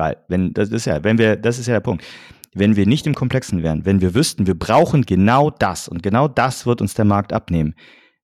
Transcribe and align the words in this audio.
Weil, 0.00 0.16
wenn, 0.28 0.54
das 0.54 0.70
ist 0.70 0.86
ja, 0.86 1.04
wenn 1.04 1.18
wir, 1.18 1.36
das 1.36 1.58
ist 1.58 1.66
ja 1.66 1.74
der 1.74 1.80
Punkt. 1.80 2.02
Wenn 2.54 2.74
wir 2.74 2.86
nicht 2.86 3.06
im 3.06 3.14
Komplexen 3.14 3.62
wären, 3.62 3.84
wenn 3.84 4.00
wir 4.00 4.14
wüssten, 4.14 4.46
wir 4.46 4.58
brauchen 4.58 5.02
genau 5.02 5.50
das 5.50 5.88
und 5.88 6.02
genau 6.02 6.26
das 6.26 6.64
wird 6.64 6.80
uns 6.80 6.94
der 6.94 7.04
Markt 7.04 7.34
abnehmen, 7.34 7.74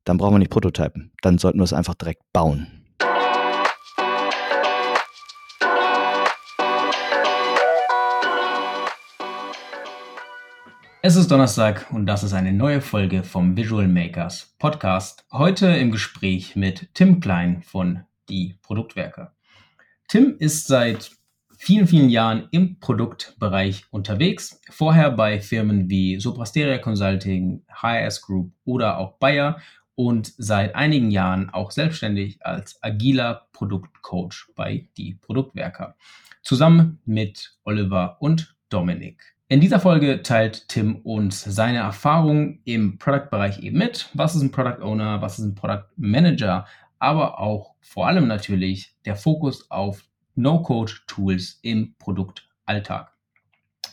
dann 0.05 0.17
brauchen 0.17 0.37
wir 0.37 0.39
nicht 0.39 0.51
Prototypen. 0.51 1.13
Dann 1.21 1.37
sollten 1.37 1.59
wir 1.59 1.65
es 1.65 1.75
einfach 1.75 1.95
direkt 1.95 2.23
bauen. 2.33 2.67
Es 11.03 11.15
ist 11.15 11.31
Donnerstag 11.31 11.89
und 11.93 12.07
das 12.07 12.25
ist 12.25 12.33
eine 12.33 12.55
neue 12.55 12.81
Folge 12.81 13.23
vom 13.23 13.55
Visual 13.55 13.87
Makers 13.87 14.57
Podcast. 14.59 15.27
Heute 15.31 15.67
im 15.67 15.91
Gespräch 15.91 16.57
mit 16.57 16.89
Tim 16.95 17.21
Klein 17.21 17.63
von 17.63 18.05
Die 18.31 18.59
Produktwerke. 18.63 19.33
Tim 20.09 20.37
ist 20.39 20.69
seit 20.69 21.11
vielen, 21.67 21.89
vielen 21.89 22.11
Jahren 22.11 22.47
im 22.53 22.79
Produktbereich 22.79 23.87
unterwegs. 23.91 24.61
Vorher 24.71 25.11
bei 25.11 25.41
Firmen 25.41 25.91
wie 25.91 26.21
Soprasteria 26.21 26.79
Consulting, 26.79 27.65
HRS 27.83 28.23
Group 28.23 28.53
oder 28.65 28.99
auch 28.99 29.19
Bayer 29.19 29.61
und 29.97 30.33
seit 30.39 30.77
einigen 30.77 31.11
Jahren 31.11 31.51
auch 31.51 31.73
selbstständig 31.73 32.39
als 32.47 32.81
agiler 32.85 33.49
Produktcoach 33.51 34.47
bei 34.55 34.87
Die 34.97 35.15
Produktwerker. 35.15 35.97
Zusammen 36.41 37.01
mit 37.05 37.57
Oliver 37.65 38.19
und 38.21 38.55
Dominik. 38.69 39.35
In 39.49 39.61
dieser 39.61 39.81
Folge 39.81 40.23
teilt 40.23 40.69
Tim 40.69 40.95
uns 40.95 41.43
seine 41.43 41.79
Erfahrungen 41.79 42.61
im 42.65 42.97
Product-Bereich 42.99 43.59
eben 43.59 43.79
mit. 43.79 44.09
Was 44.15 44.37
ist 44.37 44.43
ein 44.43 44.53
Product 44.53 44.85
Owner? 44.85 45.21
Was 45.21 45.41
ist 45.41 45.47
ein 45.47 45.57
Product 45.57 45.87
Manager? 45.97 46.65
Aber 47.01 47.41
auch 47.41 47.75
vor 47.81 48.07
allem 48.07 48.29
natürlich 48.29 48.95
der 49.05 49.17
Fokus 49.17 49.69
auf 49.69 50.05
No-Code-Tools 50.37 51.61
im 51.63 51.95
Produktalltag. 51.99 53.11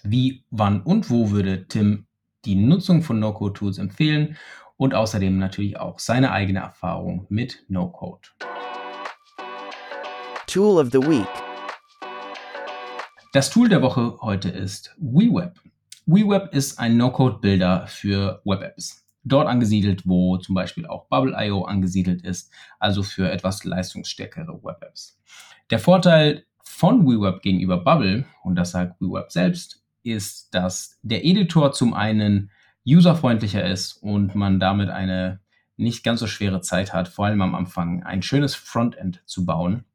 Wie, 0.04 0.44
wann 0.52 0.82
und 0.82 1.10
wo 1.10 1.32
würde 1.32 1.68
Tim 1.68 2.06
die 2.44 2.56
Nutzung 2.56 3.02
von 3.02 3.20
No-Code-Tools 3.20 3.78
empfehlen? 3.78 4.38
Und 4.76 4.94
außerdem 4.94 5.38
natürlich 5.38 5.80
auch 5.80 6.00
seine 6.00 6.32
eigene 6.32 6.60
Erfahrung 6.60 7.26
mit 7.30 7.64
No-Code. 7.70 8.28
Tool 10.48 10.82
of 10.82 10.92
the 10.92 11.00
Week. 11.00 11.28
Das 13.32 13.50
Tool 13.50 13.70
der 13.70 13.82
Woche 13.82 14.18
heute 14.22 14.50
ist 14.50 14.94
WeWeb. 15.00 15.60
WeWeb 16.06 16.54
ist 16.54 16.78
ein 16.78 16.98
No-Code-Builder 16.98 17.88
für 17.88 18.42
Web-Apps. 18.44 19.03
Dort 19.24 19.48
angesiedelt, 19.48 20.08
wo 20.08 20.38
zum 20.38 20.56
Beispiel 20.56 20.86
auch 20.86 21.08
Bubble.io 21.08 21.64
angesiedelt 21.64 22.24
ist, 22.24 22.52
also 22.80 23.04
für 23.04 23.32
etwas 23.32 23.64
leistungsstärkere 23.64 24.64
Web-Apps. 24.64 25.20
Der 25.70 25.80
Vorteil 25.80 26.46
von 26.62 27.06
WeWeb 27.08 27.42
gegenüber 27.42 27.78
Bubble, 27.78 28.26
und 28.44 28.56
das 28.56 28.72
sagt 28.72 29.00
WeWeb 29.00 29.32
selbst, 29.32 29.84
ist, 30.04 30.54
dass 30.54 31.00
der 31.02 31.26
Editor 31.26 31.72
zum 31.72 31.94
einen 31.94 32.52
userfreundlicher 32.86 33.66
ist 33.66 33.94
und 33.94 34.36
man 34.36 34.60
damit 34.60 34.90
eine 34.90 35.40
nicht 35.78 36.04
ganz 36.04 36.20
so 36.20 36.28
schwere 36.28 36.62
Zeit 36.62 36.94
hat, 36.94 37.08
vor 37.08 37.26
allem 37.26 37.42
am 37.42 37.56
Anfang 37.56 38.04
ein 38.04 38.22
schönes 38.22 38.56
Frontend 38.56 39.24
zu 39.26 39.46
bauen 39.46 39.86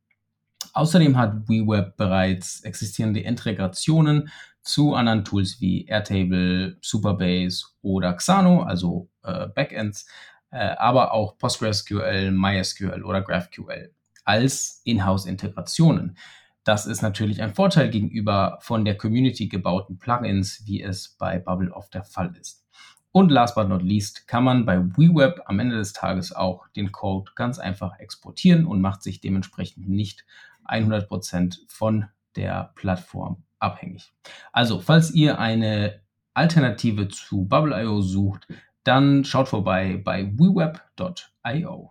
Außerdem 0.79 1.17
hat 1.17 1.49
WeWeb 1.49 1.97
bereits 1.97 2.61
existierende 2.61 3.19
Integrationen 3.19 4.31
zu 4.63 4.95
anderen 4.95 5.25
Tools 5.25 5.61
wie 5.61 5.87
Airtable, 5.87 6.77
Superbase 6.81 7.67
oder 7.83 8.13
Xano, 8.15 8.63
also 8.63 9.09
äh, 9.29 9.49
Backends, 9.49 10.07
äh, 10.51 10.75
aber 10.77 11.13
auch 11.13 11.37
PostgreSQL, 11.39 12.31
MySQL 12.31 13.03
oder 13.03 13.23
GraphQL 13.23 13.93
als 14.25 14.83
Inhouse-Integrationen. 14.85 16.17
Das 16.65 16.85
ist 16.85 17.01
natürlich 17.01 17.41
ein 17.41 17.55
Vorteil 17.55 17.89
gegenüber 17.89 18.59
von 18.61 18.85
der 18.85 18.97
Community 18.97 19.49
gebauten 19.49 19.99
Plugins, 19.99 20.67
wie 20.67 20.83
es 20.83 21.17
bei 21.19 21.39
Bubble 21.39 21.73
oft 21.73 21.95
der 21.95 22.05
Fall 22.05 22.35
ist. 22.39 22.67
Und 23.11 23.31
last 23.31 23.55
but 23.55 23.69
not 23.69 23.83
least 23.83 24.29
kann 24.29 24.45
man 24.45 24.67
bei 24.67 24.79
WeWeb 24.79 25.41
am 25.47 25.61
Ende 25.61 25.77
des 25.77 25.95
Tages 25.95 26.33
auch 26.33 26.69
den 26.69 26.93
Code 26.93 27.33
ganz 27.35 27.59
einfach 27.59 27.99
exportieren 27.99 28.67
und 28.67 28.83
macht 28.83 29.03
sich 29.03 29.21
dementsprechend 29.21 29.89
nicht 29.89 30.27
100% 30.67 31.61
von 31.69 32.07
der 32.37 32.73
Plattform 32.75 33.45
abhängig. 33.59 34.13
Also, 34.53 34.79
falls 34.79 35.11
ihr 35.11 35.39
eine 35.39 36.03
Alternative 36.35 37.09
zu 37.09 37.47
Bubble.io 37.47 38.03
sucht, 38.03 38.47
dann 38.89 39.23
schaut 39.23 39.51
vorbei 39.51 40.01
bei 40.03 40.31
weweb.io. 40.33 41.91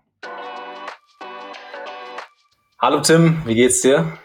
Hallo 2.80 3.02
Tim, 3.02 3.44
wie 3.46 3.53
geht's 3.53 3.81
dir? 3.81 4.18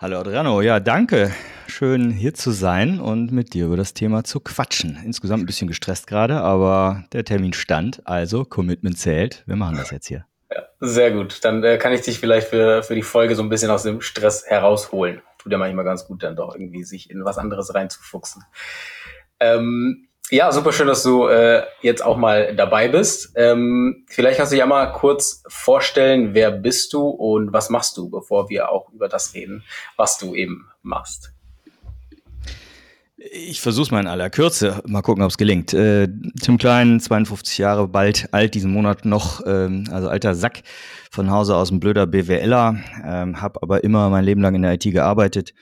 Hallo 0.00 0.18
Adriano, 0.18 0.60
ja, 0.60 0.80
danke. 0.80 1.32
Schön 1.68 2.10
hier 2.10 2.34
zu 2.34 2.50
sein 2.50 2.98
und 2.98 3.30
mit 3.30 3.54
dir 3.54 3.66
über 3.66 3.76
das 3.76 3.94
Thema 3.94 4.24
zu 4.24 4.40
quatschen. 4.40 4.98
Insgesamt 5.04 5.44
ein 5.44 5.46
bisschen 5.46 5.68
gestresst 5.68 6.08
gerade, 6.08 6.40
aber 6.40 7.04
der 7.12 7.24
Termin 7.24 7.52
stand, 7.52 8.02
also 8.06 8.44
Commitment 8.44 8.98
zählt. 8.98 9.44
Wir 9.46 9.54
machen 9.54 9.76
das 9.76 9.92
jetzt 9.92 10.08
hier. 10.08 10.26
Ja, 10.50 10.62
sehr 10.80 11.12
gut. 11.12 11.44
Dann 11.44 11.62
äh, 11.62 11.78
kann 11.78 11.92
ich 11.92 12.00
dich 12.00 12.18
vielleicht 12.18 12.48
für, 12.48 12.82
für 12.82 12.96
die 12.96 13.02
Folge 13.02 13.36
so 13.36 13.42
ein 13.42 13.48
bisschen 13.48 13.70
aus 13.70 13.84
dem 13.84 14.00
Stress 14.00 14.46
herausholen. 14.46 15.22
Tut 15.38 15.52
ja 15.52 15.58
manchmal 15.58 15.84
ganz 15.84 16.06
gut, 16.06 16.24
dann 16.24 16.34
doch 16.34 16.54
irgendwie 16.56 16.82
sich 16.82 17.08
in 17.08 17.24
was 17.24 17.38
anderes 17.38 17.72
reinzufuchsen. 17.72 18.42
Ähm, 19.38 20.08
ja, 20.30 20.50
super 20.50 20.72
schön, 20.72 20.88
dass 20.88 21.02
du 21.02 21.28
äh, 21.28 21.62
jetzt 21.82 22.04
auch 22.04 22.16
mal 22.16 22.54
dabei 22.56 22.88
bist. 22.88 23.32
Ähm, 23.36 24.04
vielleicht 24.08 24.38
kannst 24.38 24.52
du 24.52 24.56
ja 24.56 24.66
mal 24.66 24.86
kurz 24.92 25.42
vorstellen, 25.46 26.34
wer 26.34 26.50
bist 26.50 26.92
du 26.92 27.08
und 27.08 27.52
was 27.52 27.70
machst 27.70 27.96
du, 27.96 28.10
bevor 28.10 28.48
wir 28.50 28.70
auch 28.70 28.92
über 28.92 29.08
das 29.08 29.34
reden, 29.34 29.62
was 29.96 30.18
du 30.18 30.34
eben 30.34 30.68
machst. 30.82 31.32
Ich 33.18 33.60
versuche 33.60 33.84
es 33.84 33.90
mal 33.90 34.00
in 34.00 34.06
aller 34.06 34.30
Kürze. 34.30 34.82
Mal 34.86 35.02
gucken, 35.02 35.22
ob 35.22 35.30
es 35.30 35.38
gelingt. 35.38 35.72
Äh, 35.74 36.08
Tim 36.40 36.58
Klein, 36.58 37.00
52 37.00 37.58
Jahre, 37.58 37.88
bald 37.88 38.32
alt 38.32 38.54
diesen 38.54 38.72
Monat 38.72 39.04
noch, 39.04 39.42
ähm, 39.46 39.84
also 39.90 40.08
alter 40.08 40.34
Sack 40.34 40.62
von 41.10 41.30
Hause 41.30 41.56
aus, 41.56 41.70
ein 41.70 41.80
blöder 41.80 42.06
BWLer, 42.06 42.76
ähm, 43.04 43.40
habe 43.40 43.62
aber 43.62 43.84
immer 43.84 44.10
mein 44.10 44.24
Leben 44.24 44.42
lang 44.42 44.54
in 44.54 44.62
der 44.62 44.74
IT 44.74 44.82
gearbeitet. 44.82 45.54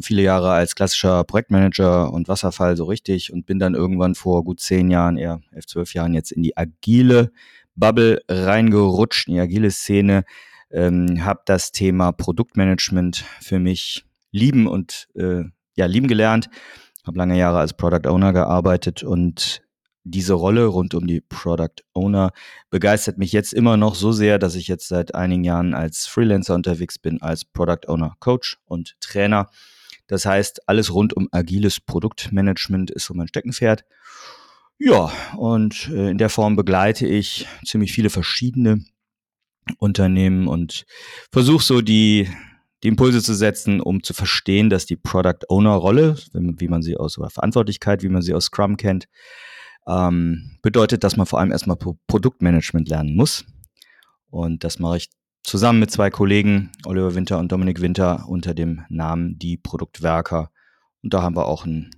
Viele 0.00 0.22
Jahre 0.22 0.52
als 0.52 0.74
klassischer 0.74 1.24
Projektmanager 1.24 2.12
und 2.12 2.28
Wasserfall 2.28 2.76
so 2.76 2.84
richtig 2.84 3.32
und 3.32 3.46
bin 3.46 3.58
dann 3.58 3.74
irgendwann 3.74 4.14
vor 4.14 4.44
gut 4.44 4.60
zehn 4.60 4.90
Jahren, 4.90 5.16
eher 5.16 5.40
elf, 5.52 5.66
zwölf 5.66 5.94
Jahren 5.94 6.14
jetzt 6.14 6.32
in 6.32 6.42
die 6.42 6.56
agile 6.56 7.30
Bubble 7.74 8.22
reingerutscht, 8.28 9.28
in 9.28 9.34
die 9.34 9.40
agile 9.40 9.70
Szene. 9.70 10.24
Ähm, 10.70 11.24
habe 11.24 11.42
das 11.46 11.70
Thema 11.70 12.10
Produktmanagement 12.10 13.24
für 13.40 13.60
mich 13.60 14.04
lieben 14.32 14.66
und 14.66 15.08
äh, 15.14 15.44
ja, 15.76 15.86
lieben 15.86 16.08
gelernt 16.08 16.48
habe 17.06 17.18
lange 17.18 17.38
Jahre 17.38 17.58
als 17.58 17.72
Product 17.72 18.08
Owner 18.08 18.32
gearbeitet 18.32 19.02
und 19.02 19.62
diese 20.02 20.34
Rolle 20.34 20.66
rund 20.66 20.94
um 20.94 21.06
die 21.06 21.20
Product 21.20 21.82
Owner 21.92 22.30
begeistert 22.70 23.18
mich 23.18 23.32
jetzt 23.32 23.52
immer 23.52 23.76
noch 23.76 23.94
so 23.94 24.12
sehr, 24.12 24.38
dass 24.38 24.54
ich 24.54 24.68
jetzt 24.68 24.88
seit 24.88 25.14
einigen 25.14 25.44
Jahren 25.44 25.74
als 25.74 26.06
Freelancer 26.06 26.54
unterwegs 26.54 26.98
bin, 26.98 27.20
als 27.22 27.44
Product 27.44 27.88
Owner 27.88 28.14
Coach 28.20 28.58
und 28.66 28.96
Trainer. 29.00 29.48
Das 30.06 30.26
heißt, 30.26 30.68
alles 30.68 30.92
rund 30.92 31.14
um 31.14 31.28
agiles 31.32 31.80
Produktmanagement 31.80 32.90
ist 32.90 33.06
so 33.06 33.14
mein 33.14 33.28
Steckenpferd. 33.28 33.84
Ja, 34.78 35.10
und 35.36 35.88
äh, 35.88 36.10
in 36.10 36.18
der 36.18 36.28
Form 36.28 36.54
begleite 36.54 37.06
ich 37.06 37.46
ziemlich 37.64 37.92
viele 37.92 38.10
verschiedene 38.10 38.84
Unternehmen 39.78 40.48
und 40.48 40.84
versuche 41.32 41.64
so 41.64 41.80
die 41.80 42.28
die 42.82 42.88
Impulse 42.88 43.22
zu 43.22 43.34
setzen, 43.34 43.80
um 43.80 44.02
zu 44.02 44.12
verstehen, 44.12 44.70
dass 44.70 44.86
die 44.86 44.96
Product 44.96 45.48
Owner 45.48 45.74
Rolle, 45.74 46.16
wie 46.32 46.68
man 46.68 46.82
sie 46.82 46.96
aus 46.96 47.18
oder 47.18 47.30
Verantwortlichkeit, 47.30 48.02
wie 48.02 48.08
man 48.08 48.22
sie 48.22 48.34
aus 48.34 48.44
Scrum 48.44 48.76
kennt, 48.76 49.08
ähm, 49.88 50.58
bedeutet, 50.62 51.02
dass 51.02 51.16
man 51.16 51.26
vor 51.26 51.40
allem 51.40 51.52
erstmal 51.52 51.78
Produktmanagement 52.06 52.88
lernen 52.88 53.16
muss. 53.16 53.44
Und 54.30 54.62
das 54.62 54.78
mache 54.78 54.98
ich 54.98 55.08
zusammen 55.46 55.78
mit 55.78 55.92
zwei 55.92 56.10
Kollegen, 56.10 56.72
Oliver 56.84 57.14
Winter 57.14 57.38
und 57.38 57.52
Dominik 57.52 57.80
Winter, 57.80 58.24
unter 58.28 58.52
dem 58.52 58.84
Namen 58.88 59.38
Die 59.38 59.56
Produktwerker. 59.56 60.50
Und 61.02 61.14
da 61.14 61.22
haben 61.22 61.36
wir 61.36 61.46
auch 61.46 61.64
einen, 61.64 61.90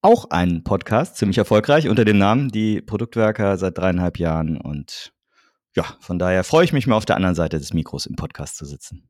auch 0.00 0.30
einen 0.30 0.64
Podcast, 0.64 1.16
ziemlich 1.16 1.36
erfolgreich, 1.36 1.88
unter 1.88 2.06
dem 2.06 2.16
Namen 2.16 2.48
Die 2.48 2.80
Produktwerker 2.80 3.58
seit 3.58 3.76
dreieinhalb 3.76 4.18
Jahren. 4.18 4.58
Und 4.58 5.12
ja, 5.74 5.84
von 6.00 6.18
daher 6.18 6.44
freue 6.44 6.64
ich 6.64 6.72
mich 6.72 6.86
mal 6.86 6.96
auf 6.96 7.04
der 7.04 7.16
anderen 7.16 7.34
Seite 7.34 7.58
des 7.58 7.74
Mikros 7.74 8.06
im 8.06 8.16
Podcast 8.16 8.56
zu 8.56 8.64
sitzen. 8.64 9.06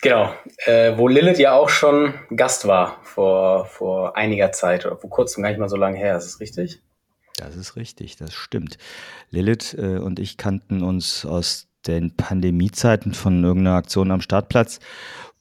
Genau, 0.00 0.32
äh, 0.66 0.96
wo 0.96 1.08
Lilith 1.08 1.38
ja 1.38 1.54
auch 1.54 1.68
schon 1.68 2.14
Gast 2.36 2.68
war 2.68 2.98
vor, 3.02 3.64
vor 3.64 4.16
einiger 4.16 4.52
Zeit 4.52 4.86
oder 4.86 4.98
vor 4.98 5.10
kurzem, 5.10 5.42
gar 5.42 5.50
nicht 5.50 5.58
mal 5.58 5.68
so 5.68 5.76
lange 5.76 5.98
her, 5.98 6.16
ist 6.16 6.26
das 6.26 6.40
richtig? 6.40 6.80
Das 7.36 7.56
ist 7.56 7.76
richtig, 7.76 8.16
das 8.16 8.32
stimmt. 8.32 8.78
Lilith 9.30 9.74
äh, 9.74 9.98
und 9.98 10.18
ich 10.18 10.36
kannten 10.36 10.82
uns 10.82 11.24
aus 11.26 11.68
den 11.86 12.16
Pandemiezeiten 12.16 13.12
von 13.12 13.42
irgendeiner 13.42 13.76
Aktion 13.76 14.10
am 14.10 14.20
Startplatz, 14.20 14.78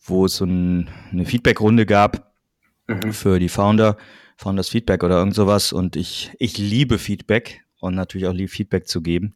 wo 0.02 0.26
es 0.26 0.38
so 0.38 0.46
ein, 0.46 0.90
eine 1.12 1.26
Feedbackrunde 1.26 1.86
gab 1.86 2.34
mhm. 2.88 3.14
für 3.14 3.40
die 3.40 3.50
Founder, 3.50 3.98
Founders 4.38 4.70
Feedback 4.70 5.04
oder 5.04 5.18
irgend 5.20 5.36
sowas. 5.36 5.72
Und 5.72 5.96
ich, 5.96 6.32
ich 6.40 6.58
liebe 6.58 6.98
Feedback 6.98 7.62
und 7.80 7.96
natürlich 7.96 8.28
auch 8.28 8.34
liebe 8.34 8.52
Feedback 8.52 8.88
zu 8.88 9.02
geben. 9.02 9.36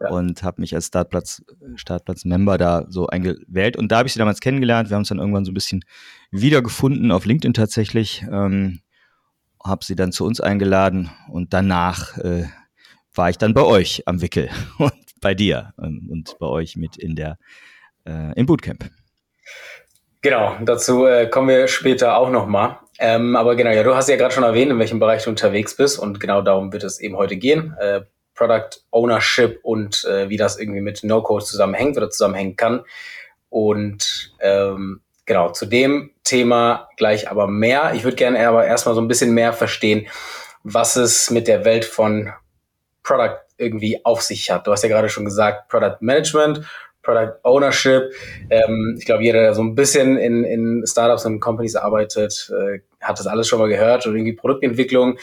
ja. 0.00 0.10
und 0.10 0.42
habe 0.42 0.60
mich 0.60 0.74
als 0.74 0.86
Startplatz, 0.86 1.42
Startplatz-Member 1.74 2.56
da 2.58 2.86
so 2.88 3.06
eingewählt. 3.08 3.76
Und 3.76 3.92
da 3.92 3.98
habe 3.98 4.06
ich 4.06 4.14
sie 4.14 4.18
damals 4.18 4.40
kennengelernt. 4.40 4.88
Wir 4.88 4.94
haben 4.94 5.02
uns 5.02 5.08
dann 5.08 5.18
irgendwann 5.18 5.44
so 5.44 5.50
ein 5.50 5.54
bisschen 5.54 5.84
wiedergefunden 6.30 7.10
auf 7.10 7.26
LinkedIn 7.26 7.54
tatsächlich. 7.54 8.24
Ähm, 8.30 8.80
habe 9.64 9.84
sie 9.84 9.96
dann 9.96 10.12
zu 10.12 10.24
uns 10.24 10.40
eingeladen 10.40 11.10
und 11.28 11.52
danach 11.52 12.16
äh, 12.18 12.44
war 13.14 13.30
ich 13.30 13.38
dann 13.38 13.54
bei 13.54 13.62
euch 13.62 14.02
am 14.06 14.20
Wickel 14.22 14.48
und 14.78 14.92
bei 15.20 15.34
dir 15.34 15.74
ähm, 15.82 16.08
und 16.10 16.36
bei 16.38 16.46
euch 16.46 16.76
mit 16.76 16.96
in 16.96 17.16
der 17.16 17.38
äh, 18.06 18.32
im 18.38 18.46
Bootcamp. 18.46 18.90
Genau, 20.20 20.56
dazu 20.64 21.06
äh, 21.06 21.28
kommen 21.28 21.48
wir 21.48 21.68
später 21.68 22.16
auch 22.16 22.30
nochmal. 22.30 22.78
Ähm, 22.98 23.36
aber 23.36 23.54
genau, 23.54 23.70
ja, 23.70 23.84
du 23.84 23.94
hast 23.94 24.08
ja 24.08 24.16
gerade 24.16 24.34
schon 24.34 24.42
erwähnt, 24.42 24.72
in 24.72 24.78
welchem 24.78 24.98
Bereich 24.98 25.22
du 25.22 25.30
unterwegs 25.30 25.76
bist 25.76 25.98
und 25.98 26.18
genau 26.18 26.42
darum 26.42 26.72
wird 26.72 26.82
es 26.82 26.98
eben 26.98 27.16
heute 27.16 27.36
gehen. 27.36 27.74
Äh, 27.78 28.02
Product 28.34 28.70
Ownership 28.90 29.60
und 29.62 30.04
äh, 30.04 30.28
wie 30.28 30.36
das 30.36 30.58
irgendwie 30.58 30.80
mit 30.80 31.02
No-Code 31.02 31.44
zusammenhängt 31.44 31.96
oder 31.96 32.10
zusammenhängen 32.10 32.56
kann. 32.56 32.82
Und 33.50 34.32
ähm, 34.40 35.00
genau, 35.28 35.50
zu 35.50 35.66
dem 35.66 36.10
Thema 36.24 36.88
gleich 36.96 37.30
aber 37.30 37.46
mehr. 37.46 37.92
Ich 37.94 38.02
würde 38.02 38.16
gerne 38.16 38.48
aber 38.48 38.66
erstmal 38.66 38.96
so 38.96 39.00
ein 39.00 39.06
bisschen 39.06 39.32
mehr 39.32 39.52
verstehen, 39.52 40.08
was 40.64 40.96
es 40.96 41.30
mit 41.30 41.46
der 41.46 41.64
Welt 41.64 41.84
von 41.84 42.32
Product 43.04 43.36
irgendwie 43.58 44.04
auf 44.04 44.22
sich 44.22 44.50
hat. 44.50 44.66
Du 44.66 44.72
hast 44.72 44.82
ja 44.82 44.88
gerade 44.88 45.08
schon 45.08 45.24
gesagt, 45.24 45.68
Product 45.68 45.98
Management, 46.00 46.62
Product 47.02 47.34
Ownership. 47.44 48.12
Ähm, 48.50 48.96
ich 48.98 49.04
glaube, 49.04 49.22
jeder, 49.22 49.40
der 49.40 49.54
so 49.54 49.62
ein 49.62 49.74
bisschen 49.74 50.16
in, 50.16 50.44
in 50.44 50.84
Startups 50.86 51.24
und 51.26 51.40
Companies 51.40 51.76
arbeitet, 51.76 52.50
äh, 52.52 52.80
hat 53.00 53.18
das 53.18 53.26
alles 53.26 53.46
schon 53.48 53.58
mal 53.58 53.68
gehört. 53.68 54.06
Und 54.06 54.14
irgendwie 54.16 54.34
Produktentwicklung. 54.34 55.18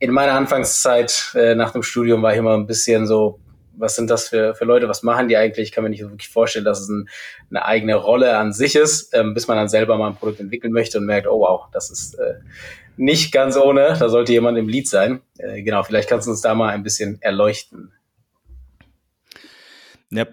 In 0.00 0.12
meiner 0.12 0.32
Anfangszeit 0.32 1.32
äh, 1.34 1.54
nach 1.54 1.72
dem 1.72 1.82
Studium 1.82 2.22
war 2.22 2.32
ich 2.32 2.38
immer 2.38 2.54
ein 2.54 2.66
bisschen 2.66 3.06
so, 3.06 3.40
was 3.78 3.96
sind 3.96 4.10
das 4.10 4.28
für, 4.28 4.54
für 4.54 4.64
Leute, 4.64 4.88
was 4.88 5.02
machen 5.02 5.28
die 5.28 5.36
eigentlich? 5.36 5.68
Ich 5.68 5.72
kann 5.72 5.84
mir 5.84 5.90
nicht 5.90 6.02
wirklich 6.02 6.28
vorstellen, 6.28 6.64
dass 6.64 6.80
es 6.80 6.88
ein, 6.88 7.08
eine 7.50 7.64
eigene 7.64 7.94
Rolle 7.94 8.36
an 8.36 8.52
sich 8.52 8.76
ist, 8.76 9.14
ähm, 9.14 9.34
bis 9.34 9.48
man 9.48 9.56
dann 9.56 9.68
selber 9.68 9.96
mal 9.96 10.08
ein 10.08 10.16
Produkt 10.16 10.40
entwickeln 10.40 10.72
möchte 10.72 10.98
und 10.98 11.06
merkt, 11.06 11.26
oh 11.26 11.40
wow, 11.40 11.66
das 11.72 11.90
ist 11.90 12.14
äh, 12.14 12.34
nicht 12.96 13.32
ganz 13.32 13.56
ohne, 13.56 13.96
da 13.98 14.08
sollte 14.08 14.32
jemand 14.32 14.58
im 14.58 14.68
Lied 14.68 14.88
sein. 14.88 15.20
Äh, 15.38 15.62
genau, 15.62 15.82
vielleicht 15.82 16.08
kannst 16.08 16.26
du 16.26 16.32
uns 16.32 16.40
da 16.40 16.54
mal 16.54 16.70
ein 16.70 16.82
bisschen 16.82 17.22
erleuchten. 17.22 17.92
Ja, 20.10 20.26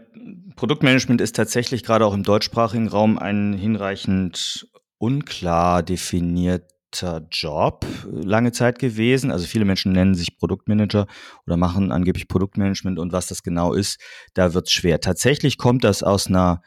Produktmanagement 0.56 1.21
ist 1.21 1.36
tatsächlich 1.36 1.83
gerade 1.83 2.06
auch 2.06 2.13
im 2.13 2.24
deutschsprachigen 2.24 2.88
Raum 2.88 3.19
ein 3.19 3.53
hinreichend 3.53 4.68
unklar 4.97 5.83
definierter 6.95 7.27
Job 7.31 7.86
lange 8.12 8.51
Zeit 8.51 8.80
gewesen. 8.80 9.31
Also 9.31 9.45
viele 9.45 9.65
Menschen 9.65 9.92
nennen 9.92 10.15
sich 10.15 10.38
Produktmanager 10.38 11.07
oder 11.45 11.57
machen 11.57 11.92
angeblich 11.92 12.27
Produktmanagement 12.27 13.00
und 13.00 13.12
was 13.12 13.27
das 13.27 13.44
genau 13.44 13.74
ist, 13.74 14.00
da 14.33 14.53
wird 14.53 14.68
es 14.68 14.74
schwer. 14.74 15.00
Tatsächlich 15.00 15.57
kommt 15.57 15.83
das 15.83 16.03
aus 16.03 16.27
einer 16.27 16.62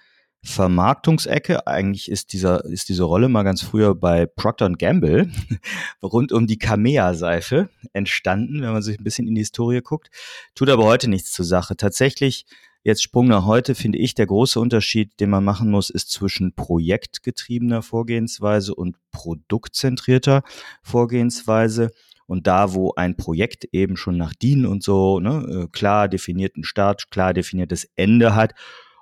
Vermarktungsecke. 0.44 1.66
Eigentlich 1.66 2.10
ist 2.10 2.32
dieser, 2.32 2.64
ist 2.64 2.88
diese 2.88 3.02
Rolle 3.02 3.28
mal 3.28 3.42
ganz 3.42 3.62
früher 3.62 3.94
bei 3.94 4.26
Procter 4.26 4.70
Gamble 4.70 5.30
rund 6.02 6.32
um 6.32 6.46
die 6.46 6.58
Camea-Seife 6.58 7.68
entstanden, 7.92 8.62
wenn 8.62 8.72
man 8.72 8.82
sich 8.82 8.98
ein 8.98 9.04
bisschen 9.04 9.26
in 9.26 9.34
die 9.34 9.40
Historie 9.40 9.80
guckt. 9.80 10.10
Tut 10.54 10.70
aber 10.70 10.84
heute 10.84 11.08
nichts 11.08 11.32
zur 11.32 11.44
Sache. 11.44 11.76
Tatsächlich 11.76 12.46
Jetzt 12.88 13.02
Sprung 13.02 13.28
nach 13.28 13.44
heute 13.44 13.74
finde 13.74 13.98
ich, 13.98 14.14
der 14.14 14.24
große 14.24 14.58
Unterschied, 14.58 15.20
den 15.20 15.28
man 15.28 15.44
machen 15.44 15.70
muss, 15.70 15.90
ist 15.90 16.10
zwischen 16.10 16.54
projektgetriebener 16.54 17.82
Vorgehensweise 17.82 18.74
und 18.74 18.96
produktzentrierter 19.10 20.42
Vorgehensweise. 20.82 21.90
Und 22.24 22.46
da, 22.46 22.72
wo 22.72 22.94
ein 22.94 23.14
Projekt 23.14 23.66
eben 23.72 23.98
schon 23.98 24.16
nach 24.16 24.32
DIN 24.32 24.64
und 24.64 24.82
so 24.82 25.20
ne, 25.20 25.64
äh, 25.64 25.68
klar 25.70 26.08
definierten 26.08 26.64
Start, 26.64 27.10
klar 27.10 27.34
definiertes 27.34 27.90
Ende 27.94 28.34
hat 28.34 28.54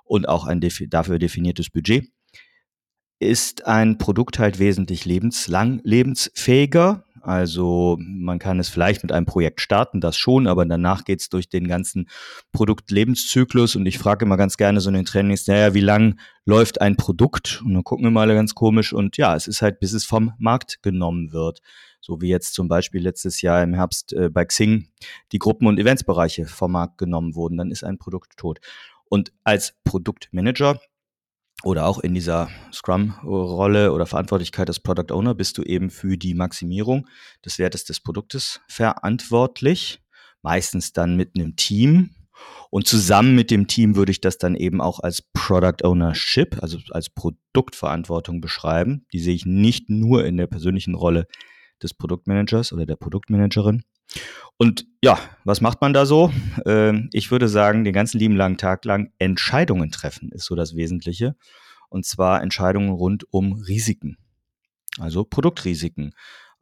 und 0.03 0.27
auch 0.27 0.45
ein 0.45 0.59
dafür 0.89 1.17
definiertes 1.17 1.69
Budget, 1.69 2.11
ist 3.19 3.67
ein 3.67 3.97
Produkt 3.97 4.37
halt 4.37 4.59
wesentlich 4.59 5.05
lebenslang 5.05 5.79
lebensfähiger. 5.85 7.05
Also 7.21 7.97
man 7.99 8.39
kann 8.39 8.59
es 8.59 8.69
vielleicht 8.69 9.03
mit 9.03 9.11
einem 9.11 9.25
Projekt 9.25 9.61
starten, 9.61 10.01
das 10.01 10.17
schon, 10.17 10.47
aber 10.47 10.65
danach 10.65 11.03
geht 11.03 11.21
es 11.21 11.29
durch 11.29 11.49
den 11.49 11.67
ganzen 11.67 12.07
Produktlebenszyklus 12.51 13.75
und 13.75 13.85
ich 13.85 13.97
frage 13.97 14.25
immer 14.25 14.37
ganz 14.37 14.57
gerne 14.57 14.79
so 14.79 14.89
in 14.89 14.95
den 14.95 15.05
Trainings, 15.05 15.47
naja, 15.47 15.73
wie 15.73 15.81
lang 15.81 16.19
läuft 16.45 16.81
ein 16.81 16.95
Produkt? 16.95 17.61
Und 17.65 17.73
dann 17.73 17.83
gucken 17.83 18.05
wir 18.05 18.11
mal 18.11 18.27
ganz 18.33 18.55
komisch 18.55 18.93
und 18.93 19.17
ja, 19.17 19.35
es 19.35 19.47
ist 19.47 19.61
halt, 19.61 19.79
bis 19.79 19.93
es 19.93 20.05
vom 20.05 20.33
Markt 20.37 20.81
genommen 20.81 21.31
wird. 21.31 21.59
So 21.99 22.21
wie 22.21 22.29
jetzt 22.29 22.53
zum 22.53 22.67
Beispiel 22.67 23.01
letztes 23.01 23.41
Jahr 23.41 23.63
im 23.63 23.73
Herbst 23.73 24.13
äh, 24.13 24.29
bei 24.29 24.45
Xing 24.45 24.87
die 25.31 25.39
Gruppen- 25.39 25.67
und 25.67 25.79
Eventsbereiche 25.79 26.45
vom 26.45 26.71
Markt 26.71 26.97
genommen 26.97 27.35
wurden, 27.35 27.57
dann 27.57 27.71
ist 27.71 27.83
ein 27.83 27.97
Produkt 27.97 28.37
tot. 28.37 28.59
Und 29.09 29.31
als 29.43 29.75
Produktmanager 29.83 30.79
oder 31.63 31.85
auch 31.87 31.99
in 31.99 32.13
dieser 32.13 32.49
Scrum-Rolle 32.71 33.91
oder 33.91 34.05
Verantwortlichkeit 34.05 34.67
als 34.67 34.79
Product 34.79 35.11
Owner 35.11 35.33
bist 35.33 35.57
du 35.57 35.63
eben 35.63 35.89
für 35.89 36.17
die 36.17 36.33
Maximierung 36.33 37.07
des 37.43 37.57
Wertes 37.57 37.83
des 37.83 37.99
Produktes 37.99 38.61
verantwortlich, 38.67 39.99
meistens 40.41 40.93
dann 40.93 41.15
mit 41.15 41.31
einem 41.35 41.55
Team. 41.55 42.11
Und 42.69 42.85
zusammen 42.85 43.33
mit 43.33 43.49
dem 43.49 43.67
Team 43.67 43.95
würde 43.95 44.11
ich 44.11 44.21
das 44.21 44.37
dann 44.37 44.55
eben 44.55 44.81
auch 44.81 44.99
als 44.99 45.23
Product 45.33 45.83
Ownership, 45.83 46.61
also 46.61 46.77
als 46.91 47.09
Produktverantwortung 47.09 48.41
beschreiben. 48.41 49.05
Die 49.11 49.19
sehe 49.19 49.33
ich 49.33 49.47
nicht 49.47 49.89
nur 49.89 50.25
in 50.25 50.37
der 50.37 50.45
persönlichen 50.45 50.93
Rolle 50.93 51.25
des 51.81 51.93
Produktmanagers 51.93 52.73
oder 52.73 52.85
der 52.85 52.95
Produktmanagerin, 52.95 53.83
und 54.57 54.87
ja, 55.03 55.19
was 55.43 55.61
macht 55.61 55.81
man 55.81 55.93
da 55.93 56.05
so? 56.05 56.31
Ähm, 56.65 57.09
ich 57.13 57.31
würde 57.31 57.47
sagen, 57.47 57.83
den 57.83 57.93
ganzen 57.93 58.19
lieben 58.19 58.35
langen 58.35 58.57
Tag 58.57 58.85
lang 58.85 59.11
Entscheidungen 59.19 59.91
treffen 59.91 60.31
ist 60.31 60.45
so 60.45 60.55
das 60.55 60.75
Wesentliche. 60.75 61.35
Und 61.89 62.05
zwar 62.05 62.41
Entscheidungen 62.41 62.89
rund 62.89 63.31
um 63.31 63.53
Risiken. 63.53 64.17
Also 64.99 65.23
Produktrisiken. 65.23 66.13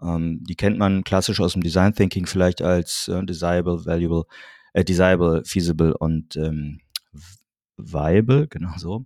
Ähm, 0.02 0.44
die 0.44 0.56
kennt 0.56 0.78
man 0.78 1.04
klassisch 1.04 1.40
aus 1.40 1.54
dem 1.54 1.64
Design 1.64 1.94
Thinking 1.94 2.26
vielleicht 2.26 2.62
als 2.62 3.08
äh, 3.08 3.24
desirable, 3.24 3.86
valuable, 3.86 4.26
äh, 4.74 4.84
desirable, 4.84 5.44
feasible 5.46 5.96
und 5.98 6.36
ähm, 6.36 6.82
viable, 7.78 8.48
genau 8.48 8.78
so. 8.78 9.06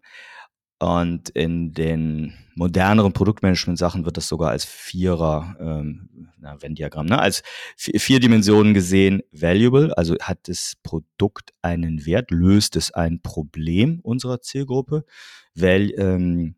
Und 0.80 1.28
in 1.30 1.74
den 1.74 2.34
moderneren 2.56 3.12
Produktmanagement-Sachen 3.12 4.06
wird 4.06 4.16
das 4.16 4.30
sogar 4.30 4.52
als 4.52 4.64
Vierer, 4.64 5.58
ähm, 5.60 6.30
na, 6.40 6.62
Venn-Diagramm, 6.62 7.06
ne? 7.06 7.20
als 7.20 7.44
vier 7.76 8.22
Dimensionen 8.22 8.74
gesehen, 8.74 9.22
valuable, 9.32 9.98
also 9.98 10.16
hat 10.22 10.48
das 10.48 10.76
Produkt 10.82 11.52
einen 11.62 12.06
Wert, 12.06 12.32
löst 12.32 12.78
es 12.78 12.92
ein 12.92 13.22
Problem 13.22 14.00
unserer 14.04 14.42
Zielgruppe, 14.42 15.04
Val, 15.54 15.92
ähm, 15.98 16.56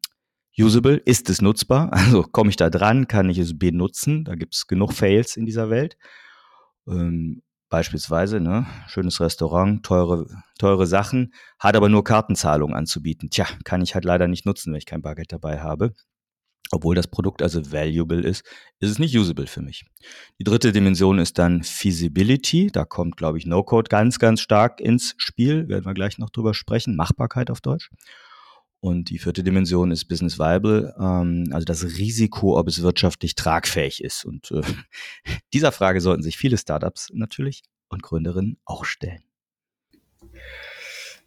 usable, 0.55 0.97
ist 0.97 1.29
es 1.31 1.41
nutzbar, 1.41 1.91
also 1.93 2.21
komme 2.21 2.51
ich 2.51 2.57
da 2.57 2.69
dran, 2.69 3.07
kann 3.07 3.29
ich 3.29 3.39
es 3.39 3.57
benutzen, 3.57 4.23
da 4.23 4.35
gibt 4.35 4.53
es 4.53 4.67
genug 4.67 4.93
Fails 4.93 5.35
in 5.35 5.47
dieser 5.47 5.71
Welt. 5.71 5.97
Ähm, 6.87 7.41
Beispielsweise, 7.71 8.41
ne, 8.41 8.65
schönes 8.87 9.21
Restaurant, 9.21 9.81
teure, 9.81 10.27
teure 10.59 10.85
Sachen, 10.85 11.33
hat 11.57 11.77
aber 11.77 11.87
nur 11.87 12.03
Kartenzahlung 12.03 12.75
anzubieten. 12.75 13.29
Tja, 13.29 13.47
kann 13.63 13.81
ich 13.81 13.95
halt 13.95 14.03
leider 14.03 14.27
nicht 14.27 14.45
nutzen, 14.45 14.73
wenn 14.73 14.77
ich 14.77 14.85
kein 14.85 15.01
Bargeld 15.01 15.31
dabei 15.31 15.61
habe. 15.61 15.93
Obwohl 16.71 16.95
das 16.95 17.07
Produkt 17.07 17.41
also 17.41 17.71
valuable 17.71 18.21
ist, 18.21 18.43
ist 18.79 18.89
es 18.91 18.99
nicht 18.99 19.17
usable 19.17 19.47
für 19.47 19.61
mich. 19.61 19.85
Die 20.37 20.43
dritte 20.43 20.73
Dimension 20.73 21.17
ist 21.17 21.37
dann 21.37 21.63
Feasibility. 21.63 22.71
Da 22.73 22.83
kommt, 22.83 23.15
glaube 23.15 23.37
ich, 23.37 23.45
No-Code 23.45 23.87
ganz, 23.87 24.19
ganz 24.19 24.41
stark 24.41 24.81
ins 24.81 25.13
Spiel. 25.15 25.69
Werden 25.69 25.85
wir 25.85 25.93
gleich 25.93 26.17
noch 26.17 26.29
drüber 26.29 26.53
sprechen. 26.53 26.97
Machbarkeit 26.97 27.49
auf 27.49 27.61
Deutsch. 27.61 27.89
Und 28.81 29.11
die 29.11 29.19
vierte 29.19 29.43
Dimension 29.43 29.91
ist 29.91 30.05
Business 30.05 30.39
Viable, 30.39 30.95
ähm, 30.99 31.49
also 31.51 31.65
das 31.65 31.83
Risiko, 31.83 32.57
ob 32.57 32.67
es 32.67 32.81
wirtschaftlich 32.81 33.35
tragfähig 33.35 34.03
ist. 34.03 34.25
Und 34.25 34.49
äh, 34.51 34.61
dieser 35.53 35.71
Frage 35.71 36.01
sollten 36.01 36.23
sich 36.23 36.35
viele 36.35 36.57
Startups 36.57 37.11
natürlich 37.13 37.61
und 37.89 38.01
Gründerinnen 38.01 38.57
auch 38.65 38.83
stellen. 38.83 39.23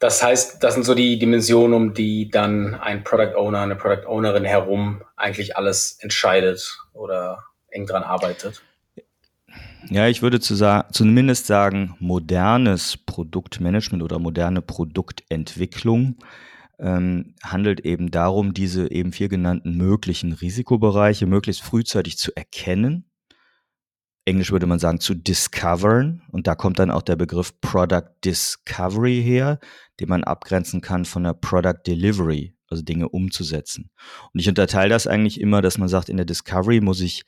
Das 0.01 0.21
heißt, 0.21 0.63
das 0.65 0.75
sind 0.75 0.83
so 0.83 0.97
die 0.97 1.17
Dimensionen, 1.19 1.75
um 1.75 1.95
die 1.95 2.29
dann 2.29 2.75
ein 2.75 3.05
Product 3.05 3.37
Owner, 3.37 3.61
eine 3.61 3.77
Product 3.77 4.09
Ownerin 4.09 4.45
herum 4.45 5.03
eigentlich 5.15 5.57
alles 5.57 5.97
entscheidet 6.01 6.81
oder 6.93 7.45
eng 7.69 7.87
dran 7.87 8.03
arbeitet. 8.03 8.63
Ja, 9.91 10.09
ich 10.09 10.23
würde 10.23 10.41
zu 10.41 10.57
sa 10.57 10.89
zumindest 10.91 11.47
sagen, 11.47 11.95
modernes 12.01 12.97
Produktmanagement 12.97 14.03
oder 14.03 14.19
moderne 14.19 14.61
Produktentwicklung 14.61 16.17
ähm, 16.79 17.35
handelt 17.43 17.81
eben 17.81 18.11
darum, 18.11 18.55
diese 18.55 18.91
eben 18.91 19.13
vier 19.13 19.29
genannten 19.29 19.77
möglichen 19.77 20.33
Risikobereiche 20.33 21.27
möglichst 21.27 21.63
frühzeitig 21.63 22.19
zu 22.19 22.35
erkennen. 22.37 23.11
Englisch 24.27 24.53
würde 24.53 24.67
man 24.67 24.79
sagen 24.79 25.01
zu 25.01 25.15
discovern. 25.15 26.23
Und 26.31 26.47
da 26.47 26.55
kommt 26.55 26.79
dann 26.79 26.91
auch 26.91 27.03
der 27.03 27.17
Begriff 27.17 27.61
Product 27.61 28.09
Discovery 28.25 29.23
her, 29.23 29.59
den 30.01 30.09
man 30.09 30.25
abgrenzen 30.25 30.81
kann 30.81 31.05
von 31.05 31.25
der 31.25 31.35
Product 31.35 31.83
Delivery, 31.87 32.57
also 32.69 32.83
Dinge 32.83 33.09
umzusetzen. 33.09 33.91
Und 34.33 34.41
ich 34.41 34.49
unterteile 34.49 34.91
das 34.91 35.07
eigentlich 35.07 35.41
immer, 35.41 35.63
dass 35.63 35.79
man 35.79 35.89
sagt, 35.89 36.09
in 36.09 36.17
der 36.17 36.27
Discovery 36.27 36.81
muss 36.81 37.01
ich 37.01 37.25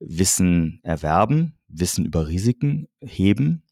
Wissen 0.00 0.80
erwerben, 0.82 1.58
Wissen 1.68 2.04
über 2.04 2.28
Risiken 2.28 2.88
heben 3.00 3.62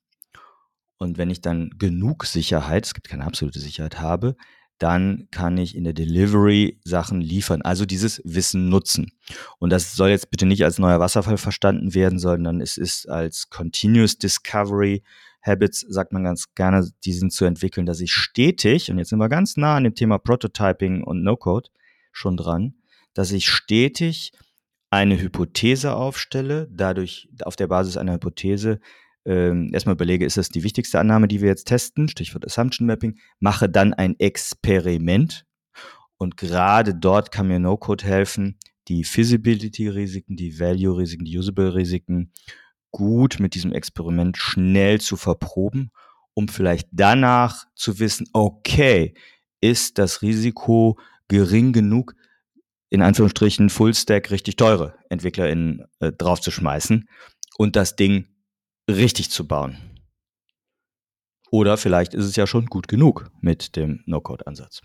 Und 0.97 1.19
wenn 1.19 1.31
ich 1.31 1.41
dann 1.41 1.71
genug 1.79 2.25
Sicherheit, 2.25 2.87
es 2.87 2.95
gibt 2.95 3.09
keine 3.09 3.25
absolute 3.25 3.59
Sicherheit 3.59 4.01
habe, 4.01 4.37
dann 4.83 5.29
kann 5.31 5.59
ich 5.59 5.77
in 5.77 5.85
der 5.85 5.93
Delivery 5.93 6.81
Sachen 6.83 7.21
liefern, 7.21 7.63
also 7.63 7.87
dieses 7.87 8.21
Wissen 8.25 8.69
nutzen. 8.69 9.13
Und 9.61 9.71
das 9.71 9.95
soll 9.95 10.09
jetzt 10.09 10.31
bitte 10.31 10.45
nicht 10.45 10.65
als 10.65 10.81
neuer 10.81 10.99
Wasserfall 10.99 11.39
verstanden 11.39 11.95
werden, 11.95 12.19
sondern 12.19 12.61
es 12.61 12.77
ist 12.77 13.09
als 13.09 13.49
Continuous 13.49 14.19
Discovery 14.19 15.05
Habits, 15.41 15.81
sagt 15.89 16.13
man 16.13 16.25
ganz 16.25 16.55
gerne, 16.55 16.89
diesen 17.05 17.31
zu 17.31 17.45
entwickeln, 17.45 17.87
dass 17.87 18.01
ich 18.01 18.13
stetig, 18.13 18.91
und 18.91 18.99
jetzt 18.99 19.11
sind 19.11 19.21
wir 19.21 19.29
ganz 19.29 19.57
nah 19.57 19.77
an 19.77 19.85
dem 19.85 19.95
Thema 19.95 20.19
Prototyping 20.19 21.05
und 21.05 21.23
No-Code 21.23 21.71
schon 22.11 22.37
dran, 22.37 22.75
dass 23.15 23.31
ich 23.31 23.49
stetig 23.49 24.33
eine 24.91 25.21
Hypothese 25.21 25.95
aufstelle, 25.95 26.69
dadurch 26.73 27.29
auf 27.45 27.55
der 27.55 27.69
Basis 27.69 27.97
einer 27.97 28.15
Hypothese 28.15 28.81
ähm, 29.25 29.71
erstmal 29.73 29.95
überlege, 29.95 30.25
ist 30.25 30.37
das 30.37 30.49
die 30.49 30.63
wichtigste 30.63 30.99
Annahme, 30.99 31.29
die 31.29 31.41
wir 31.41 31.49
jetzt 31.49 31.67
testen, 31.67 32.09
Stichwort 32.09 32.45
Assumption 32.45 32.87
Mapping, 32.87 33.19
mache 33.39 33.69
dann 33.69 33.95
ein 33.95 34.19
Experiment. 34.19 35.45
Und 36.17 36.37
gerade 36.37 36.95
dort 36.95 37.33
kann 37.33 37.49
mir 37.49 37.59
No-Code 37.59 38.05
helfen, 38.05 38.59
die 38.89 39.05
Feasibility-Risiken, 39.05 40.37
die 40.37 40.59
Value-Risiken, 40.59 41.25
die 41.25 41.39
Usable-Risiken 41.39 42.33
gut 42.91 43.41
mit 43.41 43.55
diesem 43.55 43.73
Experiment 43.73 44.37
schnell 44.37 45.01
zu 45.01 45.17
verproben, 45.17 45.91
um 46.35 46.49
vielleicht 46.49 46.89
danach 46.93 47.65
zu 47.75 47.99
wissen, 47.99 48.27
okay, 48.33 49.15
ist 49.61 49.99
das 49.99 50.23
Risiko 50.23 50.99
gering 51.29 51.73
genug, 51.73 52.15
in 52.91 53.03
Anführungsstrichen 53.03 53.71
Full-Stack 53.71 54.31
richtig 54.31 54.57
teure 54.57 54.95
EntwicklerInnen 55.09 55.85
äh, 56.01 56.13
draufzuschmeißen 56.13 57.09
und 57.57 57.77
das 57.77 57.97
Ding 57.97 58.27
richtig 58.89 59.31
zu 59.31 59.47
bauen. 59.47 59.79
Oder 61.51 61.77
vielleicht 61.77 62.15
ist 62.15 62.25
es 62.25 62.37
ja 62.37 62.47
schon 62.47 62.67
gut 62.67 62.89
genug 62.89 63.31
mit 63.41 63.77
dem 63.77 64.03
No-Code-Ansatz. 64.07 64.81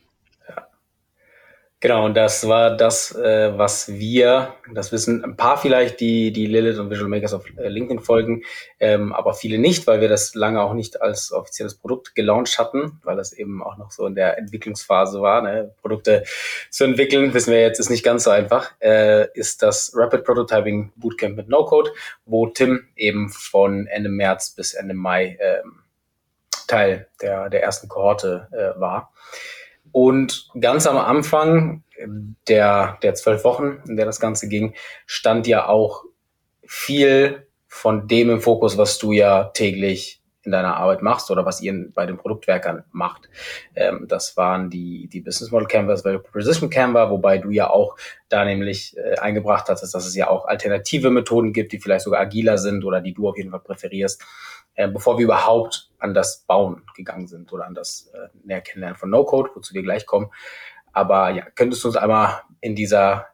Genau, 1.79 2.05
und 2.05 2.17
das 2.17 2.47
war 2.47 2.75
das, 2.75 3.15
äh, 3.15 3.55
was 3.55 3.87
wir, 3.87 4.55
das 4.73 4.91
wissen 4.91 5.23
ein 5.23 5.37
paar 5.37 5.59
vielleicht, 5.59 5.99
die, 5.99 6.31
die 6.31 6.47
Lilith 6.47 6.79
und 6.79 6.89
Visual 6.89 7.07
Makers 7.07 7.35
auf 7.35 7.45
äh, 7.55 7.67
LinkedIn 7.67 7.99
folgen, 7.99 8.41
ähm, 8.79 9.13
aber 9.13 9.35
viele 9.35 9.59
nicht, 9.59 9.85
weil 9.85 10.01
wir 10.01 10.09
das 10.09 10.33
lange 10.33 10.59
auch 10.63 10.73
nicht 10.73 11.03
als 11.03 11.31
offizielles 11.31 11.75
Produkt 11.75 12.15
gelauncht 12.15 12.57
hatten, 12.57 12.99
weil 13.03 13.15
das 13.15 13.31
eben 13.31 13.61
auch 13.61 13.77
noch 13.77 13.91
so 13.91 14.07
in 14.07 14.15
der 14.15 14.39
Entwicklungsphase 14.39 15.21
war. 15.21 15.43
Ne? 15.43 15.71
Produkte 15.79 16.23
zu 16.71 16.83
entwickeln, 16.83 17.35
wissen 17.35 17.53
wir 17.53 17.61
jetzt, 17.61 17.79
ist 17.79 17.91
nicht 17.91 18.03
ganz 18.03 18.23
so 18.23 18.31
einfach, 18.31 18.71
äh, 18.81 19.27
ist 19.35 19.61
das 19.61 19.91
Rapid 19.93 20.23
Prototyping 20.23 20.93
Bootcamp 20.95 21.37
mit 21.37 21.47
No-Code, 21.47 21.91
wo 22.25 22.47
Tim 22.47 22.87
eben 22.95 23.29
von 23.29 23.85
Ende 23.85 24.09
März 24.09 24.49
bis 24.55 24.73
Ende 24.73 24.95
Mai 24.95 25.37
ähm, 25.39 25.83
Teil 26.67 27.07
der, 27.21 27.49
der 27.51 27.61
ersten 27.61 27.87
Kohorte 27.87 28.47
äh, 28.51 28.79
war. 28.79 29.11
Und 29.91 30.49
ganz 30.59 30.87
am 30.87 30.97
Anfang 30.97 31.83
der, 32.47 32.97
der 33.01 33.15
zwölf 33.15 33.43
Wochen, 33.43 33.79
in 33.87 33.95
der 33.95 34.05
das 34.05 34.19
Ganze 34.19 34.47
ging, 34.47 34.75
stand 35.05 35.47
ja 35.47 35.67
auch 35.67 36.03
viel 36.65 37.47
von 37.67 38.07
dem 38.07 38.29
im 38.29 38.41
Fokus, 38.41 38.77
was 38.77 38.97
du 38.97 39.11
ja 39.11 39.45
täglich 39.45 40.21
in 40.47 40.51
deiner 40.51 40.77
Arbeit 40.77 41.01
machst 41.01 41.29
oder 41.29 41.45
was 41.45 41.61
ihr 41.61 41.91
bei 41.93 42.05
den 42.05 42.17
Produktwerkern 42.17 42.83
macht. 42.91 43.29
Ähm, 43.75 44.05
das 44.07 44.37
waren 44.37 44.69
die, 44.69 45.07
die 45.07 45.19
Business 45.19 45.51
Model 45.51 45.67
Canvas, 45.67 46.05
Value 46.05 46.19
Proposition 46.19 46.69
Canva, 46.69 47.09
wobei 47.11 47.37
du 47.37 47.49
ja 47.51 47.69
auch 47.69 47.97
da 48.29 48.45
nämlich 48.45 48.95
äh, 48.97 49.17
eingebracht 49.17 49.67
hast, 49.67 49.81
dass 49.81 49.93
es 49.93 50.15
ja 50.15 50.29
auch 50.29 50.45
alternative 50.45 51.11
Methoden 51.11 51.51
gibt, 51.51 51.73
die 51.73 51.79
vielleicht 51.79 52.05
sogar 52.05 52.21
agiler 52.21 52.57
sind 52.57 52.85
oder 52.85 53.01
die 53.01 53.13
du 53.13 53.27
auf 53.27 53.37
jeden 53.37 53.51
Fall 53.51 53.59
präferierst, 53.59 54.23
äh, 54.77 54.87
bevor 54.87 55.17
wir 55.17 55.25
überhaupt 55.25 55.89
an 55.99 56.13
das 56.13 56.45
Bauen 56.47 56.83
gegangen 56.95 57.27
sind 57.27 57.51
oder 57.51 57.65
an 57.65 57.73
das 57.73 58.09
äh, 58.13 58.29
näher 58.43 58.61
Kennenlernen 58.61 58.97
von 58.97 59.09
No-Code, 59.09 59.49
wozu 59.55 59.73
wir 59.73 59.83
gleich 59.83 60.05
kommen. 60.05 60.31
Aber 60.93 61.31
ja, 61.31 61.43
könntest 61.55 61.83
du 61.83 61.89
uns 61.89 61.97
einmal 61.97 62.41
in 62.61 62.75
dieser 62.75 63.27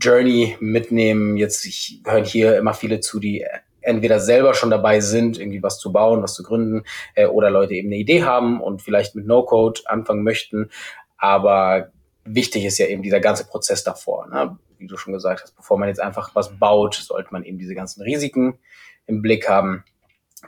Journey 0.00 0.56
mitnehmen? 0.60 1.36
Jetzt 1.36 1.66
ich, 1.66 2.00
hören 2.06 2.24
hier 2.24 2.56
immer 2.56 2.74
viele 2.74 3.00
zu, 3.00 3.18
die 3.18 3.44
entweder 3.80 4.20
selber 4.20 4.54
schon 4.54 4.70
dabei 4.70 5.00
sind, 5.00 5.38
irgendwie 5.38 5.62
was 5.62 5.78
zu 5.78 5.92
bauen, 5.92 6.22
was 6.22 6.34
zu 6.34 6.42
gründen, 6.42 6.84
äh, 7.14 7.26
oder 7.26 7.50
Leute 7.50 7.74
eben 7.74 7.88
eine 7.88 7.96
Idee 7.96 8.22
haben 8.22 8.60
und 8.60 8.80
vielleicht 8.80 9.14
mit 9.14 9.26
No-Code 9.26 9.82
anfangen 9.86 10.22
möchten. 10.22 10.70
Aber 11.16 11.90
wichtig 12.24 12.64
ist 12.64 12.78
ja 12.78 12.86
eben 12.86 13.02
dieser 13.02 13.20
ganze 13.20 13.46
Prozess 13.46 13.82
davor. 13.82 14.28
Ne? 14.28 14.58
Wie 14.78 14.86
du 14.86 14.96
schon 14.96 15.12
gesagt 15.12 15.42
hast, 15.42 15.56
bevor 15.56 15.76
man 15.76 15.88
jetzt 15.88 16.00
einfach 16.00 16.34
was 16.36 16.56
baut, 16.56 16.94
sollte 16.94 17.30
man 17.32 17.42
eben 17.42 17.58
diese 17.58 17.74
ganzen 17.74 18.02
Risiken 18.02 18.58
im 19.06 19.22
Blick 19.22 19.48
haben. 19.48 19.84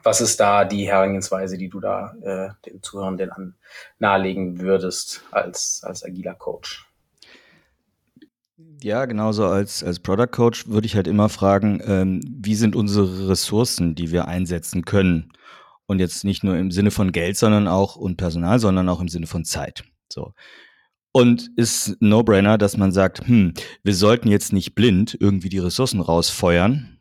Was 0.03 0.21
ist 0.21 0.39
da 0.39 0.65
die 0.65 0.87
Herangehensweise, 0.87 1.59
die 1.59 1.69
du 1.69 1.81
da 1.81 2.15
äh, 2.23 2.71
den 2.71 2.83
Zuhörenden 2.83 3.31
an, 3.33 3.55
nahelegen 3.99 4.61
würdest 4.61 5.23
als, 5.31 5.83
als 5.85 6.05
agiler 6.05 6.35
Coach? 6.35 6.87
Ja, 8.83 9.05
genauso 9.05 9.47
als, 9.47 9.85
als 9.85 9.99
Product 9.99 10.31
Coach 10.31 10.69
würde 10.69 10.87
ich 10.87 10.97
halt 10.97 11.07
immer 11.07 11.29
fragen, 11.29 11.83
ähm, 11.85 12.21
wie 12.25 12.55
sind 12.55 12.77
unsere 12.77 13.29
Ressourcen, 13.29 13.95
die 13.95 14.11
wir 14.11 14.27
einsetzen 14.27 14.85
können? 14.85 15.33
Und 15.87 15.99
jetzt 15.99 16.25
nicht 16.25 16.45
nur 16.45 16.57
im 16.57 16.71
Sinne 16.71 16.93
von 16.93 17.11
Geld, 17.11 17.37
sondern 17.37 17.67
auch 17.67 17.97
und 17.97 18.17
Personal, 18.17 18.59
sondern 18.61 18.89
auch 18.89 19.01
im 19.01 19.09
Sinne 19.09 19.27
von 19.27 19.45
Zeit. 19.45 19.85
So. 20.09 20.35
Und 21.13 21.51
ist 21.57 21.97
No-Brainer, 22.01 22.59
dass 22.59 22.77
man 22.77 22.93
sagt, 22.93 23.27
hm, 23.27 23.55
wir 23.83 23.95
sollten 23.95 24.29
jetzt 24.29 24.53
nicht 24.53 24.75
blind 24.77 25.17
irgendwie 25.19 25.49
die 25.49 25.59
Ressourcen 25.59 26.01
rausfeuern, 26.01 27.00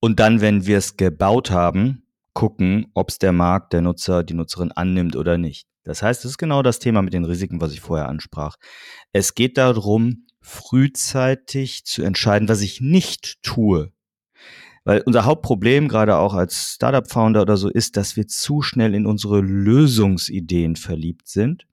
und 0.00 0.18
dann, 0.18 0.40
wenn 0.40 0.66
wir 0.66 0.78
es 0.78 0.96
gebaut 0.96 1.50
haben, 1.50 2.02
gucken, 2.32 2.86
ob 2.94 3.10
es 3.10 3.18
der 3.18 3.32
Markt, 3.32 3.72
der 3.72 3.82
Nutzer, 3.82 4.24
die 4.24 4.34
Nutzerin 4.34 4.72
annimmt 4.72 5.14
oder 5.14 5.36
nicht. 5.36 5.66
Das 5.84 6.02
heißt, 6.02 6.24
es 6.24 6.32
ist 6.32 6.38
genau 6.38 6.62
das 6.62 6.78
Thema 6.78 7.02
mit 7.02 7.12
den 7.12 7.24
Risiken, 7.24 7.60
was 7.60 7.72
ich 7.72 7.80
vorher 7.80 8.08
ansprach. 8.08 8.56
Es 9.12 9.34
geht 9.34 9.58
darum, 9.58 10.26
frühzeitig 10.40 11.84
zu 11.84 12.02
entscheiden, 12.02 12.48
was 12.48 12.60
ich 12.62 12.80
nicht 12.80 13.42
tue. 13.42 13.92
Weil 14.84 15.02
unser 15.04 15.24
Hauptproblem, 15.24 15.88
gerade 15.88 16.16
auch 16.16 16.32
als 16.32 16.74
Startup-Founder 16.74 17.42
oder 17.42 17.56
so, 17.56 17.68
ist, 17.68 17.96
dass 17.96 18.16
wir 18.16 18.26
zu 18.26 18.62
schnell 18.62 18.94
in 18.94 19.06
unsere 19.06 19.40
Lösungsideen 19.40 20.76
verliebt 20.76 21.28
sind 21.28 21.66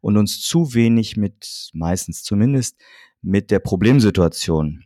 und 0.00 0.16
uns 0.16 0.40
zu 0.40 0.72
wenig 0.72 1.16
mit, 1.16 1.70
meistens 1.74 2.22
zumindest, 2.22 2.80
mit 3.20 3.50
der 3.50 3.58
Problemsituation 3.58 4.84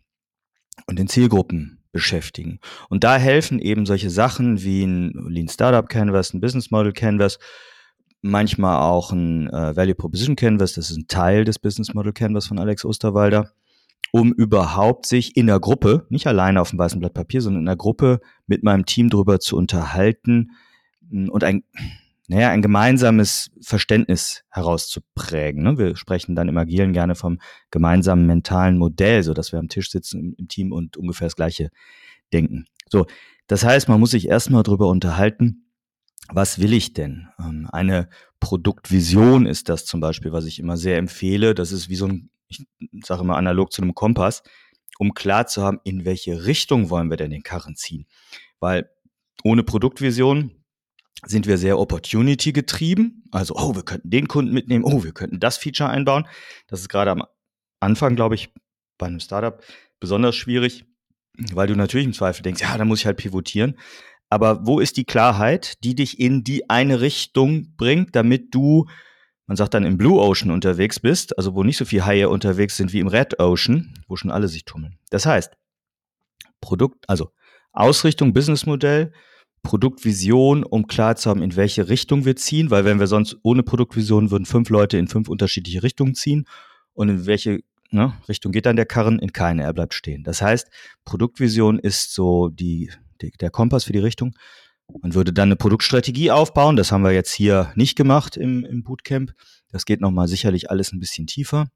und 0.86 0.98
den 0.98 1.08
Zielgruppen 1.08 1.79
beschäftigen. 1.92 2.60
Und 2.88 3.04
da 3.04 3.16
helfen 3.16 3.58
eben 3.58 3.86
solche 3.86 4.10
Sachen 4.10 4.62
wie 4.62 4.84
ein 4.84 5.12
Lean 5.28 5.48
Startup 5.48 5.88
Canvas, 5.88 6.32
ein 6.32 6.40
Business 6.40 6.70
Model 6.70 6.92
Canvas, 6.92 7.38
manchmal 8.22 8.80
auch 8.80 9.12
ein 9.12 9.48
äh, 9.48 9.76
Value 9.76 9.94
Proposition 9.94 10.36
Canvas, 10.36 10.74
das 10.74 10.90
ist 10.90 10.96
ein 10.96 11.08
Teil 11.08 11.44
des 11.44 11.58
Business 11.58 11.94
Model 11.94 12.12
Canvas 12.12 12.46
von 12.46 12.58
Alex 12.58 12.84
Osterwalder, 12.84 13.52
um 14.12 14.32
überhaupt 14.32 15.06
sich 15.06 15.36
in 15.36 15.46
der 15.46 15.60
Gruppe, 15.60 16.06
nicht 16.10 16.26
alleine 16.26 16.60
auf 16.60 16.70
dem 16.70 16.78
weißen 16.78 17.00
Blatt 17.00 17.14
Papier, 17.14 17.40
sondern 17.40 17.62
in 17.62 17.66
der 17.66 17.76
Gruppe 17.76 18.20
mit 18.46 18.62
meinem 18.62 18.84
Team 18.84 19.08
darüber 19.08 19.40
zu 19.40 19.56
unterhalten 19.56 20.50
und 21.10 21.44
ein 21.44 21.64
naja, 22.30 22.50
ein 22.50 22.62
gemeinsames 22.62 23.50
Verständnis 23.60 24.44
herauszuprägen. 24.50 25.64
Ne? 25.64 25.78
Wir 25.78 25.96
sprechen 25.96 26.36
dann 26.36 26.48
im 26.48 26.56
Agilen 26.56 26.92
gerne 26.92 27.16
vom 27.16 27.40
gemeinsamen 27.72 28.24
mentalen 28.24 28.78
Modell, 28.78 29.24
so 29.24 29.34
dass 29.34 29.50
wir 29.50 29.58
am 29.58 29.68
Tisch 29.68 29.90
sitzen 29.90 30.20
im, 30.20 30.34
im 30.38 30.46
Team 30.46 30.70
und 30.70 30.96
ungefähr 30.96 31.26
das 31.26 31.34
Gleiche 31.34 31.70
denken. 32.32 32.66
So, 32.88 33.06
das 33.48 33.64
heißt, 33.64 33.88
man 33.88 33.98
muss 33.98 34.12
sich 34.12 34.28
erstmal 34.28 34.62
darüber 34.62 34.86
unterhalten, 34.86 35.72
was 36.28 36.60
will 36.60 36.72
ich 36.72 36.92
denn? 36.92 37.26
Ähm, 37.40 37.68
eine 37.72 38.08
Produktvision 38.38 39.44
ist 39.44 39.68
das 39.68 39.84
zum 39.84 39.98
Beispiel, 39.98 40.30
was 40.30 40.44
ich 40.44 40.60
immer 40.60 40.76
sehr 40.76 40.98
empfehle. 40.98 41.56
Das 41.56 41.72
ist 41.72 41.88
wie 41.88 41.96
so 41.96 42.06
ein, 42.06 42.30
ich 42.46 42.64
sage 43.04 43.22
immer 43.22 43.38
analog 43.38 43.72
zu 43.72 43.82
einem 43.82 43.96
Kompass, 43.96 44.44
um 45.00 45.14
klar 45.14 45.48
zu 45.48 45.62
haben, 45.64 45.80
in 45.82 46.04
welche 46.04 46.44
Richtung 46.44 46.90
wollen 46.90 47.10
wir 47.10 47.16
denn 47.16 47.32
den 47.32 47.42
Karren 47.42 47.74
ziehen. 47.74 48.06
Weil 48.60 48.88
ohne 49.42 49.64
Produktvision 49.64 50.59
sind 51.26 51.46
wir 51.46 51.58
sehr 51.58 51.78
opportunity 51.78 52.52
getrieben. 52.52 53.24
Also, 53.30 53.54
oh, 53.56 53.74
wir 53.74 53.82
könnten 53.82 54.10
den 54.10 54.28
Kunden 54.28 54.52
mitnehmen, 54.52 54.84
oh, 54.84 55.04
wir 55.04 55.12
könnten 55.12 55.40
das 55.40 55.58
Feature 55.58 55.90
einbauen. 55.90 56.26
Das 56.68 56.80
ist 56.80 56.88
gerade 56.88 57.10
am 57.10 57.24
Anfang, 57.80 58.16
glaube 58.16 58.34
ich, 58.34 58.52
bei 58.98 59.06
einem 59.06 59.20
Startup 59.20 59.62
besonders 59.98 60.36
schwierig, 60.36 60.84
weil 61.52 61.66
du 61.66 61.76
natürlich 61.76 62.06
im 62.06 62.12
Zweifel 62.12 62.42
denkst, 62.42 62.62
ja, 62.62 62.76
da 62.76 62.84
muss 62.84 63.00
ich 63.00 63.06
halt 63.06 63.18
pivotieren. 63.18 63.78
Aber 64.28 64.66
wo 64.66 64.78
ist 64.78 64.96
die 64.96 65.04
Klarheit, 65.04 65.82
die 65.82 65.94
dich 65.94 66.20
in 66.20 66.44
die 66.44 66.70
eine 66.70 67.00
Richtung 67.00 67.74
bringt, 67.76 68.14
damit 68.14 68.54
du, 68.54 68.86
man 69.46 69.56
sagt 69.56 69.74
dann 69.74 69.84
im 69.84 69.98
Blue 69.98 70.20
Ocean 70.20 70.52
unterwegs 70.52 71.00
bist, 71.00 71.36
also 71.36 71.54
wo 71.54 71.64
nicht 71.64 71.76
so 71.76 71.84
viele 71.84 72.06
Haie 72.06 72.28
unterwegs 72.28 72.76
sind 72.76 72.92
wie 72.92 73.00
im 73.00 73.08
Red 73.08 73.40
Ocean, 73.40 73.92
wo 74.06 74.16
schon 74.16 74.30
alle 74.30 74.48
sich 74.48 74.64
tummeln. 74.64 74.98
Das 75.10 75.26
heißt, 75.26 75.52
Produkt, 76.60 77.08
also 77.08 77.32
Ausrichtung, 77.72 78.32
Businessmodell, 78.32 79.12
Produktvision, 79.62 80.64
um 80.64 80.86
klar 80.86 81.16
zu 81.16 81.28
haben, 81.30 81.42
in 81.42 81.56
welche 81.56 81.88
Richtung 81.88 82.24
wir 82.24 82.36
ziehen, 82.36 82.70
weil 82.70 82.84
wenn 82.84 82.98
wir 82.98 83.06
sonst 83.06 83.36
ohne 83.42 83.62
Produktvision 83.62 84.30
würden 84.30 84.46
fünf 84.46 84.70
Leute 84.70 84.96
in 84.96 85.08
fünf 85.08 85.28
unterschiedliche 85.28 85.82
Richtungen 85.82 86.14
ziehen 86.14 86.46
und 86.94 87.08
in 87.08 87.26
welche 87.26 87.60
ne, 87.90 88.14
Richtung 88.28 88.52
geht 88.52 88.66
dann 88.66 88.76
der 88.76 88.86
Karren? 88.86 89.18
In 89.18 89.32
keine, 89.32 89.62
er 89.62 89.72
bleibt 89.72 89.94
stehen. 89.94 90.24
Das 90.24 90.40
heißt, 90.42 90.68
Produktvision 91.04 91.78
ist 91.78 92.14
so 92.14 92.48
die, 92.48 92.90
die, 93.20 93.32
der 93.32 93.50
Kompass 93.50 93.84
für 93.84 93.92
die 93.92 93.98
Richtung 93.98 94.34
Man 95.02 95.14
würde 95.14 95.32
dann 95.32 95.48
eine 95.48 95.56
Produktstrategie 95.56 96.30
aufbauen. 96.30 96.76
Das 96.76 96.90
haben 96.90 97.04
wir 97.04 97.12
jetzt 97.12 97.32
hier 97.32 97.72
nicht 97.74 97.96
gemacht 97.96 98.36
im, 98.36 98.64
im 98.64 98.82
Bootcamp. 98.82 99.32
Das 99.70 99.84
geht 99.84 100.00
nochmal 100.00 100.26
sicherlich 100.26 100.70
alles 100.70 100.92
ein 100.92 101.00
bisschen 101.00 101.26
tiefer. 101.26 101.68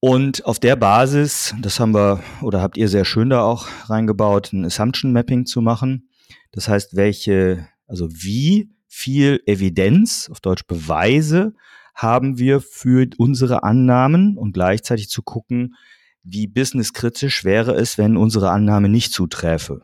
Und 0.00 0.44
auf 0.44 0.58
der 0.58 0.76
Basis, 0.76 1.54
das 1.60 1.80
haben 1.80 1.94
wir 1.94 2.22
oder 2.42 2.60
habt 2.60 2.76
ihr 2.76 2.88
sehr 2.88 3.04
schön 3.04 3.30
da 3.30 3.42
auch 3.42 3.66
reingebaut, 3.86 4.52
ein 4.52 4.64
Assumption 4.64 5.12
Mapping 5.12 5.46
zu 5.46 5.60
machen. 5.60 6.08
Das 6.56 6.68
heißt, 6.68 6.96
welche, 6.96 7.68
also 7.86 8.08
wie 8.10 8.70
viel 8.88 9.42
Evidenz, 9.44 10.30
auf 10.30 10.40
Deutsch 10.40 10.66
Beweise, 10.66 11.52
haben 11.94 12.38
wir 12.38 12.62
für 12.62 13.06
unsere 13.18 13.62
Annahmen 13.62 14.38
und 14.38 14.52
gleichzeitig 14.52 15.10
zu 15.10 15.22
gucken, 15.22 15.74
wie 16.22 16.46
businesskritisch 16.46 17.44
wäre 17.44 17.74
es, 17.74 17.98
wenn 17.98 18.16
unsere 18.16 18.50
Annahme 18.50 18.88
nicht 18.88 19.12
zuträfe. 19.12 19.82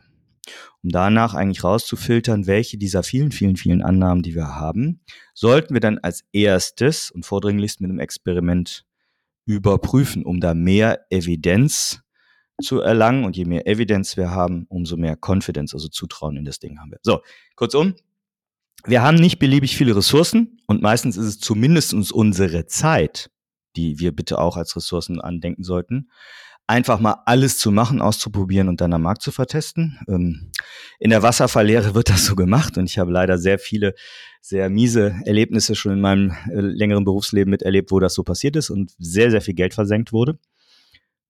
Um 0.81 0.89
danach 0.89 1.35
eigentlich 1.35 1.63
rauszufiltern, 1.63 2.47
welche 2.47 2.79
dieser 2.79 3.03
vielen, 3.03 3.31
vielen, 3.31 3.55
vielen 3.55 3.83
Annahmen, 3.83 4.23
die 4.23 4.33
wir 4.33 4.55
haben, 4.55 5.01
sollten 5.35 5.75
wir 5.75 5.79
dann 5.79 5.99
als 5.99 6.23
erstes 6.33 7.11
und 7.11 7.23
vordringlichst 7.23 7.81
mit 7.81 7.91
einem 7.91 7.99
Experiment 7.99 8.83
überprüfen, 9.45 10.25
um 10.25 10.39
da 10.39 10.55
mehr 10.55 11.05
Evidenz 11.11 12.02
zu 12.61 12.79
erlangen. 12.79 13.25
Und 13.25 13.37
je 13.37 13.45
mehr 13.45 13.67
Evidenz 13.67 14.17
wir 14.17 14.31
haben, 14.31 14.65
umso 14.69 14.97
mehr 14.97 15.17
Confidence, 15.19 15.73
also 15.73 15.87
Zutrauen 15.87 16.37
in 16.37 16.45
das 16.45 16.59
Ding 16.59 16.79
haben 16.79 16.91
wir. 16.91 16.99
So, 17.01 17.21
kurzum, 17.55 17.95
wir 18.85 19.01
haben 19.01 19.15
nicht 19.15 19.39
beliebig 19.39 19.77
viele 19.77 19.95
Ressourcen 19.95 20.59
und 20.67 20.81
meistens 20.81 21.15
ist 21.17 21.25
es 21.25 21.39
zumindest 21.39 21.93
uns 21.93 22.11
unsere 22.11 22.65
Zeit, 22.65 23.29
die 23.75 23.99
wir 23.99 24.11
bitte 24.11 24.39
auch 24.39 24.57
als 24.57 24.75
Ressourcen 24.75 25.21
andenken 25.21 25.63
sollten, 25.63 26.09
einfach 26.67 26.99
mal 26.99 27.21
alles 27.25 27.57
zu 27.57 27.71
machen, 27.71 28.01
auszuprobieren 28.01 28.69
und 28.69 28.81
dann 28.81 28.93
am 28.93 29.01
Markt 29.01 29.21
zu 29.21 29.31
vertesten. 29.31 29.99
Ähm, 30.07 30.51
in 30.99 31.09
der 31.09 31.23
Wasserfalllehre 31.23 31.95
wird 31.95 32.09
das 32.09 32.25
so 32.25 32.35
gemacht 32.35 32.77
und 32.77 32.85
ich 32.85 32.97
habe 32.97 33.11
leider 33.11 33.37
sehr 33.37 33.59
viele 33.59 33.95
sehr 34.41 34.69
miese 34.69 35.15
Erlebnisse 35.23 35.73
schon 35.73 35.93
in 35.93 36.01
meinem 36.01 36.31
äh, 36.51 36.59
längeren 36.59 37.05
Berufsleben 37.05 37.49
miterlebt, 37.49 37.91
wo 37.91 37.99
das 37.99 38.13
so 38.13 38.23
passiert 38.23 38.57
ist 38.57 38.69
und 38.69 38.91
sehr, 38.97 39.31
sehr 39.31 39.41
viel 39.41 39.53
Geld 39.53 39.73
versenkt 39.73 40.11
wurde. 40.11 40.37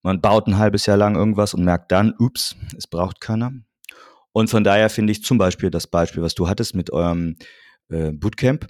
Man 0.04 0.22
baut 0.22 0.48
ein 0.48 0.58
halbes 0.58 0.86
Jahr 0.86 0.98
lang 0.98 1.16
irgendwas 1.16 1.54
und 1.54 1.64
merkt 1.64 1.92
dann, 1.92 2.14
ups, 2.20 2.56
es 2.78 2.88
braucht 2.88 3.22
keiner. 3.22 3.54
Und 4.34 4.50
von 4.50 4.64
daher 4.64 4.90
finde 4.90 5.12
ich 5.12 5.24
zum 5.24 5.38
Beispiel 5.38 5.70
das 5.70 5.88
Beispiel, 5.88 6.22
was 6.22 6.36
du 6.36 6.48
hattest 6.48 6.76
mit 6.76 6.92
eurem 6.92 7.38
äh, 7.90 8.12
Bootcamp, 8.12 8.68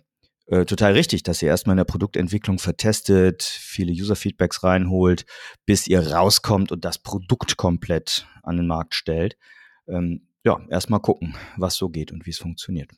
äh, 0.48 0.66
total 0.66 0.94
richtig, 0.94 1.24
dass 1.24 1.42
ihr 1.42 1.48
erstmal 1.48 1.74
in 1.74 1.78
der 1.78 1.86
Produktentwicklung 1.86 2.60
vertestet, 2.60 3.44
viele 3.44 3.92
User-Feedbacks 3.92 4.63
reinholt, 4.63 5.25
bis 5.66 5.88
ihr 5.88 6.12
rauskommt 6.12 6.72
und 6.72 6.86
das 6.86 7.00
Produkt 7.00 7.58
komplett 7.58 8.28
an 8.44 8.58
den 8.58 8.68
Markt 8.68 8.94
stellt. 8.94 9.38
Ähm, 9.88 10.28
ja, 10.44 10.60
erstmal 10.70 11.00
gucken, 11.00 11.36
was 11.58 11.75
so 11.75 11.90
geht 11.90 12.12
und 12.12 12.25
wie 12.25 12.32
es 12.32 12.38
funktioniert. 12.38 12.92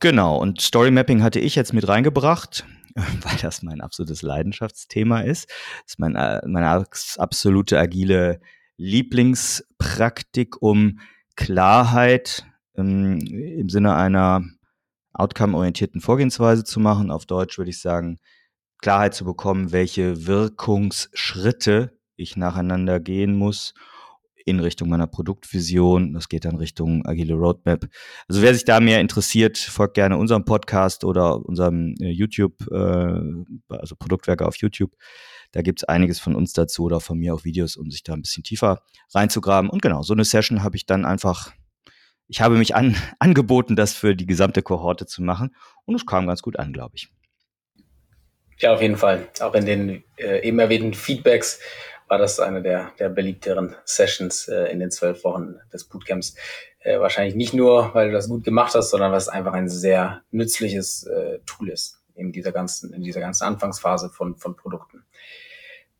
Genau, 0.00 0.38
und 0.38 0.60
Story 0.60 0.90
Mapping 0.90 1.22
hatte 1.22 1.38
ich 1.38 1.54
jetzt 1.54 1.74
mit 1.74 1.86
reingebracht, 1.86 2.64
weil 3.22 3.36
das 3.40 3.62
mein 3.62 3.80
absolutes 3.80 4.22
Leidenschaftsthema 4.22 5.20
ist. 5.20 5.48
Das 5.48 5.92
ist 5.92 5.98
mein, 5.98 6.14
äh, 6.16 6.40
meine 6.46 6.68
absolute 7.18 7.78
agile 7.78 8.40
Lieblingspraktik, 8.76 10.60
um 10.60 11.00
Klarheit 11.36 12.44
ähm, 12.76 13.18
im 13.20 13.68
Sinne 13.68 13.94
einer 13.94 14.44
outcome-orientierten 15.12 16.00
Vorgehensweise 16.00 16.64
zu 16.64 16.80
machen. 16.80 17.10
Auf 17.10 17.26
Deutsch 17.26 17.58
würde 17.58 17.70
ich 17.70 17.80
sagen, 17.80 18.18
Klarheit 18.78 19.14
zu 19.14 19.24
bekommen, 19.24 19.72
welche 19.72 20.26
Wirkungsschritte 20.26 21.96
ich 22.16 22.36
nacheinander 22.36 23.00
gehen 23.00 23.36
muss, 23.36 23.74
in 24.44 24.60
Richtung 24.60 24.88
meiner 24.88 25.06
Produktvision. 25.06 26.14
Das 26.14 26.28
geht 26.28 26.44
dann 26.44 26.56
Richtung 26.56 27.06
agile 27.06 27.34
Roadmap. 27.34 27.88
Also 28.28 28.42
wer 28.42 28.54
sich 28.54 28.64
da 28.64 28.80
mehr 28.80 29.00
interessiert, 29.00 29.58
folgt 29.58 29.94
gerne 29.94 30.16
unserem 30.16 30.44
Podcast 30.44 31.04
oder 31.04 31.44
unserem 31.44 31.94
äh, 32.00 32.10
YouTube, 32.10 32.54
äh, 32.70 33.74
also 33.74 33.96
Produktwerke 33.96 34.46
auf 34.46 34.56
YouTube. 34.56 34.92
Da 35.52 35.62
gibt's 35.62 35.84
einiges 35.84 36.18
von 36.18 36.34
uns 36.34 36.52
dazu 36.52 36.84
oder 36.84 37.00
von 37.00 37.18
mir 37.18 37.34
auch 37.34 37.44
Videos, 37.44 37.76
um 37.76 37.90
sich 37.90 38.02
da 38.02 38.14
ein 38.14 38.22
bisschen 38.22 38.42
tiefer 38.42 38.82
reinzugraben. 39.14 39.70
Und 39.70 39.82
genau, 39.82 40.02
so 40.02 40.14
eine 40.14 40.24
Session 40.24 40.62
habe 40.62 40.76
ich 40.76 40.86
dann 40.86 41.04
einfach, 41.04 41.52
ich 42.28 42.40
habe 42.40 42.56
mich 42.56 42.74
an, 42.74 42.96
angeboten, 43.18 43.76
das 43.76 43.92
für 43.94 44.16
die 44.16 44.26
gesamte 44.26 44.62
Kohorte 44.62 45.06
zu 45.06 45.22
machen. 45.22 45.54
Und 45.84 45.94
es 45.94 46.06
kam 46.06 46.26
ganz 46.26 46.42
gut 46.42 46.58
an, 46.58 46.72
glaube 46.72 46.92
ich. 46.96 47.08
Ja, 48.58 48.72
auf 48.72 48.80
jeden 48.80 48.96
Fall. 48.96 49.28
Auch 49.40 49.54
in 49.54 49.66
den 49.66 50.04
äh, 50.16 50.46
eben 50.46 50.58
erwähnten 50.60 50.94
Feedbacks 50.94 51.60
war 52.12 52.18
das 52.18 52.40
eine 52.40 52.60
der, 52.60 52.92
der 52.98 53.08
beliebteren 53.08 53.74
Sessions 53.86 54.46
äh, 54.46 54.70
in 54.70 54.80
den 54.80 54.90
zwölf 54.90 55.24
Wochen 55.24 55.54
des 55.72 55.84
Bootcamps. 55.84 56.34
Äh, 56.80 57.00
wahrscheinlich 57.00 57.34
nicht 57.34 57.54
nur, 57.54 57.94
weil 57.94 58.08
du 58.08 58.12
das 58.12 58.28
gut 58.28 58.44
gemacht 58.44 58.74
hast, 58.74 58.90
sondern 58.90 59.12
weil 59.12 59.18
es 59.18 59.30
einfach 59.30 59.54
ein 59.54 59.70
sehr 59.70 60.20
nützliches 60.30 61.04
äh, 61.04 61.38
Tool 61.46 61.70
ist 61.70 62.02
in 62.14 62.30
dieser 62.30 62.52
ganzen, 62.52 62.92
in 62.92 63.02
dieser 63.02 63.20
ganzen 63.20 63.44
Anfangsphase 63.44 64.10
von, 64.10 64.36
von 64.36 64.54
Produkten. 64.56 65.04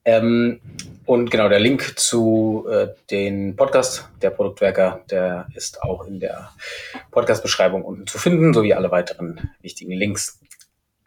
Ähm, 0.05 0.61
und 1.07 1.31
genau, 1.31 1.49
der 1.49 1.61
Link 1.61 1.99
zu 1.99 2.67
äh, 2.69 2.89
den 3.11 3.57
Podcast 3.57 4.07
der 4.21 4.29
Produktwerker, 4.29 5.01
der 5.11 5.47
ist 5.55 5.83
auch 5.83 6.05
in 6.05 6.21
der 6.21 6.51
Podcast-Beschreibung 7.11 7.87
unten 7.87 8.07
zu 8.07 8.19
finden, 8.19 8.53
sowie 8.53 8.75
alle 8.75 8.91
weiteren 8.91 9.49
wichtigen 9.63 9.93
Links. 9.93 10.39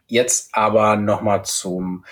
Jetzt 0.08 0.48
aber 0.52 0.96
nochmal 0.96 1.44
zum 1.44 2.04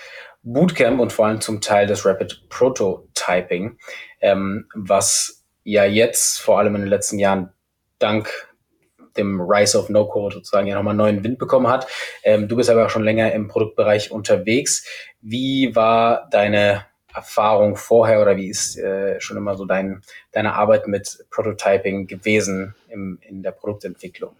Bootcamp 0.45 0.99
und 0.99 1.11
vor 1.11 1.25
allem 1.25 1.41
zum 1.41 1.59
Teil 1.59 1.87
des 1.87 2.05
Rapid 2.05 2.47
Prototyping, 2.49 3.77
ähm, 4.21 4.67
was 4.73 5.43
ja 5.63 5.85
jetzt 5.85 6.39
vor 6.39 6.59
allem 6.59 6.75
in 6.75 6.81
den 6.81 6.89
letzten 6.89 7.19
Jahren 7.19 7.51
dank 7.99 8.29
dem 9.17 9.41
Rise 9.41 9.79
of 9.79 9.89
No-Code 9.89 10.35
sozusagen 10.35 10.67
ja 10.67 10.75
nochmal 10.75 10.93
neuen 10.93 11.23
Wind 11.23 11.39
bekommen 11.39 11.67
hat. 11.67 11.87
Ähm, 12.23 12.47
du 12.47 12.55
bist 12.55 12.69
aber 12.69 12.85
auch 12.85 12.89
schon 12.89 13.03
länger 13.03 13.31
im 13.33 13.47
Produktbereich 13.47 14.11
unterwegs. 14.11 14.85
Wie 15.21 15.75
war 15.75 16.29
deine 16.29 16.85
Erfahrung 17.13 17.75
vorher 17.75 18.21
oder 18.21 18.37
wie 18.37 18.49
ist 18.49 18.77
äh, 18.77 19.19
schon 19.21 19.37
immer 19.37 19.55
so 19.55 19.65
dein, 19.65 20.01
deine 20.31 20.53
Arbeit 20.53 20.87
mit 20.87 21.25
Prototyping 21.31 22.07
gewesen 22.07 22.75
im, 22.89 23.19
in 23.21 23.41
der 23.41 23.51
Produktentwicklung? 23.51 24.35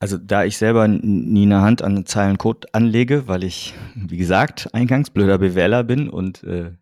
Also 0.00 0.16
da 0.16 0.44
ich 0.44 0.56
selber 0.56 0.88
nie 0.88 1.42
eine 1.42 1.60
Hand 1.60 1.82
an 1.82 2.06
Zeilen 2.06 2.38
Code 2.38 2.66
anlege, 2.72 3.28
weil 3.28 3.44
ich, 3.44 3.74
wie 3.94 4.16
gesagt, 4.16 4.72
eingangs 4.72 5.10
blöder 5.10 5.36
BWLer 5.38 5.84
bin 5.84 6.08
und 6.08 6.42
äh, 6.42 6.72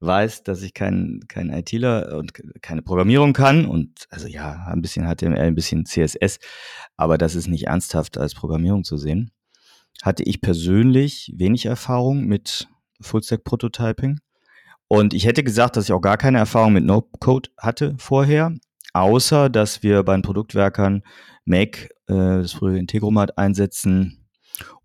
weiß, 0.00 0.42
dass 0.42 0.62
ich 0.62 0.74
kein, 0.74 1.20
kein 1.28 1.50
ITler 1.50 2.16
und 2.18 2.32
keine 2.60 2.82
Programmierung 2.82 3.32
kann 3.32 3.64
und 3.64 4.06
also 4.10 4.26
ja, 4.26 4.66
ein 4.66 4.82
bisschen 4.82 5.06
HTML, 5.06 5.38
ein 5.38 5.54
bisschen 5.54 5.86
CSS, 5.86 6.40
aber 6.96 7.16
das 7.16 7.36
ist 7.36 7.46
nicht 7.46 7.68
ernsthaft 7.68 8.18
als 8.18 8.34
Programmierung 8.34 8.82
zu 8.82 8.96
sehen, 8.96 9.30
hatte 10.02 10.24
ich 10.24 10.40
persönlich 10.40 11.32
wenig 11.36 11.66
Erfahrung 11.66 12.26
mit 12.26 12.68
Fullstack 13.00 13.44
Prototyping. 13.44 14.18
Und 14.88 15.14
ich 15.14 15.26
hätte 15.26 15.44
gesagt, 15.44 15.76
dass 15.76 15.84
ich 15.84 15.92
auch 15.92 16.00
gar 16.00 16.16
keine 16.16 16.38
Erfahrung 16.38 16.72
mit 16.72 16.84
No-Code 16.84 17.50
hatte 17.56 17.94
vorher, 17.98 18.54
außer 19.00 19.48
dass 19.48 19.82
wir 19.82 20.02
bei 20.02 20.14
den 20.14 20.22
Produktwerkern 20.22 21.02
Make 21.44 21.88
äh, 22.06 22.42
das 22.42 22.52
frühere 22.52 22.78
Integromat 22.78 23.38
einsetzen, 23.38 24.28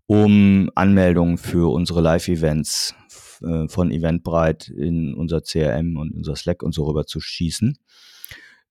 um 0.06 0.70
Anmeldungen 0.74 1.38
für 1.38 1.72
unsere 1.72 2.00
Live-Events 2.00 2.94
äh, 3.42 3.68
von 3.68 3.90
Eventbrite 3.90 4.72
in 4.74 5.14
unser 5.14 5.42
CRM 5.42 5.96
und 5.96 6.14
unser 6.14 6.36
Slack 6.36 6.62
und 6.62 6.72
so 6.72 6.84
rüber 6.84 7.06
zu 7.06 7.20
schießen. 7.20 7.78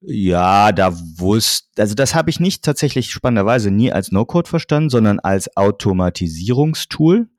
Ja, 0.05 0.73
da 0.73 0.93
wusste, 1.17 1.81
also 1.81 1.95
das 1.95 2.13
habe 2.13 2.29
ich 2.29 2.39
nicht 2.39 2.63
tatsächlich 2.63 3.09
spannenderweise 3.09 3.71
nie 3.71 3.91
als 3.91 4.11
No-Code 4.11 4.49
verstanden, 4.49 4.89
sondern 4.89 5.19
als 5.19 5.55
Automatisierungstool. 5.55 7.29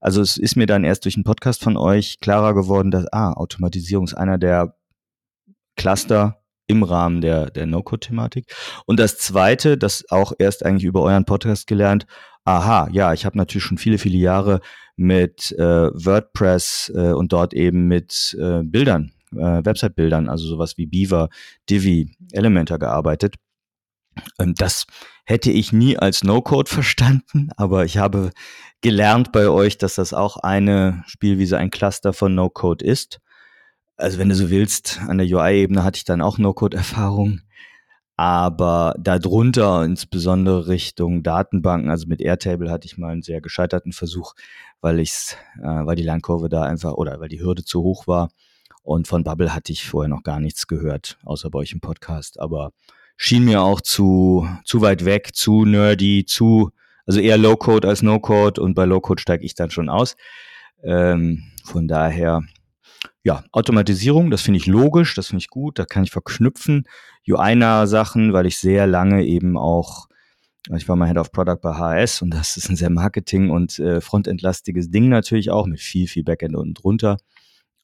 Also 0.00 0.20
es 0.20 0.36
ist 0.36 0.56
mir 0.56 0.66
dann 0.66 0.84
erst 0.84 1.04
durch 1.04 1.16
einen 1.16 1.24
Podcast 1.24 1.62
von 1.62 1.76
euch 1.76 2.18
klarer 2.20 2.54
geworden, 2.54 2.90
dass 2.90 3.06
ah, 3.12 3.32
Automatisierung 3.34 4.04
ist 4.04 4.14
einer 4.14 4.36
der 4.38 4.74
Cluster 5.76 6.37
im 6.68 6.84
Rahmen 6.84 7.20
der, 7.20 7.50
der 7.50 7.66
No-Code-Thematik. 7.66 8.54
Und 8.86 9.00
das 9.00 9.18
Zweite, 9.18 9.76
das 9.76 10.04
auch 10.10 10.32
erst 10.38 10.64
eigentlich 10.64 10.84
über 10.84 11.02
euren 11.02 11.24
Podcast 11.24 11.66
gelernt, 11.66 12.06
aha, 12.44 12.88
ja, 12.92 13.12
ich 13.12 13.26
habe 13.26 13.36
natürlich 13.36 13.64
schon 13.64 13.78
viele, 13.78 13.98
viele 13.98 14.18
Jahre 14.18 14.60
mit 14.96 15.52
äh, 15.52 15.58
WordPress 15.92 16.92
äh, 16.94 17.12
und 17.12 17.32
dort 17.32 17.54
eben 17.54 17.88
mit 17.88 18.36
äh, 18.38 18.62
Bildern, 18.62 19.12
äh, 19.32 19.64
Website-Bildern, 19.64 20.28
also 20.28 20.46
sowas 20.46 20.76
wie 20.76 20.86
Beaver, 20.86 21.28
Divi, 21.68 22.14
Elementor 22.32 22.78
gearbeitet. 22.78 23.36
Und 24.36 24.60
das 24.60 24.86
hätte 25.24 25.50
ich 25.50 25.72
nie 25.72 25.96
als 25.96 26.22
No-Code 26.22 26.70
verstanden, 26.70 27.50
aber 27.56 27.84
ich 27.84 27.98
habe 27.98 28.30
gelernt 28.80 29.32
bei 29.32 29.48
euch, 29.48 29.78
dass 29.78 29.94
das 29.94 30.12
auch 30.12 30.36
eine 30.36 31.02
Spielwiese, 31.06 31.58
ein 31.58 31.70
Cluster 31.70 32.12
von 32.12 32.34
No-Code 32.34 32.84
ist 32.84 33.20
also 33.98 34.18
wenn 34.18 34.28
du 34.28 34.34
so 34.34 34.48
willst, 34.48 35.00
an 35.06 35.18
der 35.18 35.26
UI-Ebene 35.26 35.84
hatte 35.84 35.98
ich 35.98 36.04
dann 36.04 36.22
auch 36.22 36.38
No-Code-Erfahrung. 36.38 37.40
Aber 38.16 38.94
darunter, 38.98 39.84
insbesondere 39.84 40.66
Richtung 40.66 41.22
Datenbanken, 41.22 41.90
also 41.90 42.06
mit 42.08 42.20
Airtable 42.20 42.70
hatte 42.70 42.86
ich 42.86 42.98
mal 42.98 43.10
einen 43.10 43.22
sehr 43.22 43.40
gescheiterten 43.40 43.92
Versuch, 43.92 44.34
weil 44.80 44.98
ich's, 44.98 45.36
äh, 45.60 45.66
weil 45.66 45.94
die 45.94 46.02
Lernkurve 46.02 46.48
da 46.48 46.62
einfach 46.62 46.94
oder 46.94 47.20
weil 47.20 47.28
die 47.28 47.40
Hürde 47.40 47.64
zu 47.64 47.82
hoch 47.82 48.08
war. 48.08 48.30
Und 48.82 49.06
von 49.06 49.22
Bubble 49.22 49.54
hatte 49.54 49.70
ich 49.72 49.86
vorher 49.86 50.08
noch 50.08 50.22
gar 50.22 50.40
nichts 50.40 50.66
gehört, 50.66 51.18
außer 51.24 51.50
bei 51.50 51.60
euch 51.60 51.72
im 51.72 51.80
Podcast. 51.80 52.40
Aber 52.40 52.72
schien 53.16 53.44
mir 53.44 53.62
auch 53.62 53.80
zu, 53.80 54.48
zu 54.64 54.80
weit 54.80 55.04
weg, 55.04 55.34
zu 55.34 55.64
nerdy, 55.64 56.24
zu, 56.24 56.70
also 57.06 57.20
eher 57.20 57.38
Low-Code 57.38 57.86
als 57.86 58.02
No-Code 58.02 58.60
und 58.60 58.74
bei 58.74 58.84
Low-Code 58.84 59.20
steige 59.20 59.44
ich 59.44 59.54
dann 59.54 59.70
schon 59.70 59.88
aus. 59.88 60.16
Ähm, 60.82 61.44
von 61.64 61.86
daher, 61.86 62.42
ja, 63.24 63.44
Automatisierung, 63.52 64.30
das 64.30 64.42
finde 64.42 64.58
ich 64.58 64.66
logisch, 64.66 65.14
das 65.14 65.28
finde 65.28 65.42
ich 65.42 65.48
gut, 65.48 65.78
da 65.78 65.84
kann 65.84 66.04
ich 66.04 66.10
verknüpfen. 66.10 66.84
UI-Sachen, 67.28 68.32
weil 68.32 68.46
ich 68.46 68.58
sehr 68.58 68.86
lange 68.86 69.24
eben 69.24 69.56
auch, 69.58 70.08
ich 70.74 70.88
war 70.88 70.96
mal 70.96 71.08
Head 71.08 71.18
of 71.18 71.32
Product 71.32 71.58
bei 71.60 71.74
HS 71.74 72.22
und 72.22 72.30
das 72.30 72.56
ist 72.56 72.68
ein 72.70 72.76
sehr 72.76 72.90
Marketing- 72.90 73.50
und 73.50 73.78
äh, 73.78 74.00
Frontendlastiges 74.00 74.90
Ding 74.90 75.08
natürlich 75.08 75.50
auch, 75.50 75.66
mit 75.66 75.80
viel, 75.80 76.08
viel 76.08 76.24
Backend 76.24 76.56
unten 76.56 76.74
drunter. 76.74 77.16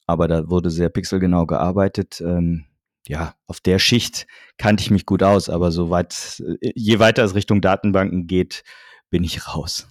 Aber 0.07 0.27
da 0.27 0.49
wurde 0.49 0.69
sehr 0.69 0.89
pixelgenau 0.89 1.45
gearbeitet. 1.45 2.21
Ähm, 2.21 2.65
ja, 3.07 3.35
auf 3.47 3.59
der 3.59 3.79
Schicht 3.79 4.27
kannte 4.57 4.83
ich 4.83 4.91
mich 4.91 5.05
gut 5.05 5.23
aus, 5.23 5.49
aber 5.49 5.71
so 5.71 5.89
weit, 5.89 6.41
äh, 6.61 6.71
je 6.75 6.99
weiter 6.99 7.23
es 7.23 7.35
Richtung 7.35 7.61
Datenbanken 7.61 8.27
geht, 8.27 8.63
bin 9.09 9.23
ich 9.23 9.47
raus. 9.47 9.87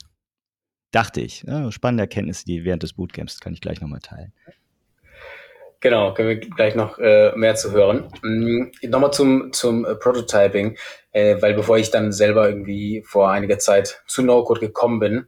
Dachte 0.90 1.20
ich. 1.20 1.42
Ja, 1.42 1.70
spannende 1.72 2.02
Erkenntnisse, 2.02 2.44
die 2.44 2.64
während 2.64 2.82
des 2.82 2.92
Bootcamps 2.92 3.40
kann 3.40 3.52
ich 3.52 3.60
gleich 3.60 3.80
nochmal 3.80 4.00
teilen. 4.00 4.32
Genau, 5.84 6.14
können 6.14 6.30
wir 6.30 6.40
gleich 6.40 6.74
noch 6.74 6.98
äh, 6.98 7.36
mehr 7.36 7.56
zu 7.56 7.72
hören. 7.72 8.08
Mhm, 8.22 8.72
Nochmal 8.84 9.12
zum, 9.12 9.52
zum 9.52 9.84
äh, 9.84 9.94
Prototyping, 9.94 10.78
äh, 11.12 11.36
weil 11.42 11.52
bevor 11.52 11.76
ich 11.76 11.90
dann 11.90 12.10
selber 12.10 12.48
irgendwie 12.48 13.04
vor 13.06 13.30
einiger 13.30 13.58
Zeit 13.58 14.02
zu 14.06 14.22
No-Code 14.22 14.60
gekommen 14.60 14.98
bin, 14.98 15.26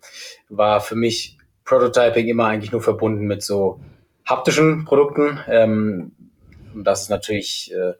war 0.48 0.80
für 0.80 0.96
mich 0.96 1.36
Prototyping 1.66 2.26
immer 2.26 2.46
eigentlich 2.46 2.72
nur 2.72 2.80
verbunden 2.80 3.26
mit 3.26 3.42
so 3.42 3.80
haptischen 4.24 4.86
Produkten. 4.86 5.38
Ähm, 5.46 6.12
das 6.74 7.02
ist 7.02 7.10
natürlich 7.10 7.70
äh, 7.74 7.92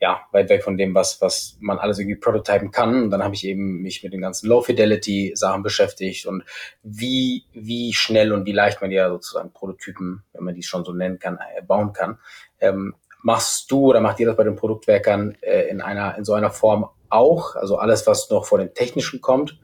ja, 0.00 0.20
weit 0.30 0.48
weg 0.48 0.62
von 0.62 0.76
dem, 0.76 0.94
was, 0.94 1.20
was 1.20 1.56
man 1.60 1.78
alles 1.78 1.98
irgendwie 1.98 2.16
prototypen 2.16 2.70
kann. 2.70 3.02
Und 3.02 3.10
dann 3.10 3.22
habe 3.22 3.34
ich 3.34 3.44
eben 3.44 3.82
mich 3.82 4.02
mit 4.04 4.12
den 4.12 4.20
ganzen 4.20 4.48
Low-Fidelity-Sachen 4.48 5.62
beschäftigt 5.62 6.26
und 6.26 6.44
wie, 6.82 7.44
wie 7.52 7.92
schnell 7.92 8.32
und 8.32 8.46
wie 8.46 8.52
leicht 8.52 8.80
man 8.80 8.92
ja 8.92 9.08
sozusagen 9.08 9.52
Prototypen, 9.52 10.22
wenn 10.32 10.44
man 10.44 10.54
die 10.54 10.62
schon 10.62 10.84
so 10.84 10.92
nennen 10.92 11.18
kann, 11.18 11.38
äh, 11.56 11.62
bauen 11.62 11.92
kann. 11.92 12.18
Ähm, 12.60 12.94
machst 13.22 13.70
du 13.70 13.86
oder 13.86 14.00
macht 14.00 14.20
ihr 14.20 14.26
das 14.26 14.36
bei 14.36 14.44
den 14.44 14.54
Produktwerkern 14.54 15.36
äh, 15.40 15.68
in 15.68 15.80
einer, 15.80 16.16
in 16.16 16.24
so 16.24 16.34
einer 16.34 16.50
Form 16.50 16.88
auch? 17.08 17.56
Also 17.56 17.78
alles, 17.78 18.06
was 18.06 18.30
noch 18.30 18.46
vor 18.46 18.58
dem 18.58 18.74
Technischen 18.74 19.20
kommt, 19.20 19.58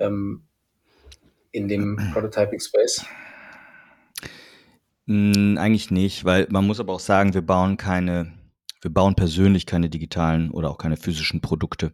ähm, 0.00 0.42
in 1.52 1.68
dem 1.68 1.96
Prototyping-Space? 2.12 3.04
Hm, 5.06 5.56
eigentlich 5.56 5.92
nicht, 5.92 6.24
weil 6.24 6.48
man 6.50 6.66
muss 6.66 6.80
aber 6.80 6.94
auch 6.94 7.00
sagen, 7.00 7.32
wir 7.32 7.42
bauen 7.42 7.76
keine 7.76 8.37
wir 8.80 8.92
bauen 8.92 9.14
persönlich 9.14 9.66
keine 9.66 9.90
digitalen 9.90 10.50
oder 10.50 10.70
auch 10.70 10.78
keine 10.78 10.96
physischen 10.96 11.40
Produkte. 11.40 11.92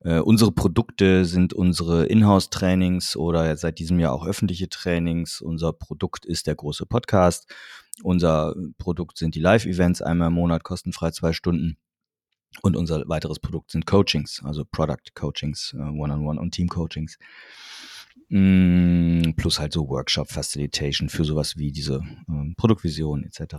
Äh, 0.00 0.20
unsere 0.20 0.52
Produkte 0.52 1.24
sind 1.24 1.52
unsere 1.52 2.06
Inhouse-Trainings 2.06 3.16
oder 3.16 3.56
seit 3.56 3.78
diesem 3.78 3.98
Jahr 3.98 4.12
auch 4.12 4.26
öffentliche 4.26 4.68
Trainings. 4.68 5.40
Unser 5.40 5.72
Produkt 5.72 6.26
ist 6.26 6.46
der 6.46 6.54
große 6.54 6.86
Podcast. 6.86 7.52
Unser 8.02 8.54
Produkt 8.78 9.18
sind 9.18 9.34
die 9.34 9.40
Live-Events 9.40 10.02
einmal 10.02 10.28
im 10.28 10.34
Monat, 10.34 10.64
kostenfrei 10.64 11.10
zwei 11.10 11.32
Stunden. 11.32 11.78
Und 12.62 12.76
unser 12.76 13.02
weiteres 13.08 13.38
Produkt 13.38 13.70
sind 13.70 13.86
Coachings, 13.86 14.42
also 14.44 14.64
Product 14.64 15.14
Coachings, 15.14 15.74
äh, 15.76 15.82
One-on-One 15.82 16.40
und 16.40 16.52
Team 16.52 16.68
Coachings. 16.68 17.18
Mm, 18.28 19.32
plus 19.36 19.60
halt 19.60 19.72
so 19.72 19.88
Workshop 19.88 20.30
Facilitation 20.30 21.08
für 21.08 21.24
sowas 21.24 21.56
wie 21.56 21.70
diese 21.70 22.00
äh, 22.28 22.54
Produktvision 22.56 23.24
etc. 23.24 23.56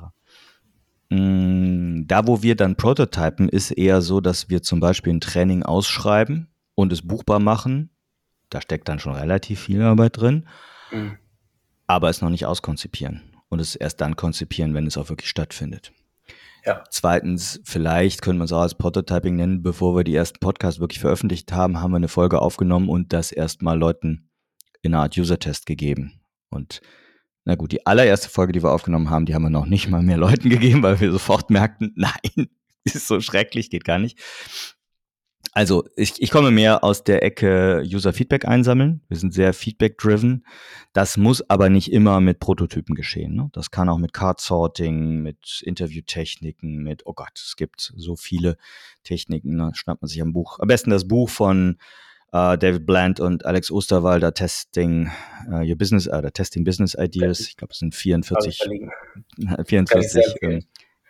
Mm, 1.10 2.06
da, 2.06 2.28
wo 2.28 2.42
wir 2.42 2.56
dann 2.56 2.76
prototypen, 2.76 3.50
ist 3.50 3.72
eher 3.72 4.02
so, 4.02 4.20
dass 4.20 4.50
wir 4.50 4.62
zum 4.62 4.80
Beispiel 4.80 5.14
ein 5.14 5.22
Training 5.22 5.64
ausschreiben 5.64 6.48
und 6.76 6.92
es 6.92 7.08
buchbar 7.08 7.40
machen. 7.40 7.90
Da 8.50 8.62
steckt 8.62 8.88
dann 8.90 9.00
schon 9.00 9.14
relativ 9.14 9.62
viel 9.62 9.82
Arbeit 9.82 10.18
drin. 10.18 10.48
Mhm. 10.92 11.18
Aber 11.86 12.10
es 12.10 12.22
noch 12.22 12.30
nicht 12.30 12.46
auskonzipieren. 12.46 13.22
Und 13.50 13.60
es 13.60 13.76
erst 13.76 14.02
dann 14.02 14.16
konzipieren, 14.18 14.74
wenn 14.74 14.88
es 14.88 14.98
auch 14.98 15.10
wirklich 15.10 15.30
stattfindet. 15.30 15.94
Ja. 16.66 16.84
Zweitens, 16.90 17.62
vielleicht 17.64 18.22
können 18.22 18.40
wir 18.40 18.44
es 18.44 18.52
auch 18.52 18.62
als 18.62 18.76
Prototyping 18.76 19.38
nennen, 19.38 19.64
bevor 19.64 19.96
wir 19.96 20.04
die 20.04 20.16
ersten 20.16 20.40
Podcasts 20.40 20.82
wirklich 20.82 21.00
veröffentlicht 21.00 21.54
haben, 21.54 21.80
haben 21.80 21.92
wir 21.92 21.98
eine 21.98 22.10
Folge 22.10 22.42
aufgenommen 22.42 22.90
und 22.90 23.14
das 23.14 23.32
erstmal 23.32 23.78
Leuten 23.80 24.30
in 24.82 24.94
einer 24.94 25.04
Art 25.04 25.18
User-Test 25.18 25.66
gegeben. 25.66 26.20
Und 26.50 26.82
na 27.48 27.56
gut, 27.56 27.72
die 27.72 27.86
allererste 27.86 28.28
Folge, 28.28 28.52
die 28.52 28.62
wir 28.62 28.74
aufgenommen 28.74 29.10
haben, 29.10 29.26
die 29.26 29.34
haben 29.34 29.44
wir 29.44 29.50
noch 29.50 29.68
nicht 29.68 29.88
mal 29.88 30.04
mehr 30.04 30.18
Leuten 30.18 30.50
gegeben, 30.50 30.84
weil 30.84 31.00
wir 31.00 31.14
sofort 31.14 31.50
merkten, 31.50 31.94
nein, 31.96 32.50
ist 32.84 33.08
so 33.08 33.22
schrecklich, 33.22 33.70
geht 33.70 33.86
gar 33.86 34.00
nicht. 34.00 34.20
Also 35.54 35.88
ich, 35.96 36.22
ich 36.22 36.30
komme 36.30 36.52
mehr 36.52 36.84
aus 36.84 37.06
der 37.06 37.24
Ecke 37.24 37.82
User-Feedback 37.86 38.46
einsammeln. 38.46 39.02
Wir 39.08 39.18
sind 39.18 39.34
sehr 39.34 39.54
Feedback-driven. 39.54 40.46
Das 40.92 41.16
muss 41.16 41.50
aber 41.50 41.70
nicht 41.70 41.92
immer 41.92 42.20
mit 42.20 42.40
Prototypen 42.40 42.96
geschehen. 42.96 43.36
Ne? 43.36 43.50
Das 43.54 43.72
kann 43.72 43.88
auch 43.88 43.98
mit 43.98 44.12
Card-Sorting, 44.12 45.22
mit 45.22 45.62
Interviewtechniken, 45.64 46.84
mit, 46.84 47.04
oh 47.06 47.14
Gott, 47.14 47.32
es 47.34 47.56
gibt 47.56 47.94
so 47.96 48.18
viele 48.18 48.58
Techniken. 49.04 49.58
Da 49.58 49.74
schnappt 49.74 50.02
man 50.02 50.10
sich 50.10 50.22
am 50.22 50.34
Buch. 50.34 50.60
Am 50.60 50.68
besten 50.68 50.90
das 50.90 51.08
Buch 51.08 51.30
von 51.30 51.78
Uh, 52.34 52.58
David 52.58 52.86
Bland 52.86 53.22
und 53.22 53.46
Alex 53.46 53.72
Osterwalder 53.72 54.34
Testing 54.34 55.10
uh, 55.50 55.62
Your 55.62 55.78
Business, 55.78 56.08
uh, 56.08 56.22
Testing 56.30 56.66
Business 56.66 56.94
Ideas. 56.94 57.40
Ich 57.40 57.56
glaube, 57.56 57.72
es 57.72 57.80
sind 57.80 57.96
44, 57.96 58.68
44 59.66 60.26
ähm, 60.42 60.64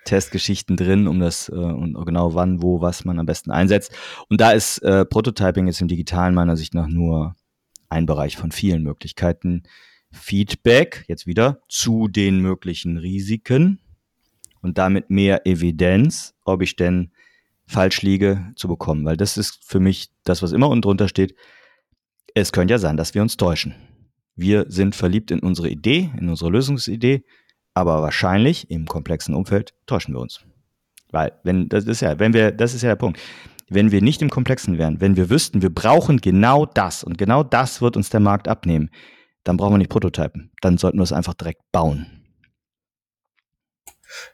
Testgeschichten 0.06 0.78
drin, 0.78 1.08
um 1.08 1.20
das 1.20 1.50
und 1.50 1.94
genau 2.06 2.34
wann, 2.34 2.62
wo, 2.62 2.82
was 2.82 3.04
man 3.04 3.20
am 3.20 3.26
besten 3.26 3.52
einsetzt. 3.52 3.92
Und 4.30 4.40
da 4.40 4.52
ist 4.52 4.80
Prototyping 4.80 5.68
jetzt 5.68 5.82
im 5.82 5.90
Digitalen 5.90 6.34
meiner 6.34 6.56
Sicht 6.56 6.74
nach 6.74 6.88
nur 6.88 7.36
ein 7.90 8.06
Bereich 8.06 8.38
von 8.38 8.52
vielen 8.54 8.84
Möglichkeiten. 8.84 9.64
Feedback, 10.12 11.04
jetzt 11.10 11.28
wieder, 11.28 11.62
zu 11.68 12.08
den 12.08 12.40
möglichen 12.40 12.98
Risiken 12.98 13.80
und 14.62 14.78
damit 14.78 15.10
mehr 15.10 15.46
Evidenz, 15.46 16.36
ob 16.46 16.62
ich 16.62 16.76
denn 16.76 17.12
falsch 17.68 18.02
liege, 18.02 18.52
zu 18.56 18.68
bekommen. 18.68 19.06
Weil 19.06 19.18
das 19.18 19.38
ist 19.38 19.60
für 19.64 19.80
mich 19.80 20.10
das, 20.24 20.42
was 20.42 20.52
immer 20.52 20.70
unten 20.70 20.82
drunter 20.82 21.08
steht. 21.08 21.36
Es 22.34 22.52
könnte 22.52 22.74
ja 22.74 22.78
sein, 22.78 22.98
dass 22.98 23.14
wir 23.14 23.22
uns 23.22 23.38
täuschen. 23.38 23.76
Wir 24.36 24.66
sind 24.70 24.96
verliebt 24.96 25.32
in 25.32 25.40
unsere 25.40 25.70
Idee, 25.70 26.12
in 26.18 26.30
unsere 26.30 26.52
Lösungsidee, 26.52 27.24
aber 27.74 28.02
wahrscheinlich 28.02 28.70
im 28.70 28.86
komplexen 28.86 29.34
Umfeld 29.36 29.74
täuschen 29.86 30.14
wir 30.14 30.20
uns. 30.22 30.42
Weil, 31.12 31.34
wenn, 31.44 31.70
das 31.70 31.86
ist 31.86 32.02
ja, 32.02 32.20
wenn 32.20 32.34
wir, 32.34 32.52
das 32.52 32.74
ist 32.74 32.84
ja 32.84 32.90
der 32.90 32.96
Punkt. 32.96 33.20
Wenn 33.70 33.92
wir 33.92 34.02
nicht 34.02 34.22
im 34.22 34.30
Komplexen 34.30 34.78
wären, 34.78 35.02
wenn 35.02 35.18
wir 35.18 35.30
wüssten, 35.30 35.62
wir 35.62 35.74
brauchen 35.74 36.18
genau 36.18 36.66
das 36.66 37.04
und 37.04 37.18
genau 37.18 37.44
das 37.44 37.82
wird 37.82 37.98
uns 37.98 38.10
der 38.10 38.20
Markt 38.20 38.48
abnehmen, 38.48 38.90
dann 39.44 39.58
brauchen 39.58 39.74
wir 39.74 39.78
nicht 39.80 39.90
Prototypen. 39.90 40.52
Dann 40.62 40.78
sollten 40.78 41.00
wir 41.00 41.04
es 41.04 41.14
einfach 41.14 41.34
direkt 41.34 41.62
bauen. 41.72 42.17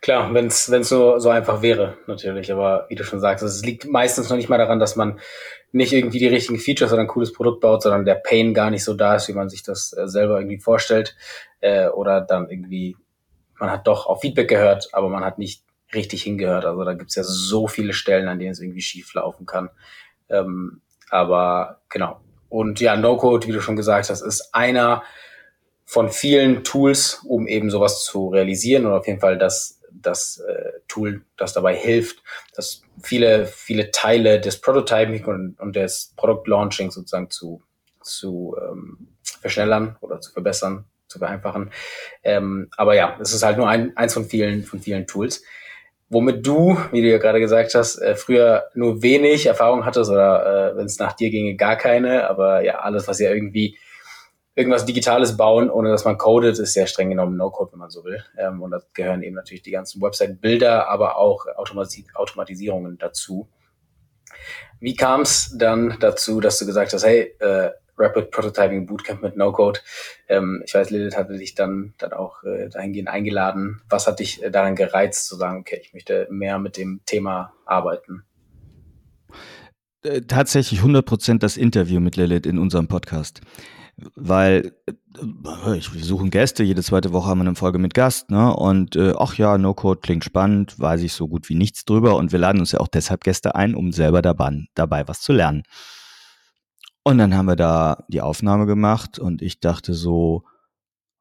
Klar, 0.02 0.34
wenn 0.34 0.48
es 0.48 0.66
so, 0.66 1.20
so 1.20 1.30
einfach 1.30 1.62
wäre, 1.62 1.98
natürlich. 2.08 2.52
Aber 2.52 2.86
wie 2.90 2.96
du 2.96 3.04
schon 3.04 3.20
sagst, 3.20 3.44
es 3.44 3.64
liegt 3.64 3.86
meistens 3.86 4.30
noch 4.30 4.38
nicht 4.38 4.50
mal 4.50 4.58
daran, 4.58 4.80
dass 4.80 4.96
man 4.96 5.20
nicht 5.72 5.92
irgendwie 5.92 6.20
die 6.20 6.28
richtigen 6.28 6.60
Features 6.60 6.94
oder 6.94 7.02
ein 7.02 7.08
cooles 7.08 7.34
Produkt 7.34 7.62
baut, 7.62 7.82
sondern 7.82 8.06
der 8.06 8.16
Pain 8.16 8.54
gar 8.54 8.70
nicht 8.70 8.84
so 8.84 8.94
da 8.94 9.16
ist, 9.16 9.28
wie 9.28 9.34
man 9.34 9.50
sich 9.50 9.64
das 9.64 9.92
äh, 9.98 10.08
selber 10.08 10.40
irgendwie 10.40 10.60
vorstellt. 10.60 11.16
Äh, 11.62 11.88
oder 11.88 12.22
dann 12.22 12.50
irgendwie, 12.50 12.96
man 13.60 13.72
hat 13.72 13.88
doch 13.88 14.06
auf 14.06 14.22
Feedback 14.22 14.50
gehört, 14.50 14.90
aber 14.94 15.10
man 15.10 15.26
hat 15.26 15.40
nicht 15.40 15.64
richtig 15.94 16.24
hingehört. 16.24 16.66
Also 16.66 16.84
da 16.84 16.94
gibt's 16.94 17.16
ja 17.16 17.24
so 17.24 17.68
viele 17.68 17.94
Stellen, 17.94 18.28
an 18.28 18.40
denen 18.40 18.52
es 18.52 18.60
irgendwie 18.60 18.82
schief 18.82 19.14
laufen 19.14 19.46
kann. 19.46 19.70
Ähm, 20.30 20.82
aber 21.10 21.82
genau. 21.90 22.20
Und 22.50 22.80
ja, 22.80 22.96
No-Code, 22.96 23.48
wie 23.48 23.52
du 23.52 23.62
schon 23.62 23.76
gesagt 23.76 24.10
hast, 24.10 24.22
ist 24.22 24.54
einer 24.54 25.04
von 25.86 26.10
vielen 26.10 26.64
Tools, 26.64 27.22
um 27.28 27.48
eben 27.48 27.70
sowas 27.70 28.04
zu 28.04 28.30
realisieren 28.30 28.86
oder 28.86 28.98
auf 28.98 29.08
jeden 29.08 29.20
Fall 29.20 29.38
das, 29.38 29.73
das 30.06 30.40
äh, 30.40 30.72
Tool, 30.88 31.24
das 31.38 31.54
dabei 31.54 31.76
hilft, 31.76 32.22
dass 32.56 32.84
viele, 33.02 33.46
viele 33.46 33.92
Teile 33.92 34.40
des 34.40 34.62
Prototyping 34.62 35.26
und, 35.26 35.60
und 35.60 35.76
des 35.76 36.14
Product 36.16 36.44
Launching 36.46 36.92
sozusagen 36.92 37.30
zu, 37.30 37.62
zu 38.02 38.56
ähm, 38.62 39.08
verschnellern 39.42 39.98
oder 40.02 40.22
zu 40.22 40.32
verbessern, 40.32 40.86
zu 41.08 41.20
vereinfachen. 41.20 41.72
Ähm, 42.24 42.70
aber 42.78 42.96
ja, 42.96 43.18
es 43.22 43.34
ist 43.34 43.44
halt 43.44 43.58
nur 43.58 43.68
ein, 43.68 43.96
eins 43.98 44.14
von 44.14 44.26
vielen, 44.26 44.64
von 44.64 44.80
vielen 44.80 45.08
Tools. 45.08 45.44
Womit 46.10 46.46
du, 46.46 46.78
wie 46.92 47.02
du 47.02 47.10
ja 47.10 47.18
gerade 47.18 47.40
gesagt 47.40 47.74
hast, 47.74 47.98
äh, 47.98 48.16
früher 48.16 48.70
nur 48.76 49.02
wenig 49.02 49.48
Erfahrung 49.48 49.86
hattest 49.86 50.12
oder 50.12 50.74
äh, 50.74 50.78
wenn 50.78 50.86
es 50.86 51.00
nach 51.00 51.14
dir 51.14 51.32
ginge, 51.32 51.56
gar 51.56 51.76
keine, 51.76 52.30
aber 52.30 52.64
ja, 52.64 52.80
alles, 52.80 53.08
was 53.08 53.20
ja 53.20 53.32
irgendwie 53.32 53.78
irgendwas 54.56 54.86
Digitales 54.86 55.36
bauen, 55.38 55.70
ohne 55.70 55.90
dass 55.90 56.06
man 56.06 56.18
codet, 56.18 56.60
ist 56.60 56.74
sehr 56.74 56.88
streng 56.88 57.10
genommen 57.10 57.38
No-Code, 57.38 57.72
wenn 57.74 57.80
man 57.80 57.90
so 57.90 58.04
will. 58.04 58.24
Ähm, 58.38 58.62
und 58.62 58.72
da 58.72 58.82
gehören 58.94 59.24
eben 59.24 59.36
natürlich 59.36 59.64
die 59.64 59.72
ganzen 59.72 60.02
Website-Bilder, 60.02 60.90
aber 60.90 61.18
auch 61.18 61.46
Automatis 61.56 62.06
Automatisierungen 62.14 62.98
dazu. 62.98 63.48
Wie 64.80 64.96
kam 64.96 65.22
es 65.22 65.56
dann 65.58 65.98
dazu, 66.00 66.40
dass 66.40 66.60
du 66.60 66.66
gesagt 66.66 66.94
hast, 66.94 67.06
hey, 67.06 67.36
äh, 67.40 67.72
Rapid 67.96 68.32
Prototyping 68.32 68.88
Bootcamp 68.88 69.22
mit 69.22 69.38
No-Code. 69.38 69.80
Ähm, 70.28 70.64
ich 70.66 70.74
weiß, 70.74 70.90
Lilith 70.90 71.16
hatte 71.16 71.38
dich 71.38 71.54
dann, 71.54 71.94
dann 72.00 72.12
auch 72.12 72.44
äh, 72.44 72.68
dahingehend 72.70 73.08
eingeladen. 73.08 73.82
Was 73.88 74.08
hat 74.08 74.20
dich 74.20 74.42
äh, 74.42 74.50
daran 74.50 74.76
gereizt, 74.76 75.28
zu 75.28 75.36
sagen, 75.36 75.60
okay, 75.60 75.80
ich 75.84 75.94
möchte 75.94 76.28
mehr 76.32 76.58
mit 76.58 76.78
dem 76.78 77.02
Thema 77.06 77.54
arbeiten? 77.66 78.24
äh, 80.04 80.22
tatsächlich 80.22 80.82
100% 80.82 81.40
das 81.40 81.58
Interview 81.58 82.00
mit 82.00 82.16
Lilith 82.16 82.46
in 82.46 82.58
unserem 82.60 82.88
Podcast. 82.88 83.42
Weil 84.16 84.74
äh, 85.18 85.78
ich, 85.78 85.94
wir 85.94 86.04
suchen 86.04 86.30
Gäste, 86.30 86.64
jede 86.64 86.82
zweite 86.84 87.14
Woche 87.14 87.30
haben 87.30 87.40
wir 87.40 87.48
eine 87.48 87.56
Folge 87.56 87.80
mit 87.80 87.94
Gast, 87.94 88.32
ne? 88.32 88.56
Und 88.56 88.96
äh, 88.96 89.14
ach 89.18 89.36
ja, 89.36 89.58
No-Code 89.58 90.02
klingt 90.02 90.24
spannend, 90.24 90.80
weiß 90.80 91.02
ich 91.04 91.14
so 91.14 91.28
gut 91.28 91.50
wie 91.50 91.56
nichts 91.56 91.86
drüber. 91.86 92.16
Und 92.16 92.32
wir 92.32 92.40
laden 92.40 92.60
uns 92.60 92.72
ja 92.72 92.80
auch 92.80 92.88
deshalb 92.88 93.24
Gäste 93.24 93.56
ein, 93.56 93.76
um 93.76 93.92
selber 93.92 94.22
dabei, 94.22 94.66
dabei 94.76 95.08
was 95.08 95.22
zu 95.22 95.34
lernen. 95.34 95.64
Und 97.04 97.18
dann 97.18 97.36
haben 97.36 97.48
wir 97.48 97.56
da 97.56 98.06
die 98.08 98.22
Aufnahme 98.22 98.66
gemacht 98.66 99.20
und 99.20 99.42
ich 99.42 99.60
dachte 99.60 99.94
so, 99.94 100.44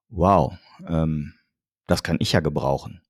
wow, 0.08 0.54
ähm, 0.86 1.34
das 1.86 2.02
kann 2.02 2.16
ich 2.20 2.32
ja 2.32 2.40
gebrauchen. 2.40 3.02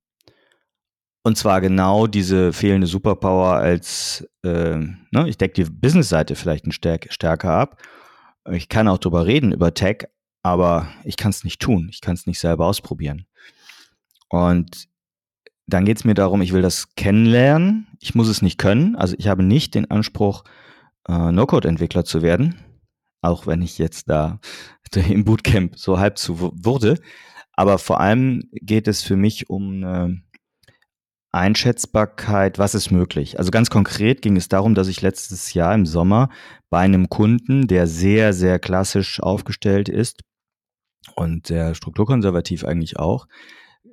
Und 1.23 1.39
zwar 1.39 1.61
genau 1.61 2.07
diese 2.07 2.53
fehlende 2.53 2.87
Superpower 2.87 3.55
als, 3.55 4.27
äh, 4.43 4.79
ne, 4.79 5.29
ich 5.29 5.39
decke 5.39 5.65
die 5.65 5.71
Business-Seite 5.71 6.35
vielleicht 6.35 6.67
ein 6.67 6.73
stärk 6.73 7.13
stärker 7.13 7.53
ab. 7.53 7.81
Ich 8.51 8.69
kann 8.69 8.89
auch 8.89 8.99
drüber 8.99 9.27
reden, 9.27 9.53
über 9.53 9.75
Tech, 9.75 10.09
aber 10.43 10.89
ich 11.05 11.17
kann 11.17 11.31
es 11.31 11.45
nicht 11.45 11.61
tun. 11.61 11.89
Ich 11.91 12.01
kann 12.01 12.15
es 12.15 12.27
nicht 12.27 12.41
selber 12.41 12.67
ausprobieren. 12.67 13.27
Und 14.29 14.89
dann 15.67 15.85
geht 15.85 15.99
es 15.99 16.05
mir 16.05 16.15
darum, 16.15 16.43
ich 16.43 16.53
will 16.53 16.63
das 16.63 16.95
kennenlernen. 16.97 17.87
Ich 18.01 18.15
muss 18.15 18.29
es 18.29 18.43
nicht 18.43 18.59
können. 18.59 18.97
Also 18.97 19.15
ich 19.19 19.29
habe 19.29 19.43
nicht 19.43 19.75
den 19.75 19.91
Anspruch, 19.91 20.45
äh, 21.09 21.33
No-Code-Entwickler 21.33 22.05
zu 22.05 22.23
werden. 22.23 22.57
Auch 23.21 23.47
wenn 23.47 23.63
ich 23.63 23.79
jetzt 23.79 24.09
da 24.09 24.41
im 25.09 25.25
Bootcamp 25.25 25.79
so 25.79 25.99
halb 25.99 26.19
zu 26.19 26.39
wurde. 26.41 26.99
Aber 27.53 27.79
vor 27.79 28.01
allem 28.01 28.43
geht 28.53 28.89
es 28.89 29.03
für 29.03 29.17
mich 29.17 29.51
um 29.51 29.85
eine 29.85 30.23
Einschätzbarkeit, 31.33 32.59
was 32.59 32.75
ist 32.75 32.91
möglich. 32.91 33.39
Also 33.39 33.51
ganz 33.51 33.71
konkret 33.71 34.21
ging 34.21 34.37
es 34.37 34.49
darum, 34.49 34.75
dass 34.75 34.89
ich 34.89 35.01
letztes 35.01 35.55
Jahr 35.55 35.75
im 35.75 35.87
Sommer 35.87 36.29
bei 36.69 36.81
einem 36.81 37.09
Kunden, 37.09 37.67
der 37.67 37.87
sehr, 37.87 38.35
sehr 38.35 38.59
klassisch 38.59 39.19
aufgestellt 39.21 39.89
ist 39.89 40.21
und 41.17 41.47
sehr 41.47 41.75
strukturkonservativ 41.75 42.65
eigentlich 42.65 42.99
auch, 42.99 43.27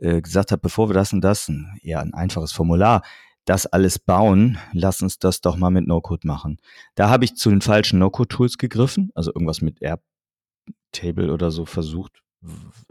äh, 0.02 0.22
gesagt 0.22 0.52
habe, 0.52 0.62
bevor 0.62 0.90
wir 0.90 0.94
das 0.94 1.14
und 1.14 1.22
das, 1.22 1.48
ein, 1.48 1.80
eher 1.82 2.02
ein 2.02 2.14
einfaches 2.14 2.52
Formular, 2.52 3.04
das 3.46 3.66
alles 3.66 4.00
bauen, 4.00 4.58
lass 4.74 5.02
uns 5.02 5.18
das 5.18 5.42
doch 5.42 5.56
mal 5.56 5.72
mit 5.72 5.88
No-Code 5.88 6.28
machen. 6.28 6.58
Da 6.96 7.10
habe 7.10 7.26
ich 7.26 7.36
zu 7.36 7.50
den 7.50 7.62
falschen 7.62 8.00
No-Code-Tools 8.00 8.58
gegriffen, 8.58 9.12
also 9.16 9.34
irgendwas 9.34 9.62
mit 9.62 9.82
Airtable 9.82 11.32
oder 11.34 11.52
so 11.52 11.66
versucht, 11.66 12.22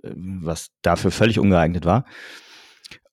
was 0.02 0.70
dafür 0.82 1.10
völlig 1.10 1.38
ungeeignet 1.38 1.84
war. 1.84 2.06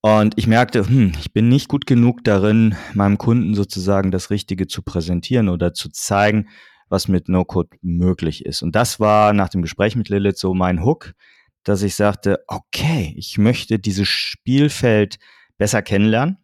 Und 0.05 0.35
ich 0.35 0.45
merkte, 0.45 0.87
hm, 0.87 1.13
ich 1.19 1.33
bin 1.33 1.49
nicht 1.49 1.67
gut 1.67 1.87
genug 1.87 2.23
darin, 2.23 2.75
meinem 2.93 3.17
Kunden 3.17 3.55
sozusagen 3.55 4.11
das 4.11 4.29
Richtige 4.29 4.67
zu 4.67 4.83
präsentieren 4.83 5.49
oder 5.49 5.73
zu 5.73 5.89
zeigen, 5.89 6.47
was 6.89 7.07
mit 7.07 7.27
No-Code 7.27 7.75
möglich 7.81 8.45
ist. 8.45 8.61
Und 8.61 8.75
das 8.75 8.99
war 8.99 9.33
nach 9.33 9.49
dem 9.49 9.63
Gespräch 9.63 9.95
mit 9.95 10.09
Lilith 10.09 10.37
so 10.37 10.53
mein 10.53 10.85
Hook, 10.85 11.13
dass 11.63 11.81
ich 11.81 11.95
sagte, 11.95 12.43
okay, 12.45 13.15
ich 13.17 13.39
möchte 13.39 13.79
dieses 13.79 14.07
Spielfeld 14.07 15.17
besser 15.57 15.81
kennenlernen, 15.81 16.37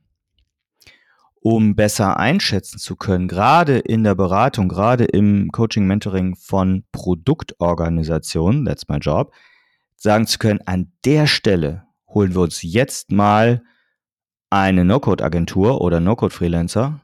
um 1.35 1.75
besser 1.75 2.17
einschätzen 2.17 2.79
zu 2.79 2.95
können, 2.95 3.27
gerade 3.27 3.77
in 3.77 4.03
der 4.03 4.15
Beratung, 4.15 4.69
gerade 4.69 5.05
im 5.05 5.51
Coaching, 5.51 5.85
Mentoring 5.85 6.35
von 6.35 6.83
Produktorganisationen, 6.91 8.65
that's 8.65 8.87
my 8.87 8.97
job, 8.97 9.31
sagen 9.97 10.25
zu 10.25 10.39
können, 10.39 10.61
an 10.65 10.91
der 11.05 11.27
Stelle 11.27 11.85
holen 12.13 12.33
wir 12.33 12.41
uns 12.41 12.61
jetzt 12.61 13.11
mal 13.11 13.61
eine 14.49 14.85
No-Code-Agentur 14.85 15.81
oder 15.81 15.99
No-Code-Freelancer, 15.99 17.01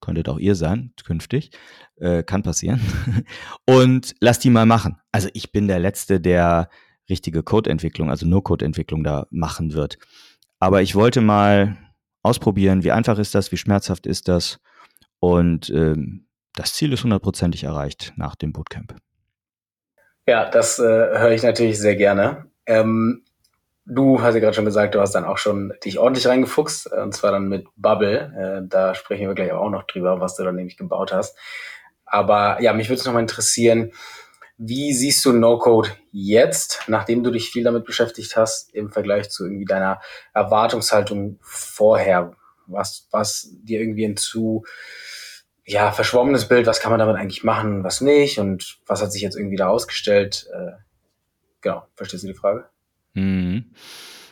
könntet 0.00 0.28
auch 0.28 0.38
ihr 0.38 0.54
sein, 0.54 0.92
künftig, 1.04 1.50
äh, 1.96 2.22
kann 2.22 2.42
passieren, 2.42 2.80
und 3.66 4.14
lass 4.20 4.38
die 4.38 4.50
mal 4.50 4.66
machen. 4.66 4.98
Also 5.12 5.28
ich 5.32 5.52
bin 5.52 5.68
der 5.68 5.78
Letzte, 5.78 6.20
der 6.20 6.68
richtige 7.08 7.42
Code-Entwicklung, 7.42 8.10
also 8.10 8.26
No-Code-Entwicklung 8.26 9.04
da 9.04 9.26
machen 9.30 9.72
wird. 9.72 9.98
Aber 10.58 10.82
ich 10.82 10.94
wollte 10.94 11.20
mal 11.20 11.76
ausprobieren, 12.22 12.84
wie 12.84 12.92
einfach 12.92 13.18
ist 13.18 13.34
das, 13.34 13.52
wie 13.52 13.56
schmerzhaft 13.56 14.06
ist 14.06 14.28
das. 14.28 14.60
Und 15.20 15.70
ähm, 15.70 16.26
das 16.54 16.74
Ziel 16.74 16.92
ist 16.92 17.04
hundertprozentig 17.04 17.64
erreicht 17.64 18.12
nach 18.16 18.34
dem 18.34 18.52
Bootcamp. 18.52 18.96
Ja, 20.26 20.48
das 20.48 20.78
äh, 20.78 20.82
höre 20.82 21.32
ich 21.32 21.42
natürlich 21.42 21.78
sehr 21.78 21.96
gerne. 21.96 22.46
Ähm, 22.66 23.24
Du 23.86 24.22
hast 24.22 24.34
ja 24.34 24.40
gerade 24.40 24.54
schon 24.54 24.64
gesagt, 24.64 24.94
du 24.94 25.00
hast 25.00 25.12
dann 25.12 25.24
auch 25.24 25.36
schon 25.36 25.74
dich 25.84 25.98
ordentlich 25.98 26.26
reingefuchst, 26.26 26.90
äh, 26.92 27.00
und 27.00 27.14
zwar 27.14 27.32
dann 27.32 27.48
mit 27.48 27.66
Bubble. 27.76 28.62
Äh, 28.64 28.68
da 28.68 28.94
sprechen 28.94 29.28
wir 29.28 29.34
gleich 29.34 29.52
auch 29.52 29.70
noch 29.70 29.84
drüber, 29.84 30.20
was 30.20 30.36
du 30.36 30.44
dann 30.44 30.56
nämlich 30.56 30.76
gebaut 30.76 31.12
hast. 31.12 31.36
Aber 32.06 32.60
ja, 32.62 32.72
mich 32.72 32.88
würde 32.88 33.00
es 33.00 33.06
nochmal 33.06 33.22
interessieren, 33.22 33.92
wie 34.56 34.92
siehst 34.92 35.24
du 35.24 35.32
No-Code 35.32 35.90
jetzt, 36.12 36.82
nachdem 36.86 37.24
du 37.24 37.30
dich 37.30 37.50
viel 37.50 37.64
damit 37.64 37.84
beschäftigt 37.84 38.36
hast, 38.36 38.72
im 38.72 38.90
Vergleich 38.90 39.28
zu 39.30 39.44
irgendwie 39.44 39.64
deiner 39.64 40.00
Erwartungshaltung 40.32 41.38
vorher? 41.42 42.34
Was, 42.66 43.08
was 43.10 43.50
dir 43.62 43.80
irgendwie 43.80 44.04
ein 44.04 44.16
zu 44.16 44.64
ja, 45.66 45.92
verschwommenes 45.92 46.46
Bild, 46.46 46.66
was 46.66 46.80
kann 46.80 46.90
man 46.90 47.00
damit 47.00 47.16
eigentlich 47.16 47.42
machen, 47.42 47.84
was 47.84 48.00
nicht 48.00 48.38
und 48.38 48.78
was 48.86 49.02
hat 49.02 49.12
sich 49.12 49.22
jetzt 49.22 49.36
irgendwie 49.36 49.56
da 49.56 49.68
ausgestellt? 49.68 50.48
Äh, 50.52 50.72
genau, 51.60 51.86
verstehst 51.96 52.22
du 52.22 52.28
die 52.28 52.34
Frage? 52.34 52.68
Mhm. 53.14 53.72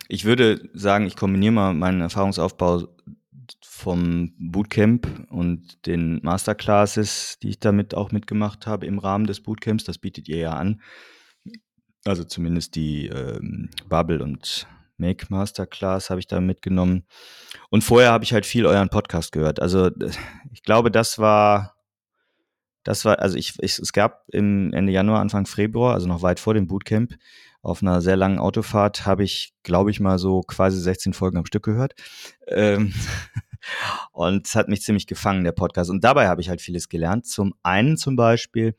Ich 0.08 0.24
würde 0.24 0.68
sagen, 0.74 1.06
ich 1.06 1.16
kombiniere 1.16 1.52
mal 1.52 1.74
meinen 1.74 2.00
Erfahrungsaufbau 2.02 2.88
vom 3.62 4.32
Bootcamp 4.38 5.26
und 5.30 5.86
den 5.86 6.20
Masterclasses, 6.22 7.38
die 7.42 7.48
ich 7.48 7.58
damit 7.58 7.94
auch 7.94 8.12
mitgemacht 8.12 8.66
habe 8.66 8.86
im 8.86 8.98
Rahmen 8.98 9.26
des 9.26 9.42
Bootcamps. 9.42 9.84
Das 9.84 9.98
bietet 9.98 10.28
ihr 10.28 10.38
ja 10.38 10.52
an. 10.52 10.80
Also 12.04 12.24
zumindest 12.24 12.74
die 12.74 13.06
ähm, 13.06 13.70
Bubble 13.88 14.22
und 14.22 14.66
Make 14.98 15.26
Masterclass 15.30 16.10
habe 16.10 16.20
ich 16.20 16.26
da 16.26 16.40
mitgenommen. 16.40 17.04
Und 17.70 17.82
vorher 17.82 18.12
habe 18.12 18.24
ich 18.24 18.32
halt 18.32 18.46
viel 18.46 18.66
euren 18.66 18.88
Podcast 18.88 19.32
gehört. 19.32 19.60
Also 19.60 19.90
ich 20.52 20.62
glaube, 20.62 20.90
das 20.90 21.18
war, 21.18 21.74
das 22.84 23.04
war, 23.04 23.18
also 23.18 23.36
ich, 23.36 23.54
ich 23.60 23.78
es 23.78 23.92
gab 23.92 24.24
im 24.32 24.72
Ende 24.72 24.92
Januar, 24.92 25.20
Anfang 25.20 25.46
Februar, 25.46 25.94
also 25.94 26.06
noch 26.06 26.22
weit 26.22 26.40
vor 26.40 26.54
dem 26.54 26.66
Bootcamp, 26.66 27.14
auf 27.62 27.80
einer 27.80 28.00
sehr 28.02 28.16
langen 28.16 28.38
Autofahrt 28.38 29.06
habe 29.06 29.22
ich, 29.22 29.54
glaube 29.62 29.90
ich, 29.90 30.00
mal 30.00 30.18
so 30.18 30.40
quasi 30.40 30.78
16 30.78 31.12
Folgen 31.12 31.38
am 31.38 31.46
Stück 31.46 31.64
gehört. 31.64 31.94
Ähm 32.48 32.92
und 34.12 34.46
es 34.46 34.56
hat 34.56 34.68
mich 34.68 34.82
ziemlich 34.82 35.06
gefangen, 35.06 35.44
der 35.44 35.52
Podcast. 35.52 35.88
Und 35.88 36.02
dabei 36.02 36.28
habe 36.28 36.40
ich 36.40 36.48
halt 36.48 36.60
vieles 36.60 36.88
gelernt. 36.88 37.26
Zum 37.26 37.54
einen 37.62 37.96
zum 37.96 38.16
Beispiel, 38.16 38.74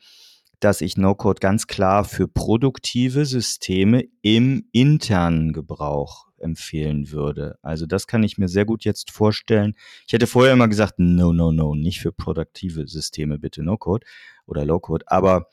dass 0.59 0.81
ich 0.81 0.97
No-Code 0.97 1.39
ganz 1.39 1.67
klar 1.67 2.03
für 2.03 2.27
produktive 2.27 3.25
Systeme 3.25 4.03
im 4.21 4.67
internen 4.73 5.53
Gebrauch 5.53 6.27
empfehlen 6.37 7.11
würde. 7.11 7.57
Also 7.61 7.85
das 7.85 8.05
kann 8.05 8.23
ich 8.23 8.37
mir 8.37 8.49
sehr 8.49 8.65
gut 8.65 8.83
jetzt 8.83 9.11
vorstellen. 9.11 9.75
Ich 10.05 10.13
hätte 10.13 10.27
vorher 10.27 10.53
immer 10.53 10.67
gesagt, 10.67 10.95
no, 10.97 11.31
no, 11.31 11.53
no, 11.53 11.73
nicht 11.73 12.01
für 12.01 12.11
produktive 12.11 12.87
Systeme, 12.87 13.39
bitte 13.39 13.63
No-Code 13.63 14.05
oder 14.45 14.65
Low-Code. 14.65 15.05
Aber 15.07 15.47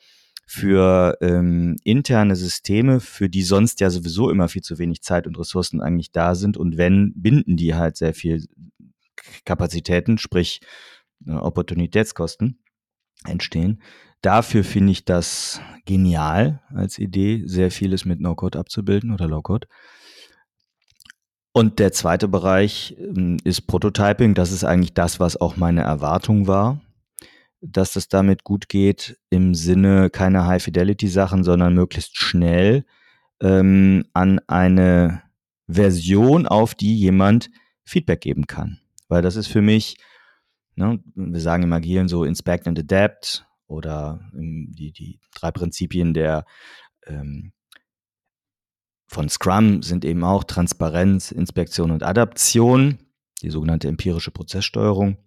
für 0.51 1.17
ähm, 1.21 1.77
interne 1.85 2.35
Systeme, 2.35 2.99
für 2.99 3.29
die 3.29 3.41
sonst 3.41 3.79
ja 3.79 3.89
sowieso 3.89 4.29
immer 4.29 4.49
viel 4.49 4.61
zu 4.61 4.79
wenig 4.79 5.01
Zeit 5.01 5.25
und 5.25 5.39
Ressourcen 5.39 5.79
eigentlich 5.79 6.11
da 6.11 6.35
sind. 6.35 6.57
Und 6.57 6.75
wenn, 6.75 7.13
binden 7.15 7.55
die 7.55 7.73
halt 7.73 7.95
sehr 7.95 8.13
viel 8.13 8.45
Kapazitäten, 9.45 10.17
sprich 10.17 10.59
äh, 11.25 11.31
Opportunitätskosten 11.31 12.59
entstehen. 13.23 13.81
Dafür 14.21 14.65
finde 14.65 14.91
ich 14.91 15.05
das 15.05 15.61
genial 15.85 16.61
als 16.75 16.99
Idee, 16.99 17.43
sehr 17.45 17.71
vieles 17.71 18.03
mit 18.03 18.19
No-Code 18.19 18.59
abzubilden 18.59 19.13
oder 19.13 19.29
Low-Code. 19.29 19.69
Und 21.53 21.79
der 21.79 21.93
zweite 21.93 22.27
Bereich 22.27 22.97
ähm, 22.99 23.37
ist 23.45 23.67
Prototyping. 23.67 24.33
Das 24.33 24.51
ist 24.51 24.65
eigentlich 24.65 24.93
das, 24.93 25.21
was 25.21 25.39
auch 25.39 25.55
meine 25.55 25.81
Erwartung 25.81 26.47
war 26.47 26.81
dass 27.61 27.93
das 27.93 28.07
damit 28.07 28.43
gut 28.43 28.69
geht 28.69 29.19
im 29.29 29.53
Sinne 29.53 30.09
keine 30.09 30.45
High-Fidelity-Sachen, 30.45 31.43
sondern 31.43 31.75
möglichst 31.75 32.17
schnell 32.17 32.85
ähm, 33.39 34.05
an 34.13 34.39
eine 34.47 35.23
Version, 35.67 36.47
auf 36.47 36.75
die 36.75 36.97
jemand 36.97 37.49
Feedback 37.83 38.21
geben 38.21 38.47
kann. 38.47 38.79
Weil 39.07 39.21
das 39.21 39.35
ist 39.35 39.47
für 39.47 39.61
mich, 39.61 39.97
ne, 40.75 40.99
wir 41.15 41.39
sagen 41.39 41.63
im 41.63 41.73
Agilen 41.73 42.07
so 42.07 42.23
Inspect 42.23 42.67
and 42.67 42.79
Adapt 42.79 43.45
oder 43.67 44.19
die, 44.33 44.91
die 44.91 45.19
drei 45.33 45.51
Prinzipien 45.51 46.13
der 46.13 46.45
ähm, 47.05 47.53
von 49.07 49.27
Scrum 49.29 49.83
sind 49.83 50.05
eben 50.05 50.23
auch 50.23 50.45
Transparenz, 50.45 51.31
Inspektion 51.31 51.91
und 51.91 52.01
Adaption, 52.01 52.99
die 53.41 53.49
sogenannte 53.49 53.89
empirische 53.89 54.31
Prozesssteuerung 54.31 55.17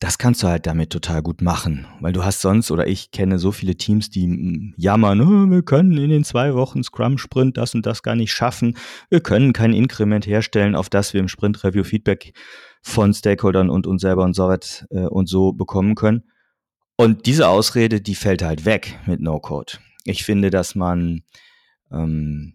das 0.00 0.16
kannst 0.16 0.42
du 0.42 0.48
halt 0.48 0.66
damit 0.66 0.90
total 0.90 1.20
gut 1.22 1.42
machen, 1.42 1.86
weil 2.00 2.14
du 2.14 2.24
hast 2.24 2.40
sonst 2.40 2.70
oder 2.70 2.86
ich 2.86 3.10
kenne 3.10 3.38
so 3.38 3.52
viele 3.52 3.76
Teams, 3.76 4.08
die 4.08 4.72
jammern, 4.78 5.50
wir 5.50 5.62
können 5.62 5.96
in 5.98 6.08
den 6.08 6.24
zwei 6.24 6.54
Wochen 6.54 6.82
Scrum 6.82 7.18
Sprint 7.18 7.58
das 7.58 7.74
und 7.74 7.84
das 7.84 8.02
gar 8.02 8.16
nicht 8.16 8.32
schaffen, 8.32 8.78
wir 9.10 9.20
können 9.20 9.52
kein 9.52 9.74
Inkrement 9.74 10.26
herstellen, 10.26 10.74
auf 10.74 10.88
das 10.88 11.12
wir 11.12 11.20
im 11.20 11.28
Sprint 11.28 11.62
Review 11.62 11.84
Feedback 11.84 12.32
von 12.80 13.12
Stakeholdern 13.12 13.68
und 13.68 13.86
uns 13.86 14.00
selber 14.00 14.24
und 14.24 14.34
so 14.34 14.48
weit 14.48 14.86
äh, 14.90 15.00
und 15.06 15.28
so 15.28 15.52
bekommen 15.52 15.94
können. 15.94 16.24
Und 16.96 17.26
diese 17.26 17.48
Ausrede, 17.48 18.00
die 18.00 18.14
fällt 18.14 18.42
halt 18.42 18.64
weg 18.64 18.98
mit 19.06 19.20
No-Code. 19.20 19.74
Ich 20.04 20.24
finde, 20.24 20.48
dass 20.48 20.74
man 20.74 21.24
ähm, 21.92 22.54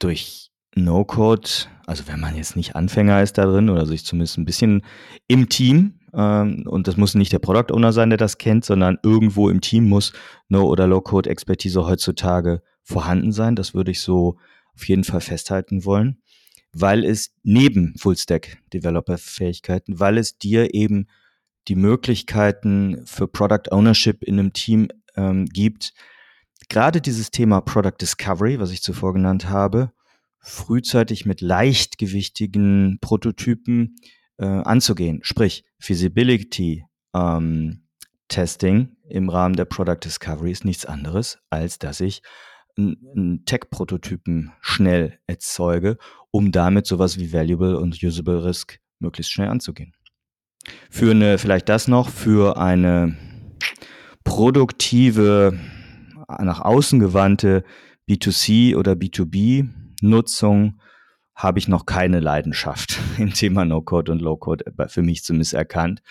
durch 0.00 0.49
No-Code, 0.74 1.48
also 1.86 2.06
wenn 2.06 2.20
man 2.20 2.36
jetzt 2.36 2.56
nicht 2.56 2.76
Anfänger 2.76 3.22
ist 3.22 3.38
da 3.38 3.46
drin 3.46 3.70
oder 3.70 3.86
sich 3.86 4.04
zumindest 4.04 4.38
ein 4.38 4.44
bisschen 4.44 4.82
im 5.26 5.48
Team, 5.48 6.00
ähm, 6.12 6.64
und 6.66 6.88
das 6.88 6.96
muss 6.96 7.14
nicht 7.14 7.32
der 7.32 7.38
Product 7.38 7.72
Owner 7.72 7.92
sein, 7.92 8.10
der 8.10 8.18
das 8.18 8.38
kennt, 8.38 8.64
sondern 8.64 8.98
irgendwo 9.02 9.48
im 9.48 9.60
Team 9.60 9.88
muss 9.88 10.12
No- 10.48 10.68
oder 10.68 10.86
Low-Code-Expertise 10.86 11.86
heutzutage 11.86 12.62
vorhanden 12.82 13.32
sein. 13.32 13.56
Das 13.56 13.74
würde 13.74 13.90
ich 13.90 14.00
so 14.00 14.38
auf 14.74 14.88
jeden 14.88 15.04
Fall 15.04 15.20
festhalten 15.20 15.84
wollen, 15.84 16.22
weil 16.72 17.04
es 17.04 17.32
neben 17.42 17.94
Full-Stack-Developer-Fähigkeiten, 17.98 20.00
weil 20.00 20.18
es 20.18 20.38
dir 20.38 20.74
eben 20.74 21.06
die 21.68 21.76
Möglichkeiten 21.76 23.02
für 23.04 23.28
Product 23.28 23.70
Ownership 23.70 24.24
in 24.24 24.38
einem 24.38 24.52
Team 24.52 24.88
ähm, 25.16 25.46
gibt, 25.46 25.92
gerade 26.68 27.00
dieses 27.00 27.30
Thema 27.30 27.60
Product 27.60 27.96
Discovery, 28.00 28.58
was 28.58 28.70
ich 28.70 28.82
zuvor 28.82 29.12
genannt 29.12 29.48
habe, 29.48 29.92
frühzeitig 30.40 31.26
mit 31.26 31.40
leichtgewichtigen 31.40 32.98
Prototypen 33.00 33.96
äh, 34.38 34.46
anzugehen. 34.46 35.20
Sprich, 35.22 35.64
Feasibility 35.78 36.84
ähm, 37.14 37.86
Testing 38.28 38.96
im 39.08 39.28
Rahmen 39.28 39.56
der 39.56 39.64
Product 39.64 39.98
Discovery 40.02 40.52
ist 40.52 40.64
nichts 40.64 40.86
anderes, 40.86 41.38
als 41.50 41.78
dass 41.78 42.00
ich 42.00 42.22
einen 42.78 43.44
Tech-Prototypen 43.44 44.52
schnell 44.60 45.18
erzeuge, 45.26 45.98
um 46.30 46.52
damit 46.52 46.86
sowas 46.86 47.18
wie 47.18 47.32
Valuable 47.32 47.78
und 47.78 48.02
Usable 48.02 48.44
Risk 48.44 48.78
möglichst 49.00 49.32
schnell 49.32 49.48
anzugehen. 49.48 49.92
Für 50.90 51.10
eine, 51.10 51.38
vielleicht 51.38 51.68
das 51.68 51.88
noch, 51.88 52.08
für 52.08 52.56
eine 52.56 53.16
produktive, 54.24 55.58
nach 56.28 56.60
außen 56.60 57.00
gewandte 57.00 57.64
B2C 58.08 58.76
oder 58.76 58.92
B2B 58.92 59.68
Nutzung 60.02 60.80
habe 61.34 61.58
ich 61.58 61.68
noch 61.68 61.86
keine 61.86 62.20
Leidenschaft 62.20 62.98
im 63.18 63.32
Thema 63.32 63.64
No-Code 63.64 64.12
und 64.12 64.22
Low-Code 64.22 64.64
für 64.88 65.02
mich 65.02 65.24
zumindest 65.24 65.54
erkannt. 65.54 66.02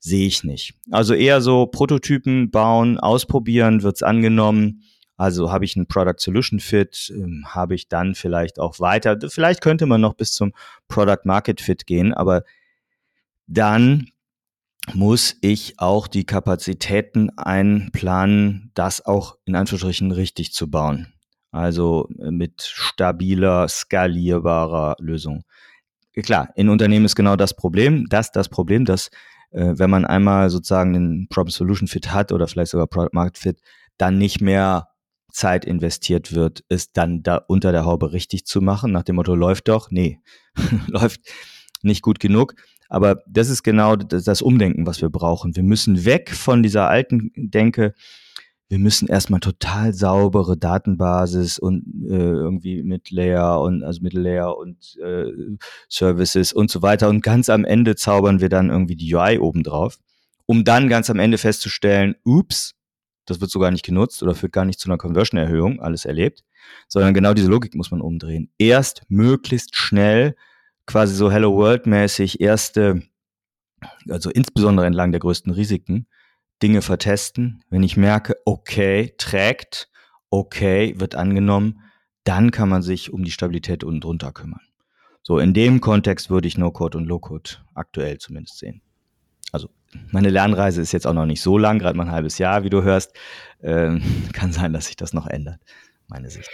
Sehe 0.00 0.26
ich 0.26 0.44
nicht. 0.44 0.74
Also 0.90 1.14
eher 1.14 1.40
so 1.40 1.66
Prototypen 1.66 2.50
bauen, 2.50 2.98
ausprobieren, 2.98 3.82
wird's 3.82 4.02
angenommen. 4.02 4.82
Also 5.16 5.52
habe 5.52 5.64
ich 5.64 5.76
einen 5.76 5.86
Product 5.86 6.18
Solution 6.18 6.60
Fit, 6.60 7.12
ähm, 7.14 7.44
habe 7.48 7.74
ich 7.74 7.88
dann 7.88 8.14
vielleicht 8.14 8.58
auch 8.58 8.80
weiter. 8.80 9.16
Vielleicht 9.28 9.60
könnte 9.60 9.86
man 9.86 10.00
noch 10.00 10.14
bis 10.14 10.32
zum 10.32 10.52
Product 10.88 11.20
Market 11.24 11.60
Fit 11.60 11.86
gehen, 11.86 12.12
aber 12.12 12.42
dann 13.46 14.08
muss 14.92 15.36
ich 15.40 15.78
auch 15.78 16.06
die 16.08 16.24
Kapazitäten 16.26 17.30
einplanen, 17.38 18.70
das 18.74 19.04
auch 19.06 19.38
in 19.44 19.56
Anführungsstrichen 19.56 20.10
richtig 20.10 20.52
zu 20.52 20.70
bauen. 20.70 21.13
Also 21.54 22.08
äh, 22.18 22.32
mit 22.32 22.62
stabiler, 22.62 23.68
skalierbarer 23.68 24.96
Lösung. 24.98 25.44
Klar, 26.12 26.48
in 26.56 26.68
Unternehmen 26.68 27.04
ist 27.04 27.14
genau 27.14 27.36
das 27.36 27.54
Problem, 27.54 28.06
das 28.08 28.32
das 28.32 28.48
Problem, 28.48 28.84
dass 28.84 29.10
äh, 29.52 29.74
wenn 29.76 29.88
man 29.88 30.04
einmal 30.04 30.50
sozusagen 30.50 30.96
einen 30.96 31.28
Problem 31.28 31.52
Solution 31.52 31.86
Fit 31.86 32.12
hat 32.12 32.32
oder 32.32 32.48
vielleicht 32.48 32.72
sogar 32.72 32.88
Product 32.88 33.10
Market 33.12 33.38
Fit, 33.38 33.60
dann 33.98 34.18
nicht 34.18 34.40
mehr 34.40 34.88
Zeit 35.30 35.64
investiert 35.64 36.32
wird, 36.34 36.64
es 36.68 36.92
dann 36.92 37.22
da 37.22 37.36
unter 37.36 37.70
der 37.70 37.84
Haube 37.84 38.12
richtig 38.12 38.46
zu 38.46 38.60
machen, 38.60 38.90
nach 38.90 39.04
dem 39.04 39.14
Motto, 39.14 39.36
läuft 39.36 39.68
doch, 39.68 39.92
nee, 39.92 40.18
läuft 40.88 41.20
nicht 41.82 42.02
gut 42.02 42.18
genug. 42.18 42.54
Aber 42.88 43.22
das 43.28 43.48
ist 43.48 43.62
genau 43.62 43.94
das 43.94 44.42
Umdenken, 44.42 44.88
was 44.88 45.00
wir 45.00 45.08
brauchen. 45.08 45.54
Wir 45.54 45.62
müssen 45.62 46.04
weg 46.04 46.30
von 46.30 46.64
dieser 46.64 46.88
alten 46.88 47.30
Denke, 47.36 47.94
wir 48.68 48.78
müssen 48.78 49.08
erstmal 49.08 49.40
total 49.40 49.92
saubere 49.92 50.56
Datenbasis 50.56 51.58
und 51.58 51.84
äh, 52.08 52.14
irgendwie 52.14 52.82
mit 52.82 53.10
Layer 53.10 53.60
und 53.60 53.82
also 53.82 54.00
mit 54.02 54.14
Layer 54.14 54.56
und 54.56 54.96
äh, 55.02 55.26
Services 55.88 56.52
und 56.52 56.70
so 56.70 56.80
weiter 56.82 57.08
und 57.08 57.22
ganz 57.22 57.50
am 57.50 57.64
Ende 57.64 57.94
zaubern 57.94 58.40
wir 58.40 58.48
dann 58.48 58.70
irgendwie 58.70 58.96
die 58.96 59.14
UI 59.14 59.38
oben 59.38 59.62
drauf, 59.62 59.98
um 60.46 60.64
dann 60.64 60.88
ganz 60.88 61.10
am 61.10 61.18
Ende 61.18 61.38
festzustellen, 61.38 62.16
ups, 62.24 62.74
das 63.26 63.40
wird 63.40 63.50
sogar 63.50 63.70
nicht 63.70 63.84
genutzt 63.84 64.22
oder 64.22 64.34
führt 64.34 64.52
gar 64.52 64.64
nicht 64.64 64.80
zu 64.80 64.88
einer 64.88 64.98
Conversion-Erhöhung, 64.98 65.80
alles 65.80 66.04
erlebt, 66.04 66.42
sondern 66.88 67.14
genau 67.14 67.34
diese 67.34 67.48
Logik 67.48 67.74
muss 67.74 67.90
man 67.90 68.00
umdrehen. 68.00 68.50
Erst 68.58 69.02
möglichst 69.08 69.76
schnell, 69.76 70.36
quasi 70.86 71.14
so 71.14 71.30
Hello 71.30 71.54
World-mäßig, 71.54 72.40
erste, 72.40 73.02
also 74.08 74.30
insbesondere 74.30 74.86
entlang 74.86 75.12
der 75.12 75.20
größten 75.20 75.52
Risiken, 75.52 76.06
Dinge 76.62 76.82
vertesten. 76.82 77.62
Wenn 77.70 77.82
ich 77.82 77.96
merke, 77.96 78.36
okay, 78.44 79.14
trägt, 79.18 79.90
okay, 80.30 80.94
wird 80.98 81.14
angenommen, 81.14 81.80
dann 82.24 82.50
kann 82.50 82.68
man 82.68 82.82
sich 82.82 83.12
um 83.12 83.24
die 83.24 83.30
Stabilität 83.30 83.84
unten 83.84 84.00
drunter 84.00 84.32
kümmern. 84.32 84.60
So, 85.22 85.38
in 85.38 85.54
dem 85.54 85.80
Kontext 85.80 86.30
würde 86.30 86.48
ich 86.48 86.58
No-Code 86.58 86.98
und 86.98 87.06
Low-Code 87.06 87.50
aktuell 87.74 88.18
zumindest 88.18 88.58
sehen. 88.58 88.82
Also, 89.52 89.70
meine 90.10 90.28
Lernreise 90.28 90.82
ist 90.82 90.92
jetzt 90.92 91.06
auch 91.06 91.12
noch 91.12 91.26
nicht 91.26 91.40
so 91.40 91.56
lang, 91.56 91.78
gerade 91.78 91.96
mal 91.96 92.04
ein 92.04 92.12
halbes 92.12 92.38
Jahr, 92.38 92.64
wie 92.64 92.70
du 92.70 92.82
hörst. 92.82 93.14
Ähm, 93.62 94.02
kann 94.32 94.52
sein, 94.52 94.72
dass 94.72 94.86
sich 94.86 94.96
das 94.96 95.12
noch 95.12 95.26
ändert, 95.26 95.60
meine 96.08 96.28
Sicht. 96.28 96.50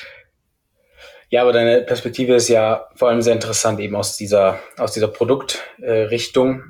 Ja, 1.30 1.42
aber 1.42 1.52
deine 1.52 1.82
Perspektive 1.82 2.34
ist 2.34 2.48
ja 2.48 2.88
vor 2.96 3.08
allem 3.08 3.22
sehr 3.22 3.34
interessant 3.34 3.78
eben 3.80 3.94
aus 3.94 4.16
dieser, 4.16 4.58
aus 4.76 4.92
dieser 4.92 5.08
Produktrichtung, 5.08 6.60
äh, 6.60 6.64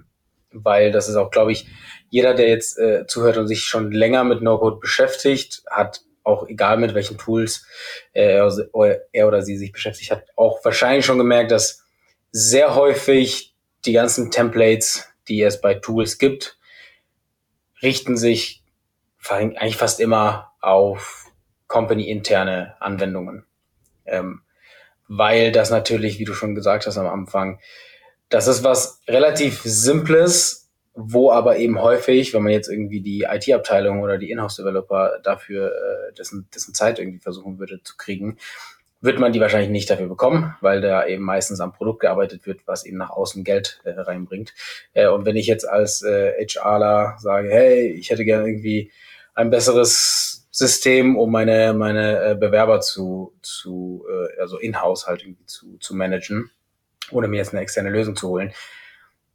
weil 0.52 0.92
das 0.92 1.08
ist 1.08 1.16
auch, 1.16 1.30
glaube 1.30 1.52
ich, 1.52 1.66
jeder, 2.11 2.35
der 2.35 2.49
jetzt 2.49 2.79
äh, 2.79 3.07
zuhört 3.07 3.38
und 3.38 3.49
sich 3.49 3.64
schon 3.64 3.92
länger 3.92 4.25
mit 4.25 4.42
No-Code 4.42 4.79
beschäftigt, 4.81 5.62
hat 5.70 6.03
auch 6.23 6.46
egal 6.49 6.77
mit 6.77 6.94
welchen 6.94 7.16
Tools 7.16 7.66
äh, 8.12 8.40
er 9.12 9.27
oder 9.27 9.42
sie 9.42 9.57
sich 9.57 9.73
beschäftigt 9.73 10.11
hat, 10.11 10.27
auch 10.37 10.62
wahrscheinlich 10.64 11.07
schon 11.07 11.18
gemerkt, 11.18 11.51
dass 11.51 11.85
sehr 12.33 12.75
häufig 12.75 13.55
die 13.87 13.92
ganzen 13.92 14.31
Templates, 14.31 15.09
die 15.29 15.40
es 15.42 15.61
bei 15.61 15.75
Tools 15.75 16.18
gibt, 16.18 16.59
richten 17.83 18.16
sich 18.16 18.62
eigentlich 19.27 19.77
fast 19.77 20.01
immer 20.01 20.53
auf 20.61 21.27
company-interne 21.66 22.77
Anwendungen. 22.81 23.46
Ähm, 24.05 24.42
weil 25.09 25.53
das 25.53 25.70
natürlich, 25.70 26.18
wie 26.18 26.25
du 26.25 26.35
schon 26.35 26.55
gesagt 26.55 26.87
hast 26.87 26.99
am 26.99 27.07
Anfang, 27.07 27.61
das 28.29 28.46
ist 28.46 28.62
was 28.62 29.01
relativ 29.09 29.61
Simples, 29.64 30.60
wo 30.94 31.31
aber 31.31 31.57
eben 31.57 31.81
häufig, 31.81 32.35
wenn 32.35 32.42
man 32.42 32.53
jetzt 32.53 32.68
irgendwie 32.68 33.00
die 33.00 33.26
IT-Abteilung 33.31 34.03
oder 34.03 34.18
die 34.18 34.31
Inhouse-Developer 34.31 35.20
dafür 35.22 35.72
äh, 35.72 36.14
dessen, 36.14 36.48
dessen 36.55 36.74
Zeit 36.74 36.98
irgendwie 36.98 37.20
versuchen 37.20 37.59
würde 37.59 37.83
zu 37.83 37.96
kriegen, 37.96 38.38
wird 39.00 39.18
man 39.18 39.33
die 39.33 39.40
wahrscheinlich 39.40 39.70
nicht 39.70 39.88
dafür 39.88 40.09
bekommen, 40.09 40.55
weil 40.61 40.81
da 40.81 41.07
eben 41.07 41.24
meistens 41.24 41.61
am 41.61 41.72
Produkt 41.72 42.00
gearbeitet 42.00 42.46
wird, 42.46 42.61
was 42.66 42.85
eben 42.85 42.98
nach 42.98 43.11
außen 43.11 43.44
Geld 43.44 43.81
äh, 43.85 43.92
reinbringt. 43.92 44.53
Äh, 44.92 45.09
und 45.09 45.24
wenn 45.24 45.37
ich 45.37 45.46
jetzt 45.46 45.66
als 45.66 46.03
äh, 46.03 46.33
HRler 46.46 47.16
sage, 47.18 47.48
hey, 47.50 47.88
ich 47.92 48.11
hätte 48.11 48.24
gerne 48.24 48.46
irgendwie 48.46 48.90
ein 49.35 49.50
besseres 49.50 50.46
System, 50.50 51.16
um 51.16 51.31
meine, 51.31 51.72
meine 51.72 52.22
äh, 52.22 52.35
Bewerber 52.35 52.81
zu, 52.81 53.33
zu 53.40 54.05
äh, 54.11 54.40
also 54.40 54.59
in-house 54.59 55.07
halt 55.07 55.22
irgendwie 55.22 55.46
zu, 55.46 55.79
zu 55.79 55.94
managen, 55.94 56.50
ohne 57.11 57.29
mir 57.29 57.38
jetzt 57.38 57.55
eine 57.55 57.62
externe 57.62 57.90
Lösung 57.90 58.16
zu 58.16 58.29
holen. 58.29 58.53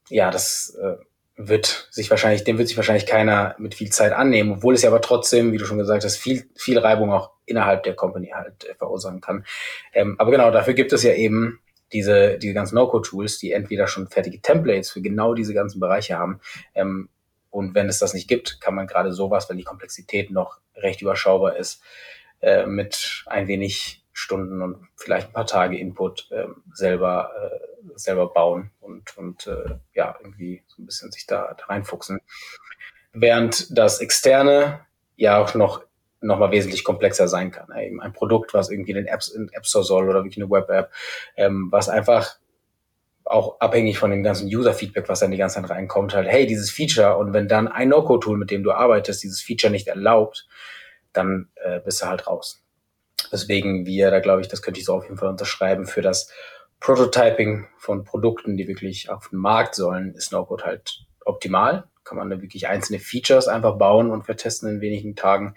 Ja, 0.10 0.30
das 0.30 0.78
äh, 0.80 0.98
wird 1.38 1.90
sich 1.92 2.10
wahrscheinlich, 2.10 2.44
dem 2.44 2.58
wird 2.58 2.68
sich 2.68 2.78
wahrscheinlich 2.78 3.06
keiner 3.06 3.56
mit 3.58 3.76
viel 3.76 3.90
Zeit 3.90 4.14
annehmen, 4.14 4.54
obwohl 4.54 4.74
es 4.74 4.84
ja 4.84 4.90
aber 4.90 5.02
trotzdem, 5.02 5.52
wie 5.52 5.58
du 5.58 5.66
schon 5.66 5.78
gesagt 5.78 6.06
hast, 6.06 6.18
viel, 6.18 6.50
viel 6.56 6.78
Reibung 6.78 7.12
auch 7.12 7.32
innerhalb 7.46 7.84
der 7.84 7.94
Company 7.96 8.32
halt 8.34 8.64
äh, 8.64 8.76
verursachen 8.76 9.22
kann. 9.22 9.46
Ähm, 9.94 10.16
aber 10.18 10.32
genau, 10.32 10.52
dafür 10.52 10.74
gibt 10.74 10.94
es 10.94 11.04
ja 11.04 11.14
eben 11.14 11.60
diese, 11.92 12.38
diese 12.38 12.54
ganzen 12.54 12.76
No-Code-Tools, 12.76 13.38
die 13.40 13.52
entweder 13.52 13.88
schon 13.88 14.08
fertige 14.08 14.42
Templates 14.42 14.92
für 14.92 15.02
genau 15.02 15.34
diese 15.34 15.54
ganzen 15.54 15.80
Bereiche 15.80 16.18
haben. 16.18 16.40
Ähm, 16.74 17.10
und 17.50 17.76
wenn 17.76 17.90
es 17.90 18.00
das 18.00 18.14
nicht 18.14 18.28
gibt, 18.28 18.60
kann 18.60 18.76
man 18.76 18.88
gerade 18.88 19.14
sowas, 19.14 19.50
wenn 19.50 19.58
die 19.58 19.64
Komplexität 19.64 20.32
noch 20.32 20.60
recht 20.76 21.02
überschaubar 21.02 21.58
ist, 21.58 21.82
äh, 22.42 22.66
mit 22.66 23.24
ein 23.28 23.48
wenig 23.48 24.05
Stunden 24.18 24.62
und 24.62 24.88
vielleicht 24.96 25.28
ein 25.28 25.34
paar 25.34 25.46
Tage 25.46 25.78
Input 25.78 26.32
äh, 26.32 26.48
selber, 26.74 27.32
äh, 27.36 27.90
selber 27.96 28.32
bauen 28.32 28.72
und, 28.80 29.18
und 29.18 29.46
äh, 29.46 29.76
ja, 29.94 30.16
irgendwie 30.22 30.64
so 30.68 30.82
ein 30.82 30.86
bisschen 30.86 31.12
sich 31.12 31.28
da, 31.28 31.54
da 31.58 31.66
reinfuchsen. 31.66 32.22
Während 33.12 33.78
das 33.78 34.00
Externe 34.00 34.80
ja 35.18 35.38
auch 35.38 35.54
noch 35.54 35.84
noch 36.22 36.40
mal 36.40 36.50
wesentlich 36.50 36.84
komplexer 36.86 37.28
sein 37.28 37.52
kann. 37.52 37.68
Eben 37.78 38.02
ein 38.02 38.14
Produkt, 38.14 38.54
was 38.54 38.72
irgendwie 38.72 38.92
in 38.92 38.98
den 38.98 39.08
Apps 39.08 39.28
in 39.28 39.50
App 39.54 39.68
Store 39.68 39.84
soll 39.84 40.10
oder 40.10 40.24
wirklich 40.24 40.42
eine 40.42 40.50
Web-App, 40.50 40.92
ähm, 41.36 41.68
was 41.70 41.88
einfach 41.88 42.38
auch 43.26 43.60
abhängig 43.60 44.00
von 44.00 44.12
dem 44.12 44.24
ganzen 44.24 44.48
User-Feedback, 44.48 45.10
was 45.10 45.20
dann 45.20 45.32
die 45.32 45.38
ganze 45.38 45.62
Zeit 45.62 45.70
reinkommt, 45.70 46.16
halt, 46.16 46.28
hey, 46.28 46.48
dieses 46.48 46.72
Feature 46.72 47.18
und 47.18 47.34
wenn 47.34 47.48
dann 47.48 47.68
ein 47.68 47.90
No-Code-Tool, 47.90 48.38
mit 48.38 48.50
dem 48.50 48.64
du 48.64 48.72
arbeitest, 48.72 49.24
dieses 49.24 49.42
Feature 49.42 49.72
nicht 49.72 49.88
erlaubt, 49.88 50.48
dann 51.12 51.50
äh, 51.56 51.80
bist 51.82 52.02
du 52.02 52.08
halt 52.08 52.26
raus. 52.26 52.65
Deswegen 53.32 53.86
wir, 53.86 54.12
da 54.12 54.20
glaube 54.20 54.42
ich, 54.42 54.48
das 54.48 54.62
könnte 54.62 54.80
ich 54.80 54.86
so 54.86 54.96
auf 54.96 55.04
jeden 55.04 55.18
Fall 55.18 55.30
unterschreiben, 55.30 55.86
für 55.86 56.02
das 56.02 56.32
Prototyping 56.80 57.68
von 57.78 58.04
Produkten, 58.04 58.58
die 58.58 58.68
wirklich 58.68 59.10
auf 59.10 59.30
den 59.30 59.40
Markt 59.40 59.76
sollen, 59.76 60.14
ist 60.14 60.32
No-Code 60.32 60.66
halt 60.66 61.06
optimal. 61.26 61.86
Kann 62.04 62.18
man 62.18 62.30
da 62.30 62.42
wirklich 62.42 62.68
einzelne 62.68 63.00
Features 63.00 63.48
einfach 63.48 63.78
bauen 63.78 64.12
und 64.12 64.24
vertesten 64.24 64.68
in 64.68 64.82
wenigen 64.82 65.16
Tagen. 65.16 65.56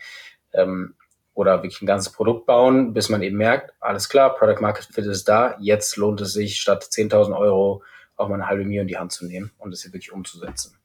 Ähm, 0.53 0.95
oder 1.39 1.63
wirklich 1.63 1.81
ein 1.81 1.87
ganzes 1.87 2.13
Produkt 2.13 2.47
bauen, 2.47 2.95
bis 2.95 3.11
man 3.11 3.23
eben 3.23 3.37
merkt, 3.37 3.73
alles 3.79 4.09
klar, 4.09 4.35
Product 4.35 4.61
Market 4.61 4.87
Fit 4.87 5.07
ist 5.07 5.29
da, 5.29 5.57
jetzt 5.61 5.97
lohnt 5.97 6.21
es 6.21 6.33
sich, 6.33 6.61
statt 6.61 6.83
10.000 6.83 7.39
Euro 7.39 7.85
auch 8.17 8.29
mal 8.29 8.35
eine 8.35 8.49
halbe 8.49 8.65
Million 8.65 8.83
in 8.83 8.89
die 8.89 8.99
Hand 8.99 9.13
zu 9.13 9.25
nehmen 9.25 9.53
und 9.57 9.73
es 9.73 9.83
hier 9.83 9.93
wirklich 9.93 10.13
umzusetzen. 10.13 10.77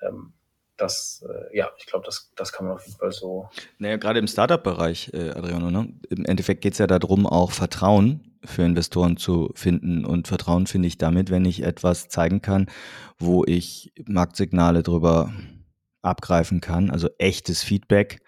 Ähm, 0.00 0.32
das, 0.76 1.24
äh, 1.28 1.56
ja, 1.56 1.70
ich 1.78 1.86
glaube, 1.86 2.04
das, 2.04 2.32
das 2.36 2.52
kann 2.52 2.66
man 2.66 2.76
auf 2.76 2.86
jeden 2.86 2.98
Fall 2.98 3.12
so. 3.12 3.48
Naja, 3.78 3.96
gerade 3.96 4.18
im 4.18 4.26
Startup-Bereich, 4.26 5.10
äh, 5.12 5.30
Adriano, 5.30 5.70
ne? 5.70 5.92
im 6.10 6.24
Endeffekt 6.24 6.62
geht 6.62 6.72
es 6.72 6.78
ja 6.78 6.86
darum, 6.86 7.26
auch 7.26 7.52
Vertrauen 7.52 8.38
für 8.44 8.62
Investoren 8.62 9.16
zu 9.16 9.50
finden. 9.54 10.04
Und 10.04 10.28
Vertrauen 10.28 10.66
finde 10.66 10.88
ich 10.88 10.98
damit, 10.98 11.30
wenn 11.30 11.44
ich 11.44 11.62
etwas 11.62 12.08
zeigen 12.08 12.42
kann, 12.42 12.66
wo 13.18 13.44
ich 13.44 13.92
Marktsignale 14.06 14.82
drüber 14.82 15.32
abgreifen 16.02 16.60
kann, 16.60 16.90
also 16.90 17.08
echtes 17.18 17.62
Feedback 17.62 18.20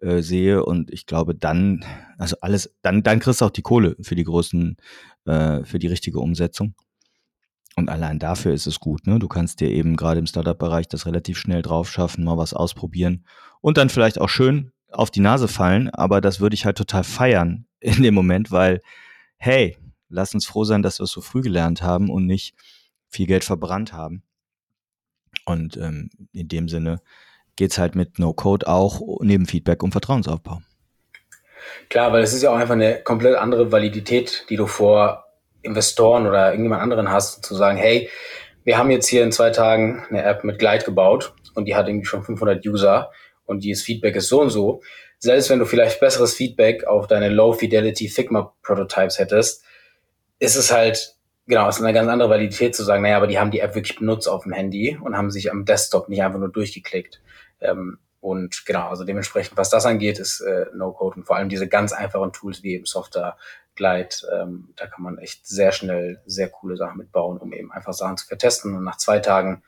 äh, 0.00 0.20
sehe 0.20 0.64
und 0.64 0.92
ich 0.92 1.06
glaube 1.06 1.34
dann, 1.34 1.84
also 2.18 2.36
alles, 2.40 2.76
dann, 2.82 3.02
dann 3.02 3.20
kriegst 3.20 3.40
du 3.40 3.46
auch 3.46 3.50
die 3.50 3.62
Kohle 3.62 3.96
für 4.02 4.14
die 4.14 4.24
großen, 4.24 4.76
äh, 5.24 5.64
für 5.64 5.78
die 5.78 5.86
richtige 5.86 6.20
Umsetzung. 6.20 6.74
Und 7.76 7.88
allein 7.88 8.18
dafür 8.18 8.52
ist 8.52 8.66
es 8.66 8.78
gut. 8.78 9.06
Ne? 9.06 9.18
Du 9.18 9.28
kannst 9.28 9.60
dir 9.60 9.68
eben 9.68 9.96
gerade 9.96 10.20
im 10.20 10.26
Startup-Bereich 10.26 10.88
das 10.88 11.06
relativ 11.06 11.38
schnell 11.38 11.62
drauf 11.62 11.90
schaffen, 11.90 12.24
mal 12.24 12.38
was 12.38 12.54
ausprobieren 12.54 13.24
und 13.60 13.78
dann 13.78 13.88
vielleicht 13.88 14.20
auch 14.20 14.28
schön 14.28 14.72
auf 14.90 15.10
die 15.10 15.20
Nase 15.20 15.48
fallen. 15.48 15.90
Aber 15.90 16.20
das 16.20 16.40
würde 16.40 16.54
ich 16.54 16.64
halt 16.64 16.78
total 16.78 17.04
feiern 17.04 17.66
in 17.80 18.02
dem 18.02 18.14
Moment, 18.14 18.50
weil, 18.50 18.80
hey, 19.36 19.76
lass 20.08 20.34
uns 20.34 20.46
froh 20.46 20.64
sein, 20.64 20.82
dass 20.82 21.00
wir 21.00 21.04
es 21.04 21.10
so 21.10 21.20
früh 21.20 21.40
gelernt 21.40 21.82
haben 21.82 22.10
und 22.10 22.26
nicht 22.26 22.54
viel 23.08 23.26
Geld 23.26 23.44
verbrannt 23.44 23.92
haben. 23.92 24.22
Und 25.44 25.76
ähm, 25.76 26.10
in 26.32 26.48
dem 26.48 26.68
Sinne 26.68 27.00
geht 27.56 27.72
es 27.72 27.78
halt 27.78 27.94
mit 27.94 28.18
No-Code 28.18 28.66
auch 28.66 29.00
neben 29.20 29.46
Feedback 29.46 29.82
um 29.82 29.92
Vertrauensaufbau. 29.92 30.62
Klar, 31.88 32.12
weil 32.12 32.22
es 32.22 32.32
ist 32.32 32.42
ja 32.42 32.50
auch 32.50 32.56
einfach 32.56 32.74
eine 32.74 33.02
komplett 33.02 33.36
andere 33.36 33.72
Validität, 33.72 34.46
die 34.48 34.56
du 34.56 34.66
vor 34.66 35.23
Investoren 35.64 36.26
oder 36.26 36.50
irgendjemand 36.50 36.82
anderen 36.82 37.10
hast, 37.10 37.44
zu 37.44 37.54
sagen, 37.54 37.76
hey, 37.78 38.08
wir 38.64 38.78
haben 38.78 38.90
jetzt 38.90 39.08
hier 39.08 39.22
in 39.22 39.32
zwei 39.32 39.50
Tagen 39.50 40.04
eine 40.08 40.22
App 40.22 40.44
mit 40.44 40.58
Glide 40.58 40.84
gebaut 40.84 41.34
und 41.54 41.66
die 41.66 41.74
hat 41.74 41.88
irgendwie 41.88 42.06
schon 42.06 42.22
500 42.22 42.64
User 42.66 43.10
und 43.46 43.64
dieses 43.64 43.82
Feedback 43.82 44.16
ist 44.16 44.28
so 44.28 44.40
und 44.40 44.50
so. 44.50 44.82
Selbst 45.18 45.50
wenn 45.50 45.58
du 45.58 45.64
vielleicht 45.64 46.00
besseres 46.00 46.34
Feedback 46.34 46.86
auf 46.86 47.06
deine 47.06 47.28
Low-Fidelity 47.28 48.08
Figma-Prototypes 48.08 49.18
hättest, 49.18 49.64
ist 50.38 50.56
es 50.56 50.72
halt, 50.72 51.16
genau, 51.46 51.68
ist 51.68 51.80
eine 51.80 51.92
ganz 51.92 52.08
andere 52.08 52.30
Validität 52.30 52.74
zu 52.74 52.84
sagen, 52.84 53.02
naja, 53.02 53.16
aber 53.16 53.26
die 53.26 53.38
haben 53.38 53.50
die 53.50 53.60
App 53.60 53.74
wirklich 53.74 53.96
benutzt 53.96 54.28
auf 54.28 54.42
dem 54.42 54.52
Handy 54.52 54.98
und 55.02 55.16
haben 55.16 55.30
sich 55.30 55.50
am 55.50 55.64
Desktop 55.64 56.08
nicht 56.08 56.22
einfach 56.22 56.38
nur 56.38 56.50
durchgeklickt. 56.50 57.20
Ähm, 57.60 57.98
und 58.20 58.64
genau, 58.64 58.88
also 58.88 59.04
dementsprechend, 59.04 59.58
was 59.58 59.68
das 59.68 59.84
angeht, 59.84 60.18
ist 60.18 60.40
äh, 60.40 60.66
No-Code 60.74 61.16
und 61.16 61.24
vor 61.24 61.36
allem 61.36 61.50
diese 61.50 61.68
ganz 61.68 61.92
einfachen 61.92 62.32
Tools 62.32 62.62
wie 62.62 62.74
eben 62.74 62.86
Software, 62.86 63.36
Glide, 63.74 64.16
ähm, 64.32 64.72
da 64.76 64.86
kann 64.86 65.02
man 65.02 65.18
echt 65.18 65.46
sehr 65.46 65.72
schnell 65.72 66.20
sehr 66.26 66.48
coole 66.48 66.76
Sachen 66.76 66.98
mitbauen, 66.98 67.38
um 67.38 67.52
eben 67.52 67.72
einfach 67.72 67.92
Sachen 67.92 68.16
zu 68.16 68.26
vertesten. 68.26 68.76
Und 68.76 68.84
nach 68.84 68.96
zwei 68.96 69.18
Tagen 69.18 69.62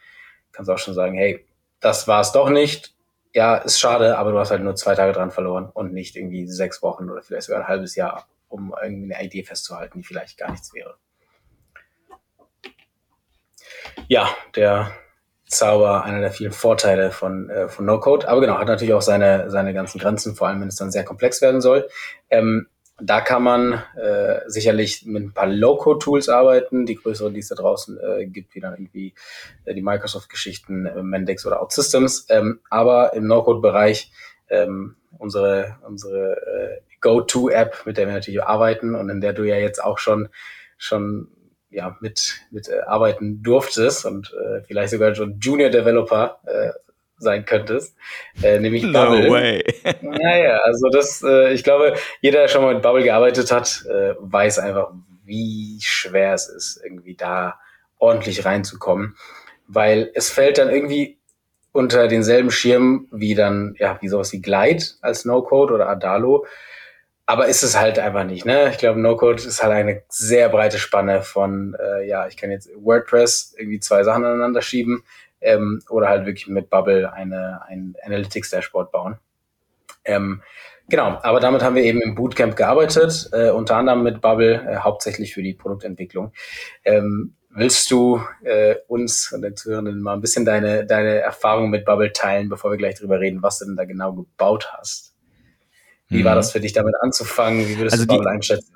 kannst 0.52 0.68
du 0.68 0.72
auch 0.72 0.78
schon 0.78 0.94
sagen, 0.94 1.16
hey, 1.16 1.44
das 1.80 2.08
war 2.08 2.20
es 2.20 2.32
doch 2.32 2.48
nicht. 2.48 2.94
Ja, 3.32 3.56
ist 3.56 3.78
schade, 3.78 4.16
aber 4.16 4.32
du 4.32 4.38
hast 4.38 4.50
halt 4.50 4.62
nur 4.62 4.76
zwei 4.76 4.94
Tage 4.94 5.12
dran 5.12 5.30
verloren 5.30 5.68
und 5.72 5.92
nicht 5.92 6.16
irgendwie 6.16 6.46
sechs 6.46 6.82
Wochen 6.82 7.10
oder 7.10 7.22
vielleicht 7.22 7.46
sogar 7.46 7.62
ein 7.62 7.68
halbes 7.68 7.94
Jahr, 7.94 8.26
um 8.48 8.74
irgendwie 8.82 9.14
eine 9.14 9.24
Idee 9.24 9.42
festzuhalten, 9.42 9.98
die 9.98 10.04
vielleicht 10.04 10.38
gar 10.38 10.50
nichts 10.50 10.72
wäre. 10.72 10.96
Ja, 14.08 14.28
der 14.54 14.92
Zauber 15.48 16.04
einer 16.04 16.20
der 16.20 16.32
vielen 16.32 16.52
Vorteile 16.52 17.10
von, 17.10 17.50
äh, 17.50 17.68
von 17.68 17.84
No-Code. 17.84 18.28
Aber 18.28 18.40
genau, 18.40 18.58
hat 18.58 18.68
natürlich 18.68 18.94
auch 18.94 19.02
seine, 19.02 19.50
seine 19.50 19.74
ganzen 19.74 19.98
Grenzen, 19.98 20.34
vor 20.34 20.48
allem 20.48 20.60
wenn 20.60 20.68
es 20.68 20.76
dann 20.76 20.90
sehr 20.90 21.04
komplex 21.04 21.40
werden 21.40 21.60
soll. 21.60 21.88
Ähm, 22.30 22.68
da 22.98 23.20
kann 23.20 23.42
man 23.42 23.82
äh, 23.96 24.40
sicherlich 24.46 25.04
mit 25.04 25.22
ein 25.22 25.34
paar 25.34 25.46
Low-Code-Tools 25.46 26.28
arbeiten, 26.28 26.86
die 26.86 26.94
größeren, 26.94 27.34
die 27.34 27.40
es 27.40 27.48
da 27.48 27.54
draußen 27.54 27.98
äh, 27.98 28.26
gibt, 28.26 28.54
wie 28.54 28.60
dann 28.60 28.74
irgendwie 28.74 29.14
äh, 29.64 29.74
die 29.74 29.82
Microsoft-Geschichten, 29.82 30.86
äh, 30.86 31.02
Mendex 31.02 31.46
oder 31.46 31.60
OutSystems. 31.62 32.26
Ähm, 32.30 32.60
aber 32.70 33.12
im 33.12 33.26
No-Code-Bereich 33.26 34.10
ähm, 34.48 34.96
unsere, 35.18 35.76
unsere 35.86 36.36
äh, 36.36 36.80
Go-To-App, 37.00 37.84
mit 37.84 37.98
der 37.98 38.06
wir 38.06 38.14
natürlich 38.14 38.42
arbeiten 38.42 38.94
und 38.94 39.10
in 39.10 39.20
der 39.20 39.34
du 39.34 39.44
ja 39.44 39.56
jetzt 39.56 39.82
auch 39.82 39.98
schon 39.98 40.28
schon 40.78 41.28
ja, 41.70 41.96
mit, 42.00 42.40
mit 42.50 42.68
äh, 42.68 42.80
arbeiten 42.80 43.42
durftest 43.42 44.06
und 44.06 44.32
äh, 44.32 44.62
vielleicht 44.62 44.90
sogar 44.90 45.14
schon 45.14 45.38
Junior 45.40 45.70
Developer 45.70 46.38
äh, 46.44 46.70
sein 47.18 47.44
könntest, 47.44 47.96
äh, 48.42 48.58
nämlich 48.58 48.82
no 48.82 48.92
Bubble. 48.92 49.30
Way. 49.30 49.64
naja, 50.02 50.60
also 50.64 50.88
das, 50.90 51.22
äh, 51.22 51.52
ich 51.52 51.64
glaube, 51.64 51.94
jeder, 52.20 52.40
der 52.40 52.48
schon 52.48 52.62
mal 52.62 52.74
mit 52.74 52.82
Bubble 52.82 53.02
gearbeitet 53.02 53.50
hat, 53.50 53.84
äh, 53.88 54.14
weiß 54.18 54.58
einfach, 54.58 54.92
wie 55.24 55.78
schwer 55.82 56.34
es 56.34 56.48
ist, 56.48 56.80
irgendwie 56.84 57.14
da 57.14 57.58
ordentlich 57.98 58.44
reinzukommen, 58.44 59.16
weil 59.66 60.10
es 60.14 60.30
fällt 60.30 60.58
dann 60.58 60.70
irgendwie 60.70 61.18
unter 61.72 62.08
denselben 62.08 62.50
Schirm 62.50 63.08
wie 63.10 63.34
dann, 63.34 63.74
ja, 63.78 63.98
wie 64.00 64.08
sowas 64.08 64.32
wie 64.32 64.40
Glide 64.40 64.84
als 65.00 65.24
No-Code 65.24 65.74
oder 65.74 65.88
Adalo, 65.88 66.46
aber 67.26 67.48
ist 67.48 67.62
es 67.62 67.76
halt 67.78 67.98
einfach 67.98 68.24
nicht. 68.24 68.46
Ne? 68.46 68.70
Ich 68.70 68.78
glaube, 68.78 69.00
No-Code 69.00 69.42
ist 69.42 69.62
halt 69.62 69.72
eine 69.72 70.02
sehr 70.08 70.48
breite 70.48 70.78
Spanne 70.78 71.22
von, 71.22 71.76
äh, 71.78 72.06
ja, 72.06 72.26
ich 72.28 72.36
kann 72.36 72.50
jetzt 72.50 72.70
WordPress 72.76 73.56
irgendwie 73.58 73.80
zwei 73.80 74.04
Sachen 74.04 74.24
aneinander 74.24 74.62
schieben 74.62 75.02
ähm, 75.46 75.80
oder 75.88 76.08
halt 76.08 76.26
wirklich 76.26 76.48
mit 76.48 76.68
Bubble 76.68 77.12
eine, 77.12 77.62
ein 77.66 77.94
Analytics-Dashboard 78.02 78.90
bauen. 78.90 79.16
Ähm, 80.04 80.42
genau, 80.88 81.18
aber 81.22 81.40
damit 81.40 81.62
haben 81.62 81.76
wir 81.76 81.84
eben 81.84 82.02
im 82.02 82.16
Bootcamp 82.16 82.56
gearbeitet, 82.56 83.30
äh, 83.32 83.50
unter 83.50 83.76
anderem 83.76 84.02
mit 84.02 84.20
Bubble, 84.20 84.66
äh, 84.68 84.76
hauptsächlich 84.78 85.32
für 85.32 85.42
die 85.42 85.54
Produktentwicklung. 85.54 86.32
Ähm, 86.84 87.34
willst 87.50 87.90
du 87.90 88.20
äh, 88.42 88.74
uns 88.88 89.32
und 89.32 89.42
den 89.42 89.56
Zuhörenden 89.56 90.00
mal 90.00 90.14
ein 90.14 90.20
bisschen 90.20 90.44
deine, 90.44 90.84
deine 90.84 91.20
Erfahrungen 91.20 91.70
mit 91.70 91.84
Bubble 91.84 92.12
teilen, 92.12 92.48
bevor 92.48 92.72
wir 92.72 92.78
gleich 92.78 92.96
drüber 92.96 93.20
reden, 93.20 93.42
was 93.42 93.60
du 93.60 93.66
denn 93.66 93.76
da 93.76 93.84
genau 93.84 94.12
gebaut 94.12 94.72
hast? 94.76 95.14
Wie 96.08 96.20
mhm. 96.20 96.24
war 96.24 96.34
das 96.34 96.52
für 96.52 96.60
dich, 96.60 96.72
damit 96.72 96.94
anzufangen? 97.00 97.68
Wie 97.68 97.78
würdest 97.78 97.94
also 97.94 98.04
du 98.04 98.14
damit 98.14 98.26
einschätzen? 98.26 98.72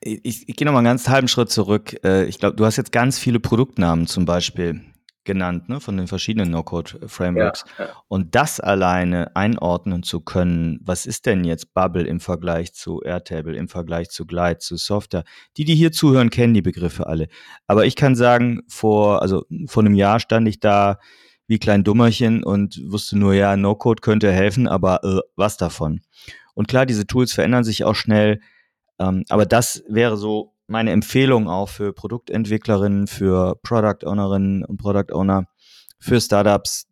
Ich, 0.00 0.48
ich 0.48 0.56
gehe 0.56 0.66
noch 0.66 0.72
mal 0.72 0.80
einen 0.80 0.86
ganz 0.86 1.08
halben 1.08 1.28
Schritt 1.28 1.50
zurück. 1.50 1.96
Äh, 2.04 2.24
ich 2.24 2.38
glaube, 2.38 2.56
du 2.56 2.64
hast 2.66 2.76
jetzt 2.76 2.92
ganz 2.92 3.18
viele 3.18 3.40
Produktnamen 3.40 4.06
zum 4.06 4.26
Beispiel 4.26 4.82
genannt, 5.24 5.68
ne, 5.68 5.80
von 5.80 5.96
den 5.96 6.06
verschiedenen 6.06 6.50
No-Code-Frameworks. 6.50 7.64
Ja, 7.78 7.86
ja. 7.86 7.90
Und 8.08 8.34
das 8.34 8.60
alleine 8.60 9.34
einordnen 9.36 10.02
zu 10.02 10.20
können, 10.20 10.78
was 10.82 11.06
ist 11.06 11.26
denn 11.26 11.44
jetzt 11.44 11.74
Bubble 11.74 12.04
im 12.04 12.20
Vergleich 12.20 12.74
zu 12.74 13.02
Airtable, 13.02 13.56
im 13.56 13.68
Vergleich 13.68 14.10
zu 14.10 14.26
Glide, 14.26 14.58
zu 14.58 14.76
Software? 14.76 15.24
Die, 15.56 15.64
die 15.64 15.74
hier 15.74 15.92
zuhören, 15.92 16.30
kennen 16.30 16.54
die 16.54 16.62
Begriffe 16.62 17.06
alle. 17.06 17.28
Aber 17.66 17.86
ich 17.86 17.96
kann 17.96 18.14
sagen, 18.14 18.62
vor, 18.68 19.22
also 19.22 19.44
vor 19.66 19.82
einem 19.82 19.94
Jahr 19.94 20.20
stand 20.20 20.48
ich 20.48 20.60
da 20.60 20.98
wie 21.46 21.58
klein 21.58 21.84
Dummerchen 21.84 22.42
und 22.42 22.80
wusste 22.86 23.18
nur, 23.18 23.34
ja, 23.34 23.56
No-Code 23.56 24.00
könnte 24.00 24.32
helfen, 24.32 24.66
aber 24.66 25.04
äh, 25.04 25.20
was 25.36 25.56
davon? 25.56 26.00
Und 26.54 26.68
klar, 26.68 26.86
diese 26.86 27.06
Tools 27.06 27.32
verändern 27.32 27.64
sich 27.64 27.84
auch 27.84 27.94
schnell, 27.94 28.40
ähm, 28.98 29.24
aber 29.28 29.44
das 29.44 29.82
wäre 29.88 30.16
so 30.16 30.53
meine 30.66 30.92
Empfehlung 30.92 31.48
auch 31.48 31.68
für 31.68 31.92
Produktentwicklerinnen, 31.92 33.06
für 33.06 33.56
Product 33.62 34.06
Ownerinnen 34.06 34.64
und 34.64 34.78
Product 34.78 35.12
Owner, 35.12 35.46
für 35.98 36.20
Startups, 36.20 36.86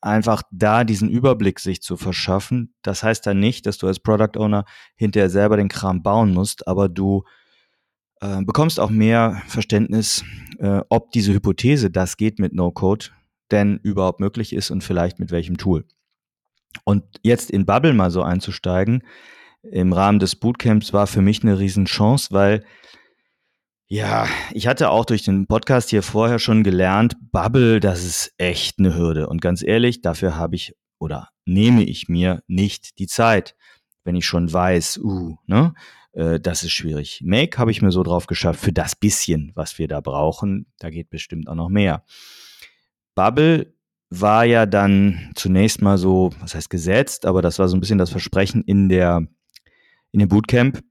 einfach 0.00 0.42
da 0.50 0.84
diesen 0.84 1.10
Überblick 1.10 1.60
sich 1.60 1.82
zu 1.82 1.96
verschaffen. 1.96 2.74
Das 2.82 3.02
heißt 3.02 3.26
dann 3.26 3.40
nicht, 3.40 3.66
dass 3.66 3.78
du 3.78 3.86
als 3.86 4.00
Product 4.00 4.38
Owner 4.38 4.64
hinterher 4.96 5.30
selber 5.30 5.56
den 5.56 5.68
Kram 5.68 6.02
bauen 6.02 6.32
musst, 6.32 6.66
aber 6.66 6.88
du 6.88 7.24
äh, 8.20 8.42
bekommst 8.42 8.80
auch 8.80 8.90
mehr 8.90 9.42
Verständnis, 9.46 10.24
äh, 10.58 10.80
ob 10.88 11.10
diese 11.12 11.32
Hypothese, 11.32 11.90
das 11.90 12.16
geht 12.16 12.38
mit 12.38 12.54
No-Code, 12.54 13.06
denn 13.50 13.78
überhaupt 13.82 14.20
möglich 14.20 14.52
ist 14.52 14.70
und 14.70 14.82
vielleicht 14.82 15.18
mit 15.18 15.30
welchem 15.30 15.58
Tool. 15.58 15.84
Und 16.84 17.04
jetzt 17.22 17.50
in 17.50 17.66
Bubble 17.66 17.92
mal 17.92 18.10
so 18.10 18.22
einzusteigen, 18.22 19.02
im 19.62 19.92
Rahmen 19.92 20.18
des 20.18 20.36
Bootcamps 20.36 20.92
war 20.92 21.06
für 21.06 21.22
mich 21.22 21.42
eine 21.42 21.58
Riesenchance, 21.58 22.28
weil 22.32 22.64
ja, 23.94 24.26
ich 24.50 24.66
hatte 24.66 24.90
auch 24.90 25.04
durch 25.04 25.22
den 25.22 25.46
Podcast 25.46 25.90
hier 25.90 26.02
vorher 26.02 26.40
schon 26.40 26.64
gelernt, 26.64 27.14
Bubble, 27.30 27.78
das 27.78 28.02
ist 28.02 28.34
echt 28.38 28.80
eine 28.80 28.96
Hürde. 28.96 29.28
Und 29.28 29.40
ganz 29.40 29.62
ehrlich, 29.62 30.00
dafür 30.00 30.36
habe 30.36 30.56
ich 30.56 30.74
oder 30.98 31.28
nehme 31.44 31.84
ich 31.84 32.08
mir 32.08 32.42
nicht 32.48 32.98
die 32.98 33.06
Zeit, 33.06 33.54
wenn 34.02 34.16
ich 34.16 34.26
schon 34.26 34.52
weiß, 34.52 34.98
uh, 34.98 35.36
ne, 35.46 35.74
Äh, 36.12 36.40
das 36.40 36.64
ist 36.64 36.72
schwierig. 36.72 37.20
Make 37.24 37.56
habe 37.56 37.70
ich 37.70 37.82
mir 37.82 37.92
so 37.92 38.02
drauf 38.02 38.26
geschafft, 38.26 38.58
für 38.58 38.72
das 38.72 38.96
bisschen, 38.96 39.52
was 39.54 39.78
wir 39.78 39.86
da 39.86 40.00
brauchen. 40.00 40.66
Da 40.80 40.90
geht 40.90 41.08
bestimmt 41.08 41.48
auch 41.48 41.54
noch 41.54 41.68
mehr. 41.68 42.04
Bubble 43.14 43.74
war 44.10 44.44
ja 44.44 44.66
dann 44.66 45.30
zunächst 45.36 45.82
mal 45.82 45.98
so, 45.98 46.32
was 46.40 46.56
heißt 46.56 46.68
gesetzt, 46.68 47.26
aber 47.26 47.42
das 47.42 47.60
war 47.60 47.68
so 47.68 47.76
ein 47.76 47.80
bisschen 47.80 47.98
das 47.98 48.10
Versprechen 48.10 48.64
in 48.64 48.88
der, 48.88 49.24
in 50.10 50.18
dem 50.18 50.28
Bootcamp. 50.28 50.82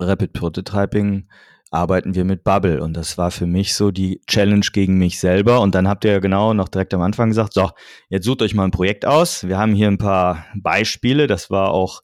Rapid 0.00 0.32
Prototyping 0.32 1.28
arbeiten 1.70 2.14
wir 2.14 2.24
mit 2.24 2.42
Bubble 2.42 2.82
und 2.82 2.96
das 2.96 3.16
war 3.16 3.30
für 3.30 3.46
mich 3.46 3.74
so 3.74 3.90
die 3.92 4.20
Challenge 4.26 4.66
gegen 4.72 4.98
mich 4.98 5.20
selber 5.20 5.60
und 5.60 5.74
dann 5.74 5.86
habt 5.86 6.04
ihr 6.04 6.12
ja 6.12 6.18
genau 6.18 6.52
noch 6.52 6.68
direkt 6.68 6.92
am 6.94 7.02
Anfang 7.02 7.28
gesagt, 7.28 7.52
so, 7.52 7.70
jetzt 8.08 8.24
sucht 8.24 8.42
euch 8.42 8.54
mal 8.54 8.64
ein 8.64 8.72
Projekt 8.72 9.06
aus. 9.06 9.46
Wir 9.46 9.56
haben 9.56 9.72
hier 9.72 9.86
ein 9.86 9.98
paar 9.98 10.46
Beispiele, 10.56 11.28
das 11.28 11.48
war 11.48 11.70
auch 11.70 12.02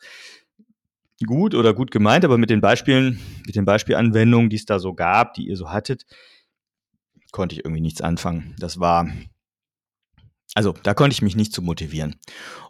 gut 1.26 1.54
oder 1.54 1.74
gut 1.74 1.90
gemeint, 1.90 2.24
aber 2.24 2.38
mit 2.38 2.50
den 2.50 2.60
Beispielen, 2.60 3.18
mit 3.44 3.56
den 3.56 3.64
Beispielanwendungen, 3.64 4.50
die 4.50 4.56
es 4.56 4.66
da 4.66 4.78
so 4.78 4.94
gab, 4.94 5.34
die 5.34 5.48
ihr 5.48 5.56
so 5.56 5.70
hattet, 5.70 6.04
konnte 7.32 7.56
ich 7.56 7.64
irgendwie 7.64 7.80
nichts 7.80 8.02
anfangen. 8.02 8.54
Das 8.58 8.78
war, 8.78 9.08
also 10.54 10.74
da 10.82 10.94
konnte 10.94 11.14
ich 11.14 11.22
mich 11.22 11.36
nicht 11.36 11.52
zu 11.52 11.62
motivieren. 11.62 12.16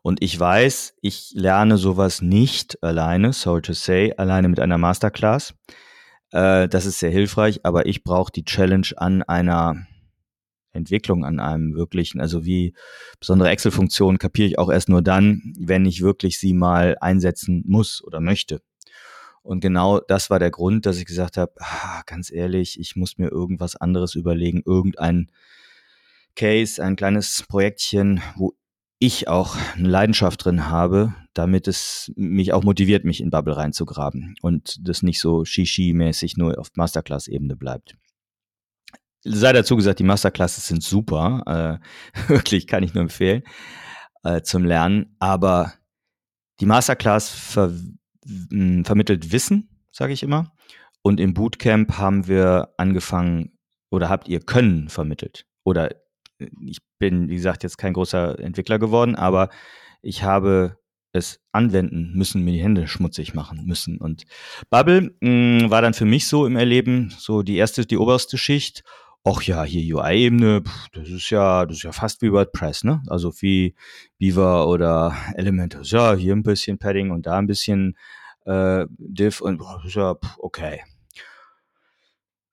Und 0.03 0.23
ich 0.23 0.39
weiß, 0.39 0.95
ich 1.03 1.33
lerne 1.35 1.77
sowas 1.77 2.23
nicht 2.23 2.83
alleine, 2.83 3.33
so 3.33 3.61
to 3.61 3.73
say, 3.73 4.13
alleine 4.17 4.49
mit 4.49 4.61
einer 4.61 4.79
Masterclass. 4.79 5.55
Äh, 6.33 6.69
das 6.69 6.87
ist 6.87 6.99
sehr 6.99 7.11
hilfreich, 7.11 7.61
aber 7.65 7.87
ich 7.87 8.03
brauche 8.03 8.33
die 8.33 8.45
Challenge 8.45 8.89
an 8.97 9.23
einer 9.23 9.87
Entwicklung, 10.73 11.25
an 11.25 11.41
einem 11.41 11.75
wirklichen, 11.75 12.21
also 12.21 12.45
wie 12.45 12.75
besondere 13.19 13.51
Excel-Funktionen 13.51 14.19
kapiere 14.19 14.49
ich 14.49 14.59
auch 14.59 14.71
erst 14.71 14.89
nur 14.89 15.03
dann, 15.03 15.55
wenn 15.59 15.87
ich 15.87 16.03
wirklich 16.03 16.39
sie 16.39 16.53
mal 16.53 16.97
einsetzen 17.01 17.65
muss 17.67 18.03
oder 18.05 18.21
möchte. 18.21 18.61
Und 19.43 19.61
genau 19.61 20.01
das 20.01 20.29
war 20.29 20.39
der 20.39 20.51
Grund, 20.51 20.87
dass 20.87 20.99
ich 20.99 21.07
gesagt 21.07 21.37
habe, 21.37 21.53
ah, 21.61 22.03
ganz 22.05 22.33
ehrlich, 22.33 22.81
ich 22.81 22.97
muss 22.97 23.17
mir 23.17 23.29
irgendwas 23.29 23.77
anderes 23.77 24.15
überlegen, 24.15 24.63
irgendein 24.65 25.31
Case, 26.37 26.83
ein 26.83 26.97
kleines 26.97 27.45
Projektchen, 27.49 28.23
wo 28.37 28.53
ich 28.99 29.29
auch 29.29 29.57
eine 29.75 29.89
Leidenschaft 29.89 30.45
drin 30.45 30.69
habe, 30.69 31.15
damit 31.35 31.69
es 31.69 32.13
mich 32.17 32.53
auch 32.53 32.63
motiviert, 32.63 33.05
mich 33.05 33.21
in 33.21 33.31
Bubble 33.31 33.57
reinzugraben 33.57 34.37
und 34.41 34.77
das 34.87 35.03
nicht 35.03 35.21
so 35.21 35.45
Shishi-mäßig 35.45 36.35
nur 36.37 36.59
auf 36.59 36.71
Masterclass-Ebene 36.75 37.57
bleibt 37.57 37.97
sei 39.27 39.53
dazu 39.53 39.77
gesagt, 39.77 39.99
die 39.99 40.05
Masterclasses 40.05 40.67
sind 40.67 40.83
super. 40.83 41.81
Äh, 42.15 42.29
wirklich 42.29 42.67
kann 42.67 42.83
ich 42.83 42.95
nur 42.95 43.03
empfehlen 43.03 43.43
äh, 44.25 44.43
zum 44.43 44.65
Lernen. 44.65 45.17
Aber 45.19 45.75
die 46.61 46.67
Masterclass 46.67 47.31
ver 47.31 47.73
vermittelt 48.83 49.31
Wissen, 49.31 49.69
sage 49.93 50.13
ich 50.13 50.25
immer. 50.25 50.53
Und 51.03 51.21
im 51.21 51.35
Bootcamp 51.35 51.99
haben 51.99 52.27
wir 52.27 52.75
angefangen 52.77 53.57
oder 53.91 54.09
habt 54.09 54.27
ihr 54.27 54.41
Können 54.41 54.89
vermittelt. 54.89 55.47
Oder 55.63 55.91
ich 56.39 56.79
bin, 56.99 57.29
wie 57.29 57.37
gesagt, 57.37 57.63
jetzt 57.63 57.79
kein 57.79 57.93
großer 57.93 58.39
Entwickler 58.39 58.79
geworden, 58.79 59.15
aber 59.15 59.49
ich 60.03 60.23
habe 60.23 60.79
es 61.13 61.41
anwenden 61.53 62.13
müssen, 62.15 62.45
mir 62.45 62.53
die 62.53 62.63
Hände 62.63 62.87
schmutzig 62.87 63.35
machen 63.35 63.65
müssen. 63.65 63.99
Und 63.99 64.25
Bubble 64.71 65.15
mh, 65.21 65.71
war 65.71 65.83
dann 65.83 65.95
für 65.95 66.05
mich 66.05 66.27
so 66.27 66.47
im 66.47 66.57
Erleben 66.57 67.13
so 67.17 67.43
die 67.43 67.57
erste, 67.57 67.87
die 67.87 67.97
oberste 67.97 68.37
Schicht 68.37 68.83
ach 69.27 69.43
ja, 69.43 69.65
hier 69.65 69.97
UI-Ebene, 69.97 70.63
das 70.93 71.09
ist 71.09 71.31
ja, 71.31 71.67
das 71.67 71.79
ist 71.79 71.83
ja 71.83 71.93
fast 71.93 72.23
wie 72.23 72.31
WordPress, 72.31 72.85
ne? 72.85 73.03
Also 73.09 73.33
wie 73.41 73.75
Beaver 74.19 74.69
oder 74.69 75.17
Elementor. 75.35 75.83
Ja, 75.83 76.15
hier 76.15 76.35
ein 76.35 76.45
bisschen 76.45 76.79
Padding 76.79 77.11
und 77.11 77.27
da 77.27 77.39
ein 77.39 77.49
bisschen 77.49 77.97
äh, 78.45 78.87
Div 78.91 79.41
und 79.41 79.59
boah, 79.59 79.79
das 79.79 79.87
ist 79.87 79.97
ja 79.97 80.15
okay. 80.39 80.83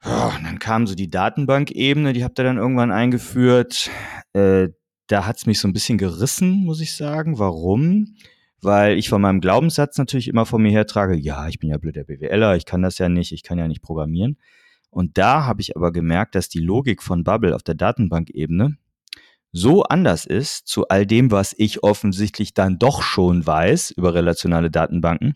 Und 0.04 0.43
dann 0.43 0.60
kam 0.60 0.86
so 0.86 0.95
die 0.95 1.10
Datenbank-Ebene, 1.10 2.14
die 2.14 2.24
habt 2.24 2.38
ihr 2.39 2.43
dann 2.43 2.58
irgendwann 2.58 2.91
eingeführt. 2.91 3.89
Äh, 4.34 4.70
da 5.08 5.26
hat's 5.26 5.45
mich 5.45 5.60
so 5.60 5.68
ein 5.68 5.74
bisschen 5.74 5.97
gerissen, 5.97 6.66
muss 6.66 6.82
ich 6.82 6.95
sagen. 6.95 7.39
Warum? 7.39 8.16
Weil 8.62 8.97
ich 8.97 9.10
von 9.10 9.22
meinem 9.22 9.39
Glaubenssatz 9.39 9.97
natürlich 9.97 10.28
immer 10.28 10.45
vor 10.45 10.60
mir 10.60 10.72
hertrage, 10.72 11.16
ja, 11.16 11.47
ich 11.47 11.60
bin 11.60 11.70
ja 11.70 11.78
blöder 11.78 12.04
BWLer, 12.04 12.56
ich 12.56 12.66
kann 12.66 12.82
das 12.82 12.97
ja 12.97 13.10
nicht, 13.10 13.32
ich 13.32 13.43
kann 13.43 13.58
ja 13.58 13.68
nicht 13.68 13.82
programmieren. 13.82 14.38
Und 14.89 15.18
da 15.18 15.45
habe 15.45 15.62
ich 15.62 15.76
aber 15.76 15.91
gemerkt, 15.91 16.36
dass 16.36 16.49
die 16.49 16.60
Logik 16.60 17.01
von 17.01 17.24
Bubble 17.24 17.56
auf 17.56 17.64
der 17.64 17.76
Datenbankebene 17.76 18.78
so 19.51 19.84
anders 19.84 20.26
ist 20.26 20.68
zu 20.68 20.88
all 20.88 21.06
dem, 21.06 21.32
was 21.32 21.54
ich 21.58 21.84
offensichtlich 21.84 22.54
dann 22.54 22.80
doch 22.80 23.04
schon 23.04 23.45
weiß 23.45 23.91
über 23.91 24.14
relationale 24.14 24.72
Datenbanken 24.72 25.36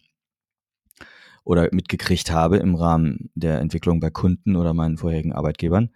oder 1.47 1.69
mitgekriegt 1.71 2.29
habe 2.29 2.57
im 2.57 2.75
Rahmen 2.75 3.29
der 3.33 3.59
Entwicklung 3.59 4.01
bei 4.01 4.09
Kunden 4.09 4.57
oder 4.57 4.73
meinen 4.73 4.97
vorherigen 4.97 5.31
Arbeitgebern, 5.31 5.91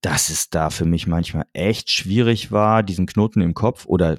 dass 0.00 0.30
es 0.30 0.50
da 0.50 0.68
für 0.68 0.84
mich 0.84 1.06
manchmal 1.06 1.46
echt 1.52 1.90
schwierig 1.90 2.50
war, 2.50 2.82
diesen 2.82 3.06
Knoten 3.06 3.40
im 3.40 3.54
Kopf 3.54 3.86
oder 3.86 4.18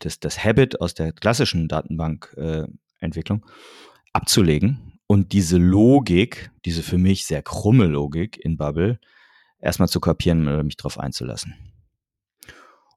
das, 0.00 0.18
das 0.18 0.44
Habit 0.44 0.80
aus 0.80 0.94
der 0.94 1.12
klassischen 1.12 1.68
Datenbankentwicklung 1.68 3.44
äh, 3.46 3.50
abzulegen 4.12 4.98
und 5.06 5.32
diese 5.32 5.56
Logik, 5.56 6.50
diese 6.64 6.82
für 6.82 6.98
mich 6.98 7.24
sehr 7.24 7.42
krumme 7.42 7.86
Logik 7.86 8.44
in 8.44 8.56
Bubble, 8.56 8.98
erstmal 9.60 9.88
zu 9.88 10.00
kapieren 10.00 10.48
oder 10.48 10.64
mich 10.64 10.76
darauf 10.76 10.98
einzulassen. 10.98 11.54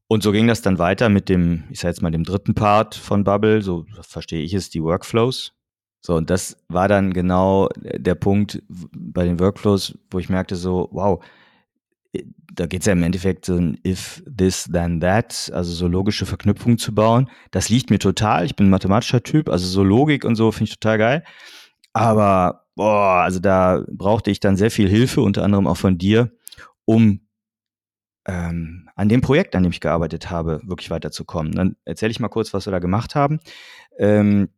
Und 0.08 0.24
so 0.24 0.32
ging 0.32 0.48
das 0.48 0.64
dann 0.64 0.80
weiter 0.80 1.08
mit 1.10 1.30
dem, 1.30 1.66
ich 1.70 1.82
sage 1.82 1.92
jetzt 1.92 2.02
mal 2.02 2.10
dem 2.10 2.24
dritten 2.24 2.56
Part 2.56 2.96
von 2.96 3.24
Bubble, 3.24 3.62
so 3.62 3.86
verstehe 4.02 4.42
ich 4.42 4.56
es, 4.56 4.72
die 4.72 4.82
Workflows. 4.82 5.54
So, 6.02 6.16
und 6.16 6.30
das 6.30 6.58
war 6.70 6.88
dann 6.88 7.14
genau 7.14 7.70
der 7.78 8.16
Punkt 8.16 8.64
bei 8.70 9.26
den 9.26 9.40
Workflows, 9.40 9.98
wo 10.10 10.20
ich 10.20 10.30
merkte 10.30 10.56
so, 10.56 10.88
wow, 10.92 11.24
da 12.54 12.66
geht 12.66 12.82
es 12.82 12.88
ja 12.88 12.94
im 12.94 13.04
Endeffekt 13.04 13.46
so 13.46 13.56
ein 13.56 13.80
if 13.86 14.24
this 14.26 14.70
then 14.72 15.00
that, 15.02 15.52
also 15.54 15.72
so 15.72 15.88
logische 15.88 16.26
Verknüpfungen 16.26 16.78
zu 16.78 16.96
bauen. 16.96 17.30
Das 17.52 17.70
liegt 17.70 17.90
mir 17.90 18.00
total. 18.00 18.46
Ich 18.46 18.56
bin 18.56 18.68
ein 18.68 18.72
mathematischer 18.72 19.22
Typ, 19.24 19.50
also 19.50 19.68
so 19.68 19.84
Logik 19.84 20.26
und 20.26 20.36
so 20.36 20.52
finde 20.52 20.72
ich 20.72 20.80
total 20.80 20.98
geil. 20.98 21.24
Aber, 21.94 22.66
boah, 22.76 23.22
also 23.24 23.40
da 23.40 23.84
brauchte 23.92 24.32
ich 24.32 24.40
dann 24.40 24.58
sehr 24.58 24.72
viel 24.72 24.90
Hilfe, 24.90 25.22
unter 25.22 25.44
anderem 25.44 25.68
auch 25.68 25.78
von 25.78 25.98
dir, 25.98 26.32
um 26.86 27.22
ähm, 28.26 28.90
an 28.96 29.10
dem 29.10 29.22
Projekt, 29.22 29.56
an 29.56 29.64
dem 29.64 29.72
ich 29.72 29.82
gearbeitet 29.82 30.30
habe, 30.30 30.62
wirklich 30.64 30.90
weiterzukommen. 30.92 31.54
Dann 31.54 31.76
erzähle 31.86 32.12
ich 32.12 32.20
mal 32.20 32.30
kurz, 32.30 32.54
was 32.54 32.68
wir 32.68 32.72
da 32.72 32.80
gemacht 32.80 33.16
haben. 33.16 33.40
Ähm, 33.98 34.50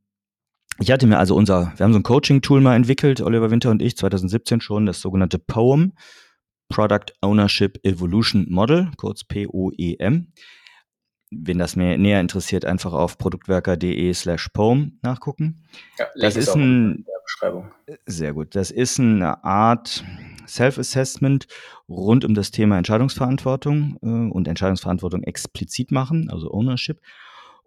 ich 0.82 0.91
hatte 0.91 1.07
mir 1.07 1.17
also 1.17 1.36
unser, 1.36 1.73
wir 1.75 1.84
haben 1.84 1.93
so 1.93 1.99
ein 1.99 2.03
Coaching-Tool 2.03 2.61
mal 2.61 2.75
entwickelt, 2.75 3.21
Oliver 3.21 3.51
Winter 3.51 3.71
und 3.71 3.82
ich, 3.82 3.97
2017 3.97 4.61
schon, 4.61 4.86
das 4.86 5.01
sogenannte 5.01 5.39
POEM, 5.39 5.93
Product 6.69 7.13
Ownership 7.21 7.79
Evolution 7.84 8.47
Model, 8.49 8.91
kurz 8.97 9.23
POEM 9.23 10.34
wen 11.32 11.57
das 11.57 11.75
mehr, 11.75 11.97
näher 11.97 12.19
interessiert, 12.19 12.65
einfach 12.65 12.91
auf 12.93 13.17
produktwerker.de 13.17 14.13
slash 14.13 14.49
poem 14.49 14.99
nachgucken. 15.01 15.63
Ja, 15.97 16.07
das 16.19 16.36
ist 16.36 16.53
ein, 16.55 17.05
Beschreibung. 17.23 17.71
Sehr 18.05 18.34
gut. 18.34 18.55
Das 18.55 18.71
ist 18.71 18.99
eine 18.99 19.43
Art 19.43 20.03
Self-Assessment 20.47 21.47
rund 21.88 22.25
um 22.25 22.34
das 22.34 22.51
Thema 22.51 22.77
Entscheidungsverantwortung 22.77 23.97
äh, 24.01 24.07
und 24.07 24.47
Entscheidungsverantwortung 24.47 25.23
explizit 25.23 25.91
machen, 25.91 26.29
also 26.29 26.51
Ownership. 26.51 26.99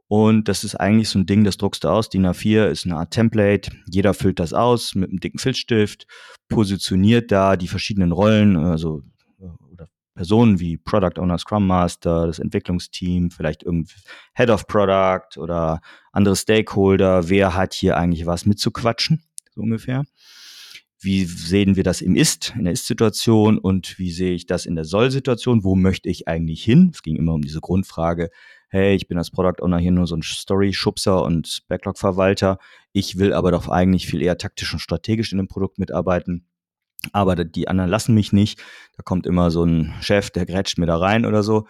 Und 0.06 0.48
das 0.48 0.64
ist 0.64 0.74
eigentlich 0.74 1.08
so 1.08 1.18
ein 1.18 1.26
Ding, 1.26 1.44
das 1.44 1.56
druckst 1.56 1.84
du 1.84 1.88
aus. 1.88 2.10
DIN 2.10 2.26
A4 2.26 2.66
ist 2.66 2.84
eine 2.84 2.96
Art 2.96 3.12
Template. 3.12 3.70
Jeder 3.90 4.14
füllt 4.14 4.38
das 4.38 4.52
aus 4.52 4.94
mit 4.94 5.10
einem 5.10 5.20
dicken 5.20 5.38
Filzstift, 5.38 6.06
positioniert 6.48 7.32
da 7.32 7.56
die 7.56 7.68
verschiedenen 7.68 8.12
Rollen, 8.12 8.56
also 8.56 9.02
oder 9.72 9.88
Personen 10.14 10.60
wie 10.60 10.76
Product 10.76 11.18
Owner, 11.18 11.38
Scrum 11.38 11.66
Master, 11.66 12.26
das 12.26 12.38
Entwicklungsteam, 12.38 13.30
vielleicht 13.30 13.62
irgendwie 13.62 13.94
Head 14.34 14.50
of 14.50 14.66
Product 14.66 15.38
oder 15.38 15.80
andere 16.12 16.36
Stakeholder, 16.36 17.28
wer 17.28 17.54
hat 17.54 17.74
hier 17.74 17.96
eigentlich 17.96 18.26
was 18.26 18.46
mitzuquatschen, 18.46 19.24
so 19.54 19.62
ungefähr. 19.62 20.04
Wie 21.04 21.24
sehen 21.24 21.76
wir 21.76 21.84
das 21.84 22.00
im 22.00 22.16
Ist, 22.16 22.54
in 22.56 22.64
der 22.64 22.72
Ist-Situation 22.72 23.58
und 23.58 23.98
wie 23.98 24.10
sehe 24.10 24.32
ich 24.32 24.46
das 24.46 24.66
in 24.66 24.74
der 24.74 24.84
Soll-Situation? 24.84 25.64
Wo 25.64 25.76
möchte 25.76 26.08
ich 26.08 26.28
eigentlich 26.28 26.64
hin? 26.64 26.90
Es 26.92 27.02
ging 27.02 27.16
immer 27.16 27.34
um 27.34 27.42
diese 27.42 27.60
Grundfrage, 27.60 28.30
hey, 28.68 28.94
ich 28.94 29.06
bin 29.06 29.18
als 29.18 29.30
Product 29.30 29.62
Owner 29.62 29.78
hier 29.78 29.92
nur 29.92 30.06
so 30.06 30.16
ein 30.16 30.22
Story-Schubser 30.22 31.22
und 31.22 31.62
Backlog-Verwalter. 31.68 32.58
Ich 32.92 33.18
will 33.18 33.32
aber 33.32 33.50
doch 33.50 33.68
eigentlich 33.68 34.06
viel 34.06 34.22
eher 34.22 34.38
taktisch 34.38 34.72
und 34.72 34.80
strategisch 34.80 35.32
in 35.32 35.38
dem 35.38 35.48
Produkt 35.48 35.78
mitarbeiten 35.78 36.46
aber 37.12 37.36
die 37.36 37.68
anderen 37.68 37.90
lassen 37.90 38.14
mich 38.14 38.32
nicht. 38.32 38.62
Da 38.96 39.02
kommt 39.02 39.26
immer 39.26 39.50
so 39.50 39.64
ein 39.64 39.94
Chef, 40.00 40.30
der 40.30 40.46
grätscht 40.46 40.78
mir 40.78 40.86
da 40.86 40.96
rein 40.96 41.26
oder 41.26 41.42
so. 41.42 41.66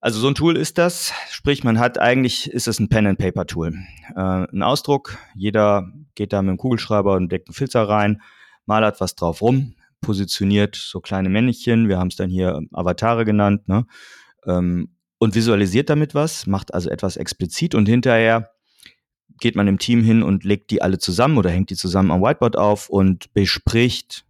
Also 0.00 0.20
so 0.20 0.28
ein 0.28 0.34
Tool 0.34 0.56
ist 0.56 0.76
das. 0.76 1.14
Sprich, 1.30 1.64
man 1.64 1.78
hat 1.78 1.98
eigentlich, 1.98 2.50
ist 2.50 2.68
es 2.68 2.78
ein 2.78 2.90
Pen-and-Paper-Tool. 2.90 3.74
Äh, 4.14 4.20
ein 4.20 4.62
Ausdruck, 4.62 5.16
jeder 5.34 5.90
geht 6.14 6.32
da 6.34 6.42
mit 6.42 6.50
dem 6.50 6.58
Kugelschreiber 6.58 7.14
und 7.14 7.32
deckt 7.32 7.48
einen 7.48 7.54
Filter 7.54 7.88
rein, 7.88 8.20
malert 8.66 9.00
was 9.00 9.14
drauf 9.14 9.42
rum, 9.42 9.74
positioniert 10.00 10.76
so 10.76 11.00
kleine 11.00 11.28
Männchen, 11.28 11.88
wir 11.88 11.98
haben 11.98 12.08
es 12.08 12.16
dann 12.16 12.30
hier 12.30 12.60
Avatare 12.72 13.24
genannt, 13.24 13.68
ne? 13.68 13.86
Ähm, 14.46 14.90
und 15.18 15.34
visualisiert 15.34 15.88
damit 15.88 16.14
was, 16.14 16.46
macht 16.46 16.74
also 16.74 16.90
etwas 16.90 17.16
explizit 17.16 17.74
und 17.74 17.86
hinterher 17.86 18.50
geht 19.40 19.56
man 19.56 19.68
im 19.68 19.78
Team 19.78 20.02
hin 20.02 20.22
und 20.22 20.44
legt 20.44 20.70
die 20.70 20.82
alle 20.82 20.98
zusammen 20.98 21.38
oder 21.38 21.50
hängt 21.50 21.70
die 21.70 21.76
zusammen 21.76 22.10
am 22.10 22.22
Whiteboard 22.22 22.56
auf 22.56 22.88
und 22.88 23.32
bespricht, 23.32 24.26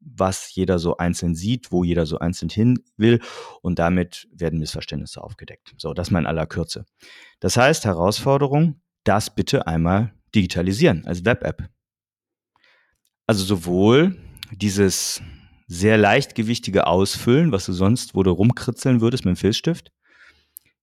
was 0.00 0.54
jeder 0.54 0.78
so 0.78 0.96
einzeln 0.96 1.34
sieht, 1.34 1.72
wo 1.72 1.84
jeder 1.84 2.06
so 2.06 2.18
einzeln 2.18 2.48
hin 2.48 2.78
will 2.96 3.20
und 3.60 3.78
damit 3.78 4.28
werden 4.32 4.58
Missverständnisse 4.58 5.22
aufgedeckt. 5.22 5.74
So, 5.76 5.92
das 5.92 6.10
mal 6.10 6.20
in 6.20 6.26
aller 6.26 6.46
Kürze. 6.46 6.86
Das 7.40 7.56
heißt, 7.56 7.84
Herausforderung, 7.84 8.80
das 9.04 9.34
bitte 9.34 9.66
einmal 9.66 10.14
digitalisieren 10.34 11.04
als 11.06 11.24
Web-App. 11.24 11.68
Also 13.30 13.44
sowohl 13.44 14.16
dieses 14.50 15.22
sehr 15.68 15.96
leichtgewichtige 15.96 16.88
Ausfüllen, 16.88 17.52
was 17.52 17.64
du 17.64 17.72
sonst, 17.72 18.16
wo 18.16 18.24
du 18.24 18.32
rumkritzeln 18.32 19.00
würdest 19.00 19.24
mit 19.24 19.36
dem 19.36 19.38
Filzstift. 19.38 19.92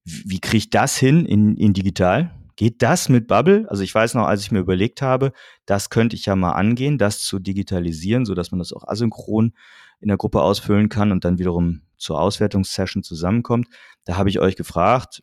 Wie 0.05 0.39
kriege 0.39 0.55
ich 0.55 0.69
das 0.69 0.95
hin 0.95 1.25
in, 1.25 1.57
in 1.57 1.73
digital? 1.73 2.33
Geht 2.55 2.81
das 2.83 3.09
mit 3.09 3.27
Bubble? 3.27 3.69
Also 3.69 3.83
ich 3.83 3.93
weiß 3.93 4.13
noch, 4.13 4.27
als 4.27 4.43
ich 4.43 4.51
mir 4.51 4.59
überlegt 4.59 5.01
habe, 5.01 5.33
das 5.65 5.89
könnte 5.89 6.15
ich 6.15 6.25
ja 6.25 6.37
mal 6.37 6.53
angehen, 6.53 6.97
das 6.97 7.19
zu 7.19 7.39
digitalisieren, 7.39 8.25
so 8.25 8.33
dass 8.33 8.51
man 8.51 8.59
das 8.59 8.71
auch 8.71 8.87
asynchron 8.87 9.51
in 9.99 10.07
der 10.07 10.15
Gruppe 10.15 10.41
ausfüllen 10.41 10.87
kann 10.87 11.11
und 11.11 11.25
dann 11.25 11.39
wiederum 11.39 11.81
zur 11.97 12.21
Auswertungssession 12.21 13.03
zusammenkommt. 13.03 13.67
Da 14.05 14.15
habe 14.15 14.29
ich 14.29 14.39
euch 14.39 14.55
gefragt, 14.55 15.21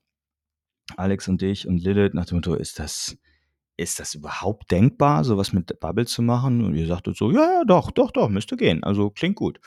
Alex 0.98 1.26
und 1.28 1.42
ich 1.42 1.66
und 1.66 1.78
Lilith, 1.78 2.12
nach 2.12 2.26
dem 2.26 2.36
Motto, 2.36 2.54
ist 2.54 2.78
das, 2.78 3.16
ist 3.76 4.00
das 4.00 4.14
überhaupt 4.14 4.70
denkbar, 4.70 5.24
sowas 5.24 5.52
mit 5.52 5.80
Bubble 5.80 6.06
zu 6.06 6.22
machen? 6.22 6.64
Und 6.64 6.74
ihr 6.74 6.86
sagtet 6.86 7.16
so, 7.16 7.30
ja, 7.30 7.52
ja, 7.52 7.64
doch, 7.64 7.90
doch, 7.90 8.10
doch, 8.10 8.28
müsste 8.28 8.56
gehen. 8.56 8.84
Also 8.84 9.10
klingt 9.10 9.36
gut. 9.36 9.60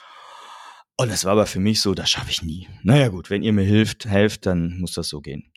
Und 0.97 1.11
das 1.11 1.25
war 1.25 1.33
aber 1.33 1.45
für 1.45 1.59
mich 1.59 1.81
so, 1.81 1.93
das 1.93 2.09
schaffe 2.09 2.31
ich 2.31 2.41
nie. 2.41 2.67
Naja 2.83 3.09
gut, 3.09 3.29
wenn 3.29 3.43
ihr 3.43 3.53
mir 3.53 3.65
hilft, 3.65 4.05
helft, 4.05 4.45
dann 4.45 4.79
muss 4.79 4.93
das 4.93 5.09
so 5.09 5.21
gehen. 5.21 5.51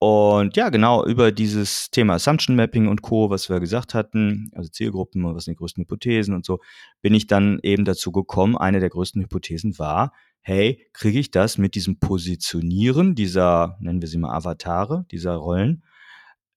Und 0.00 0.56
ja, 0.56 0.68
genau, 0.68 1.04
über 1.06 1.32
dieses 1.32 1.90
Thema 1.90 2.14
Assumption 2.14 2.56
Mapping 2.56 2.88
und 2.88 3.00
Co., 3.00 3.30
was 3.30 3.48
wir 3.48 3.58
gesagt 3.60 3.94
hatten, 3.94 4.50
also 4.54 4.68
Zielgruppen, 4.68 5.24
was 5.34 5.44
sind 5.44 5.52
die 5.52 5.58
größten 5.58 5.82
Hypothesen 5.82 6.34
und 6.34 6.44
so, 6.44 6.60
bin 7.00 7.14
ich 7.14 7.26
dann 7.26 7.58
eben 7.62 7.86
dazu 7.86 8.12
gekommen, 8.12 8.54
eine 8.56 8.80
der 8.80 8.90
größten 8.90 9.22
Hypothesen 9.22 9.78
war, 9.78 10.12
hey, 10.42 10.86
kriege 10.92 11.18
ich 11.18 11.30
das 11.30 11.56
mit 11.56 11.74
diesem 11.74 12.00
Positionieren 12.00 13.14
dieser, 13.14 13.78
nennen 13.80 14.02
wir 14.02 14.08
sie 14.08 14.18
mal 14.18 14.34
Avatare, 14.34 15.06
dieser 15.10 15.36
Rollen, 15.36 15.84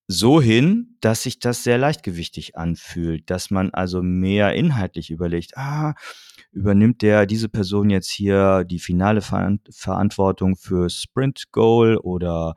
so 0.08 0.41
hin, 0.41 0.97
dass 1.01 1.24
sich 1.24 1.39
das 1.39 1.64
sehr 1.64 1.78
leichtgewichtig 1.78 2.55
anfühlt, 2.55 3.30
dass 3.30 3.51
man 3.51 3.72
also 3.72 4.01
mehr 4.01 4.53
inhaltlich 4.53 5.12
überlegt, 5.12 5.58
ah, 5.58 5.95
übernimmt 6.51 7.01
der 7.01 7.26
diese 7.26 7.49
Person 7.49 7.89
jetzt 7.89 8.10
hier 8.10 8.64
die 8.64 8.80
finale 8.80 9.22
Verantwortung 9.22 10.55
für 10.55 10.89
Sprint 10.89 11.51
Goal 11.51 11.97
oder 11.97 12.55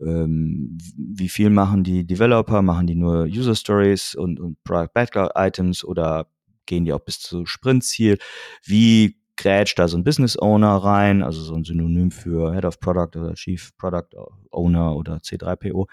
ähm, 0.00 0.78
wie 0.96 1.28
viel 1.28 1.50
machen 1.50 1.84
die 1.84 2.06
Developer? 2.06 2.62
Machen 2.62 2.86
die 2.86 2.94
nur 2.94 3.24
User 3.24 3.54
Stories 3.54 4.14
und, 4.14 4.40
und 4.40 4.62
Product 4.64 4.92
Backlog 4.94 5.32
Items 5.34 5.84
oder 5.84 6.28
gehen 6.66 6.84
die 6.84 6.92
auch 6.92 7.00
bis 7.00 7.20
zu 7.20 7.46
Sprintziel? 7.46 8.18
Wie 8.64 9.18
grätscht 9.36 9.78
da 9.78 9.88
so 9.88 9.96
ein 9.96 10.04
Business 10.04 10.38
Owner 10.38 10.76
rein, 10.76 11.22
also 11.22 11.40
so 11.40 11.54
ein 11.54 11.64
Synonym 11.64 12.10
für 12.10 12.54
Head 12.54 12.64
of 12.64 12.80
Product 12.80 13.16
oder 13.16 13.34
Chief 13.34 13.76
Product 13.76 14.08
Owner 14.50 14.94
oder 14.94 15.16
C3PO. 15.16 15.88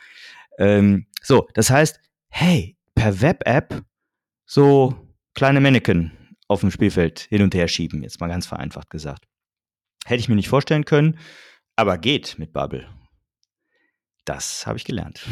Ähm, 0.59 1.07
so, 1.23 1.47
das 1.55 1.69
heißt, 1.71 1.99
hey, 2.29 2.77
per 2.93 3.21
Web-App 3.21 3.81
so 4.45 4.95
kleine 5.33 5.61
Mannequin 5.61 6.11
auf 6.47 6.59
dem 6.59 6.71
Spielfeld 6.71 7.21
hin 7.21 7.41
und 7.41 7.55
her 7.55 7.67
schieben, 7.67 8.03
jetzt 8.03 8.19
mal 8.19 8.27
ganz 8.27 8.45
vereinfacht 8.45 8.89
gesagt. 8.89 9.25
Hätte 10.05 10.19
ich 10.19 10.29
mir 10.29 10.35
nicht 10.35 10.49
vorstellen 10.49 10.85
können, 10.85 11.17
aber 11.75 11.97
geht 11.97 12.37
mit 12.37 12.53
Bubble. 12.53 12.87
Das 14.25 14.67
habe 14.67 14.77
ich 14.77 14.85
gelernt. 14.85 15.25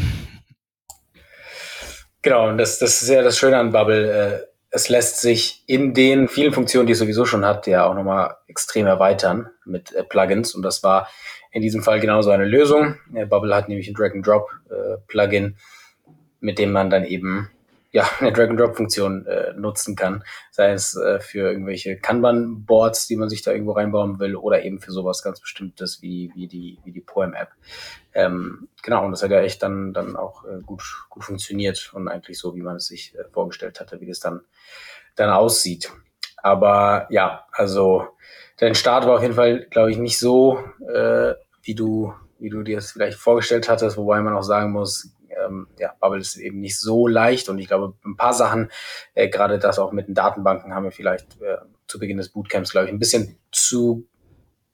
Genau, 2.21 2.49
und 2.49 2.57
das, 2.57 2.79
das 2.79 3.01
ist 3.01 3.09
ja 3.09 3.21
das 3.21 3.37
Schöne 3.37 3.57
an 3.57 3.71
Bubble. 3.71 4.11
Äh, 4.11 4.47
es 4.69 4.89
lässt 4.89 5.21
sich 5.21 5.63
in 5.67 5.93
den 5.93 6.27
vielen 6.27 6.53
Funktionen, 6.53 6.87
die 6.87 6.93
es 6.93 6.99
sowieso 6.99 7.25
schon 7.25 7.45
hat, 7.45 7.67
ja 7.67 7.85
auch 7.85 7.93
nochmal 7.93 8.35
extrem 8.47 8.85
erweitern 8.85 9.49
mit 9.65 9.93
äh, 9.93 10.03
Plugins. 10.03 10.53
Und 10.53 10.63
das 10.63 10.83
war 10.83 11.07
in 11.57 11.63
diesem 11.63 11.81
Fall 11.81 11.99
genauso 11.99 12.29
eine 12.29 12.45
Lösung. 12.45 12.97
Bubble 13.29 13.55
hat 13.55 13.67
nämlich 13.67 13.87
ein 13.87 13.95
Drag-and-Drop-Plugin, 13.95 15.45
äh, 15.45 16.11
mit 16.39 16.59
dem 16.59 16.71
man 16.71 16.91
dann 16.91 17.03
eben 17.03 17.49
ja, 17.89 18.07
eine 18.19 18.31
Drag-and-Drop-Funktion 18.31 19.25
äh, 19.25 19.53
nutzen 19.53 19.95
kann. 19.95 20.23
Sei 20.51 20.69
es 20.69 20.95
äh, 20.95 21.19
für 21.19 21.49
irgendwelche 21.49 21.97
Kanban-Boards, 21.97 23.07
die 23.07 23.15
man 23.15 23.27
sich 23.27 23.41
da 23.41 23.53
irgendwo 23.53 23.71
reinbauen 23.71 24.19
will, 24.19 24.35
oder 24.35 24.61
eben 24.61 24.79
für 24.79 24.91
sowas 24.91 25.23
ganz 25.23 25.39
Bestimmtes 25.41 26.03
wie, 26.03 26.31
wie 26.35 26.47
die, 26.47 26.77
wie 26.83 26.91
die 26.91 27.01
Poem-App. 27.01 27.49
Ähm, 28.13 28.67
genau, 28.83 29.03
und 29.03 29.09
das 29.09 29.23
hat 29.23 29.31
ja 29.31 29.41
echt 29.41 29.63
dann, 29.63 29.93
dann 29.93 30.15
auch 30.15 30.45
äh, 30.45 30.61
gut, 30.63 30.83
gut 31.09 31.23
funktioniert 31.23 31.91
und 31.95 32.07
eigentlich 32.07 32.37
so, 32.37 32.55
wie 32.55 32.61
man 32.61 32.75
es 32.75 32.85
sich 32.85 33.15
äh, 33.15 33.23
vorgestellt 33.33 33.79
hatte, 33.79 33.99
wie 33.99 34.05
das 34.05 34.19
dann, 34.19 34.41
dann 35.15 35.31
aussieht. 35.31 35.91
Aber 36.43 37.07
ja, 37.09 37.47
also 37.51 38.09
dein 38.57 38.75
Start 38.75 39.07
war 39.07 39.15
auf 39.15 39.23
jeden 39.23 39.33
Fall, 39.33 39.65
glaube 39.71 39.89
ich, 39.89 39.97
nicht 39.97 40.19
so, 40.19 40.63
äh, 40.87 41.33
wie 41.67 41.75
du, 41.75 42.13
wie 42.39 42.49
du 42.49 42.63
dir 42.63 42.77
es 42.77 42.93
vielleicht 42.93 43.19
vorgestellt 43.19 43.67
hattest, 43.69 43.97
wobei 43.97 44.21
man 44.21 44.33
auch 44.33 44.41
sagen 44.41 44.71
muss, 44.71 45.13
ähm, 45.29 45.67
ja, 45.77 45.93
Bubble 45.99 46.19
ist 46.19 46.37
eben 46.37 46.61
nicht 46.61 46.79
so 46.79 47.07
leicht 47.07 47.49
und 47.49 47.59
ich 47.59 47.67
glaube, 47.67 47.93
ein 48.05 48.15
paar 48.15 48.33
Sachen, 48.33 48.71
äh, 49.13 49.27
gerade 49.27 49.59
das 49.59 49.77
auch 49.77 49.91
mit 49.91 50.07
den 50.07 50.15
Datenbanken, 50.15 50.73
haben 50.73 50.85
wir 50.85 50.91
vielleicht 50.91 51.41
äh, 51.41 51.57
zu 51.87 51.99
Beginn 51.99 52.17
des 52.17 52.29
Bootcamps, 52.29 52.71
glaube 52.71 52.87
ich, 52.87 52.93
ein 52.93 52.99
bisschen 52.99 53.37
zu 53.51 54.07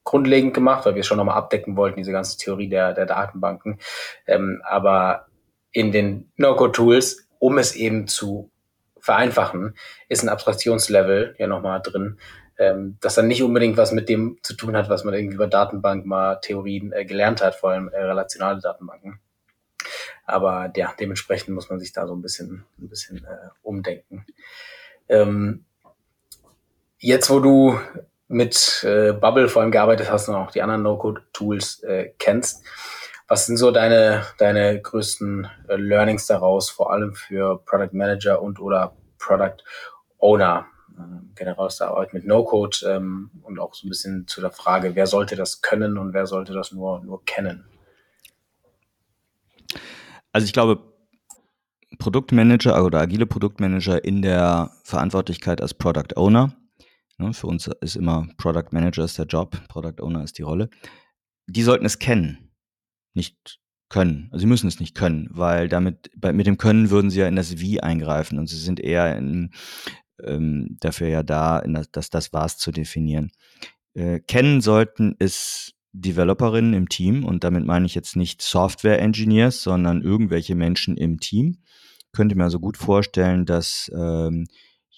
grundlegend 0.03 0.53
gemacht, 0.53 0.85
weil 0.85 0.93
wir 0.93 1.03
schon 1.03 1.17
nochmal 1.17 1.37
abdecken 1.37 1.75
wollten, 1.75 1.97
diese 1.97 2.11
ganze 2.11 2.37
Theorie 2.37 2.69
der, 2.69 2.93
der 2.93 3.07
Datenbanken. 3.07 3.79
Ähm, 4.27 4.61
aber 4.63 5.25
in 5.71 5.91
den 5.91 6.31
No-Code-Tools, 6.37 7.27
um 7.39 7.57
es 7.57 7.75
eben 7.75 8.07
zu 8.07 8.51
vereinfachen, 8.99 9.75
ist 10.09 10.21
ein 10.21 10.29
Abstraktionslevel 10.29 11.35
ja 11.39 11.47
nochmal 11.47 11.81
drin, 11.81 12.19
ähm, 12.57 12.97
das 13.01 13.15
dann 13.15 13.27
nicht 13.27 13.43
unbedingt 13.43 13.77
was 13.77 13.91
mit 13.91 14.09
dem 14.09 14.37
zu 14.43 14.55
tun 14.55 14.75
hat, 14.75 14.89
was 14.89 15.03
man 15.03 15.13
irgendwie 15.13 15.35
über 15.35 15.47
Datenbank 15.47 16.05
mal 16.05 16.35
Theorien 16.35 16.91
äh, 16.91 17.05
gelernt 17.05 17.41
hat, 17.41 17.55
vor 17.55 17.71
allem 17.71 17.89
äh, 17.89 17.99
relationale 17.99 18.61
Datenbanken. 18.61 19.19
Aber 20.25 20.71
ja, 20.75 20.93
dementsprechend 20.99 21.53
muss 21.53 21.69
man 21.69 21.79
sich 21.79 21.91
da 21.91 22.07
so 22.07 22.15
ein 22.15 22.21
bisschen, 22.21 22.65
ein 22.79 22.89
bisschen 22.89 23.25
äh, 23.25 23.49
umdenken. 23.61 24.25
Ähm, 25.09 25.65
jetzt, 26.99 27.29
wo 27.29 27.39
du 27.39 27.77
mit 28.27 28.83
äh, 28.83 29.11
Bubble 29.13 29.49
vor 29.49 29.61
allem 29.61 29.71
gearbeitet 29.71 30.09
hast 30.09 30.29
und 30.29 30.35
auch 30.35 30.51
die 30.51 30.61
anderen 30.61 30.83
No-Code-Tools 30.83 31.83
äh, 31.83 32.13
kennst, 32.17 32.63
was 33.27 33.45
sind 33.45 33.57
so 33.57 33.71
deine, 33.71 34.25
deine 34.37 34.81
größten 34.81 35.49
äh, 35.67 35.75
Learnings 35.75 36.27
daraus, 36.27 36.69
vor 36.69 36.91
allem 36.91 37.15
für 37.15 37.59
Product 37.65 37.93
Manager 37.93 38.41
und 38.41 38.59
oder 38.59 38.95
Product 39.17 39.57
Owner? 40.19 40.67
Äh, 40.97 41.01
generell 41.35 41.65
aus 41.65 41.77
der 41.77 41.87
Arbeit 41.87 42.13
mit 42.13 42.25
No-Code 42.25 42.77
ähm, 42.87 43.31
und 43.41 43.59
auch 43.59 43.73
so 43.73 43.87
ein 43.87 43.89
bisschen 43.89 44.27
zu 44.27 44.41
der 44.41 44.51
Frage, 44.51 44.95
wer 44.95 45.07
sollte 45.07 45.35
das 45.35 45.61
können 45.61 45.97
und 45.97 46.13
wer 46.13 46.27
sollte 46.27 46.53
das 46.53 46.71
nur, 46.71 47.03
nur 47.03 47.23
kennen? 47.25 47.65
Also 50.31 50.45
ich 50.45 50.53
glaube, 50.53 50.93
Produktmanager 51.97 52.83
oder 52.83 52.99
agile 52.99 53.25
Produktmanager 53.25 54.03
in 54.03 54.21
der 54.21 54.71
Verantwortlichkeit 54.83 55.61
als 55.61 55.73
Product 55.73 56.15
Owner. 56.15 56.53
Ne, 57.17 57.33
für 57.33 57.47
uns 57.47 57.67
ist 57.81 57.95
immer 57.95 58.27
Product 58.37 58.69
Manager 58.71 59.03
ist 59.03 59.17
der 59.17 59.25
Job, 59.25 59.57
Product 59.67 60.01
Owner 60.01 60.23
ist 60.23 60.37
die 60.37 60.41
Rolle. 60.41 60.69
Die 61.47 61.63
sollten 61.63 61.85
es 61.85 61.99
kennen, 61.99 62.51
nicht 63.13 63.59
können. 63.89 64.29
Also 64.31 64.41
sie 64.41 64.47
müssen 64.47 64.67
es 64.67 64.79
nicht 64.79 64.95
können, 64.95 65.29
weil 65.31 65.69
damit 65.69 66.09
bei, 66.17 66.33
mit 66.33 66.47
dem 66.47 66.57
Können 66.57 66.89
würden 66.89 67.11
sie 67.11 67.19
ja 67.19 67.27
in 67.27 67.35
das 67.35 67.59
Wie 67.59 67.79
eingreifen 67.79 68.39
und 68.39 68.47
sie 68.47 68.57
sind 68.57 68.79
eher 68.79 69.15
in, 69.15 69.51
ähm, 70.23 70.77
dafür 70.79 71.07
ja 71.07 71.23
da, 71.23 71.59
in 71.59 71.73
das, 71.73 72.33
Was 72.33 72.57
zu 72.57 72.71
definieren. 72.71 73.31
Äh, 73.93 74.19
kennen 74.19 74.61
sollten 74.61 75.15
es 75.19 75.73
Developerinnen 75.93 76.73
im 76.73 76.89
Team 76.89 77.23
und 77.23 77.43
damit 77.43 77.65
meine 77.65 77.85
ich 77.85 77.93
jetzt 77.93 78.15
nicht 78.15 78.41
Software 78.41 78.99
Engineers, 78.99 79.61
sondern 79.61 80.01
irgendwelche 80.01 80.55
Menschen 80.55 80.97
im 80.97 81.19
Team. 81.19 81.59
Könnte 82.11 82.35
mir 82.35 82.45
also 82.45 82.59
gut 82.59 82.77
vorstellen, 82.77 83.45
dass 83.45 83.91
ähm, 83.95 84.45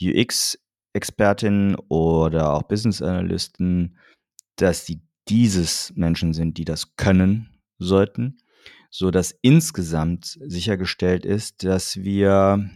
UX-Expertinnen 0.01 1.75
oder 1.89 2.53
auch 2.53 2.63
Business 2.63 3.01
Analysten, 3.01 3.97
dass 4.55 4.85
die 4.85 5.01
dieses 5.27 5.93
Menschen 5.95 6.33
sind, 6.33 6.57
die 6.57 6.65
das 6.65 6.95
können 6.95 7.49
sollten, 7.77 8.37
so 8.89 9.11
dass 9.11 9.37
insgesamt 9.41 10.37
sichergestellt 10.45 11.25
ist, 11.25 11.63
dass 11.63 11.97
wir 11.97 12.69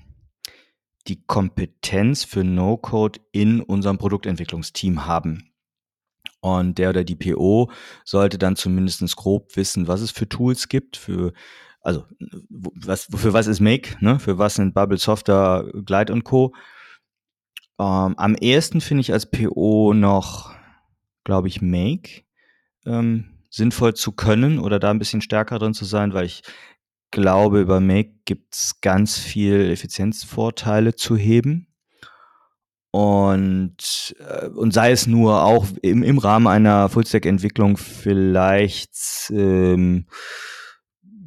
die 1.08 1.24
Kompetenz 1.26 2.24
für 2.24 2.44
No-Code 2.44 3.20
in 3.32 3.62
unserem 3.62 3.98
Produktentwicklungsteam 3.98 5.06
haben. 5.06 5.52
Und 6.42 6.78
der 6.78 6.90
oder 6.90 7.04
die 7.04 7.16
PO 7.16 7.72
sollte 8.06 8.38
dann 8.38 8.56
zumindest 8.56 9.16
grob 9.16 9.56
wissen, 9.56 9.88
was 9.88 10.02
es 10.02 10.12
für 10.12 10.30
Tools 10.30 10.70
gibt, 10.70 10.96
für, 10.96 11.34
also 11.82 12.06
was, 12.50 13.10
für 13.14 13.34
was 13.34 13.48
ist 13.48 13.60
Make, 13.60 13.98
ne? 14.00 14.20
für 14.20 14.38
was 14.38 14.56
sind 14.56 14.74
Bubble 14.74 14.98
Software, 14.98 15.70
Glide 15.86 16.14
und 16.14 16.24
Co. 16.24 16.54
Ähm, 17.78 18.16
am 18.18 18.36
ehesten 18.36 18.82
finde 18.82 19.02
ich 19.02 19.12
als 19.12 19.30
PO 19.30 19.94
noch, 19.94 20.54
glaube 21.24 21.48
ich, 21.48 21.62
Make 21.62 22.24
ähm, 22.86 23.40
sinnvoll 23.50 23.94
zu 23.96 24.12
können 24.12 24.60
oder 24.60 24.80
da 24.80 24.92
ein 24.92 25.00
bisschen 25.00 25.22
stärker 25.22 25.60
drin 25.60 25.74
zu 25.74 25.86
sein, 25.86 26.14
weil 26.14 26.26
ich 26.26 26.44
glaube, 27.12 27.62
über 27.62 27.80
Make 27.80 28.14
gibt 28.26 28.56
es 28.56 28.82
ganz 28.82 29.18
viel 29.18 29.70
Effizienzvorteile 29.72 30.96
zu 30.96 31.16
heben. 31.16 31.68
Und, 32.92 34.16
äh, 34.20 34.48
und 34.48 34.74
sei 34.74 34.92
es 34.92 35.06
nur 35.06 35.44
auch 35.44 35.68
im, 35.82 36.02
im 36.02 36.18
Rahmen 36.18 36.48
einer 36.48 36.90
Fullstack-Entwicklung 36.90 37.78
vielleicht 37.78 39.30
ähm, 39.30 40.08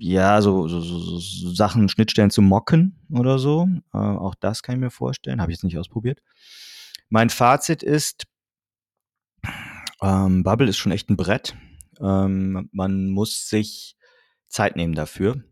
ja, 0.03 0.43
so, 0.43 0.67
so, 0.67 0.81
so, 0.81 1.55
Sachen, 1.55 1.89
Schnittstellen 1.89 2.31
zu 2.31 2.43
mocken 2.43 2.99
oder 3.13 3.39
so. 3.39 3.69
Äh, 3.95 3.99
auch 3.99 4.35
das 4.35 4.63
kann 4.63 4.75
ich 4.75 4.81
mir 4.81 4.91
vorstellen. 4.91 5.41
Habe 5.41 5.53
ich 5.53 5.59
jetzt 5.59 5.65
nicht 5.65 5.79
ausprobiert. 5.79 6.21
Mein 7.09 7.31
Fazit 7.31 7.85
ist, 7.85 8.25
ähm, 10.03 10.43
Bubble 10.43 10.69
ist 10.69 10.79
schon 10.79 10.91
echt 10.91 11.09
ein 11.09 11.17
Brett. 11.17 11.55
Ähm, 12.01 12.69
man 12.73 13.11
muss 13.11 13.49
sich 13.49 13.97
Zeit 14.49 14.75
nehmen 14.75 14.95
dafür. 14.95 15.45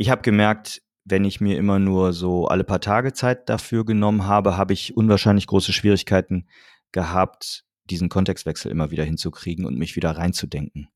Ich 0.00 0.10
habe 0.10 0.22
gemerkt, 0.22 0.80
wenn 1.04 1.24
ich 1.24 1.40
mir 1.40 1.58
immer 1.58 1.80
nur 1.80 2.12
so 2.12 2.46
alle 2.46 2.62
paar 2.62 2.80
Tage 2.80 3.12
Zeit 3.14 3.48
dafür 3.48 3.84
genommen 3.84 4.26
habe, 4.26 4.56
habe 4.56 4.72
ich 4.72 4.96
unwahrscheinlich 4.96 5.48
große 5.48 5.72
Schwierigkeiten 5.72 6.46
gehabt, 6.92 7.64
diesen 7.90 8.08
Kontextwechsel 8.08 8.70
immer 8.70 8.92
wieder 8.92 9.02
hinzukriegen 9.02 9.66
und 9.66 9.76
mich 9.76 9.96
wieder 9.96 10.12
reinzudenken. 10.12 10.88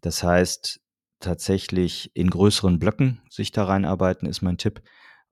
Das 0.00 0.22
heißt, 0.22 0.80
tatsächlich 1.18 2.12
in 2.14 2.30
größeren 2.30 2.78
Blöcken 2.78 3.20
sich 3.30 3.50
da 3.50 3.64
reinarbeiten, 3.64 4.28
ist 4.28 4.42
mein 4.42 4.58
Tipp, 4.58 4.80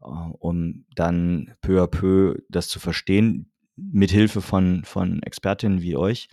äh, 0.01 0.07
um 0.07 0.85
dann 0.97 1.55
peu 1.61 1.85
à 1.85 1.87
peu 1.87 2.43
das 2.49 2.67
zu 2.67 2.81
verstehen, 2.81 3.53
mit 3.77 4.11
Hilfe 4.11 4.41
von, 4.41 4.83
von 4.85 5.23
Expertinnen 5.23 5.83
wie 5.83 5.95
euch. 5.95 6.29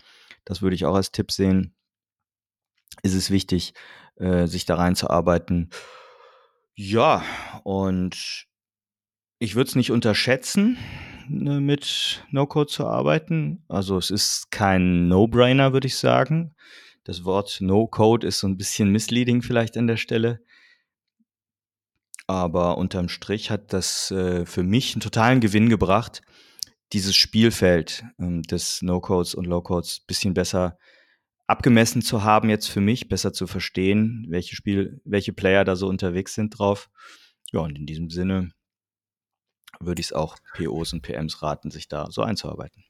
Das 0.46 0.64
würde 0.64 0.76
ich 0.76 0.86
auch 0.86 0.96
als 0.96 1.12
Tipp 1.12 1.32
sehen. 1.32 1.76
Ist 3.04 3.14
es 3.14 3.30
wichtig, 3.30 3.76
äh, 4.16 4.48
sich 4.48 4.66
da 4.66 4.78
reinzuarbeiten. 4.78 5.70
Ja, 6.84 7.24
und 7.64 8.48
ich 9.38 9.54
würde 9.54 9.70
es 9.70 9.76
nicht 9.76 9.92
unterschätzen, 9.92 10.80
ne, 11.30 11.62
mit 11.62 12.26
No-Code 12.32 12.72
zu 12.72 12.88
arbeiten. 12.88 13.64
Also 13.68 14.00
es 14.00 14.10
ist 14.10 14.50
kein 14.50 15.08
No-Brainer, 15.08 15.74
würde 15.74 15.86
ich 15.86 15.98
sagen. 15.98 16.56
Das 17.04 17.24
Wort 17.24 17.62
No-Code 17.62 18.26
ist 18.26 18.40
so 18.40 18.48
ein 18.48 18.58
bisschen 18.58 18.90
misleading 18.90 19.44
vielleicht 19.44 19.78
an 19.78 19.86
der 19.86 19.98
Stelle. 19.98 20.40
Aber 22.26 22.80
unterm 22.80 23.10
Strich 23.10 23.52
hat 23.52 23.74
das 23.74 24.10
äh, 24.10 24.48
für 24.48 24.64
mich 24.64 24.96
einen 24.96 25.02
totalen 25.02 25.40
Gewinn 25.40 25.70
gebracht, 25.70 26.24
dieses 26.94 27.16
Spielfeld 27.16 28.04
ähm, 28.18 28.42
des 28.42 28.82
No-Codes 28.82 29.36
und 29.36 29.46
Low-Codes 29.46 30.00
bisschen 30.08 30.34
besser 30.34 30.80
abgemessen 31.52 32.02
zu 32.02 32.24
haben 32.24 32.50
jetzt 32.50 32.68
für 32.68 32.82
mich, 32.82 33.10
besser 33.10 33.34
zu 33.34 33.46
verstehen, 33.46 34.26
welche 34.30 34.56
Spiel, 34.56 35.02
welche 35.04 35.34
Player 35.34 35.64
da 35.66 35.76
so 35.76 35.88
unterwegs 35.88 36.34
sind 36.34 36.58
drauf. 36.58 36.90
Ja, 37.52 37.60
und 37.60 37.78
in 37.78 37.86
diesem 37.86 38.10
Sinne 38.10 38.52
würde 39.80 40.00
ich 40.00 40.08
es 40.08 40.14
auch 40.14 40.38
POs 40.56 40.94
und 40.94 41.02
PMs 41.02 41.42
raten, 41.44 41.70
sich 41.70 41.88
da 41.88 42.08
so 42.10 42.24
einzuarbeiten. 42.24 42.84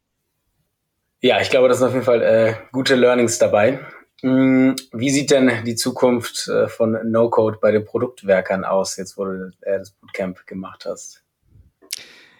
Ja, 1.21 1.41
ich 1.41 1.49
glaube, 1.49 1.67
das 1.67 1.79
sind 1.79 1.87
auf 1.87 1.93
jeden 1.93 2.05
Fall 2.05 2.21
äh, 2.21 2.55
gute 2.71 2.95
Learnings 2.95 3.37
dabei. 3.37 3.79
Hm, 4.21 4.75
wie 4.91 5.09
sieht 5.09 5.31
denn 5.31 5.63
die 5.65 5.75
Zukunft 5.75 6.47
äh, 6.47 6.67
von 6.67 6.97
No-Code 7.11 7.57
bei 7.61 7.71
den 7.71 7.85
Produktwerkern 7.85 8.63
aus, 8.65 8.97
jetzt 8.97 9.17
wo 9.17 9.25
du 9.25 9.51
äh, 9.61 9.79
das 9.79 9.91
Bootcamp 9.91 10.45
gemacht 10.45 10.85
hast? 10.85 11.23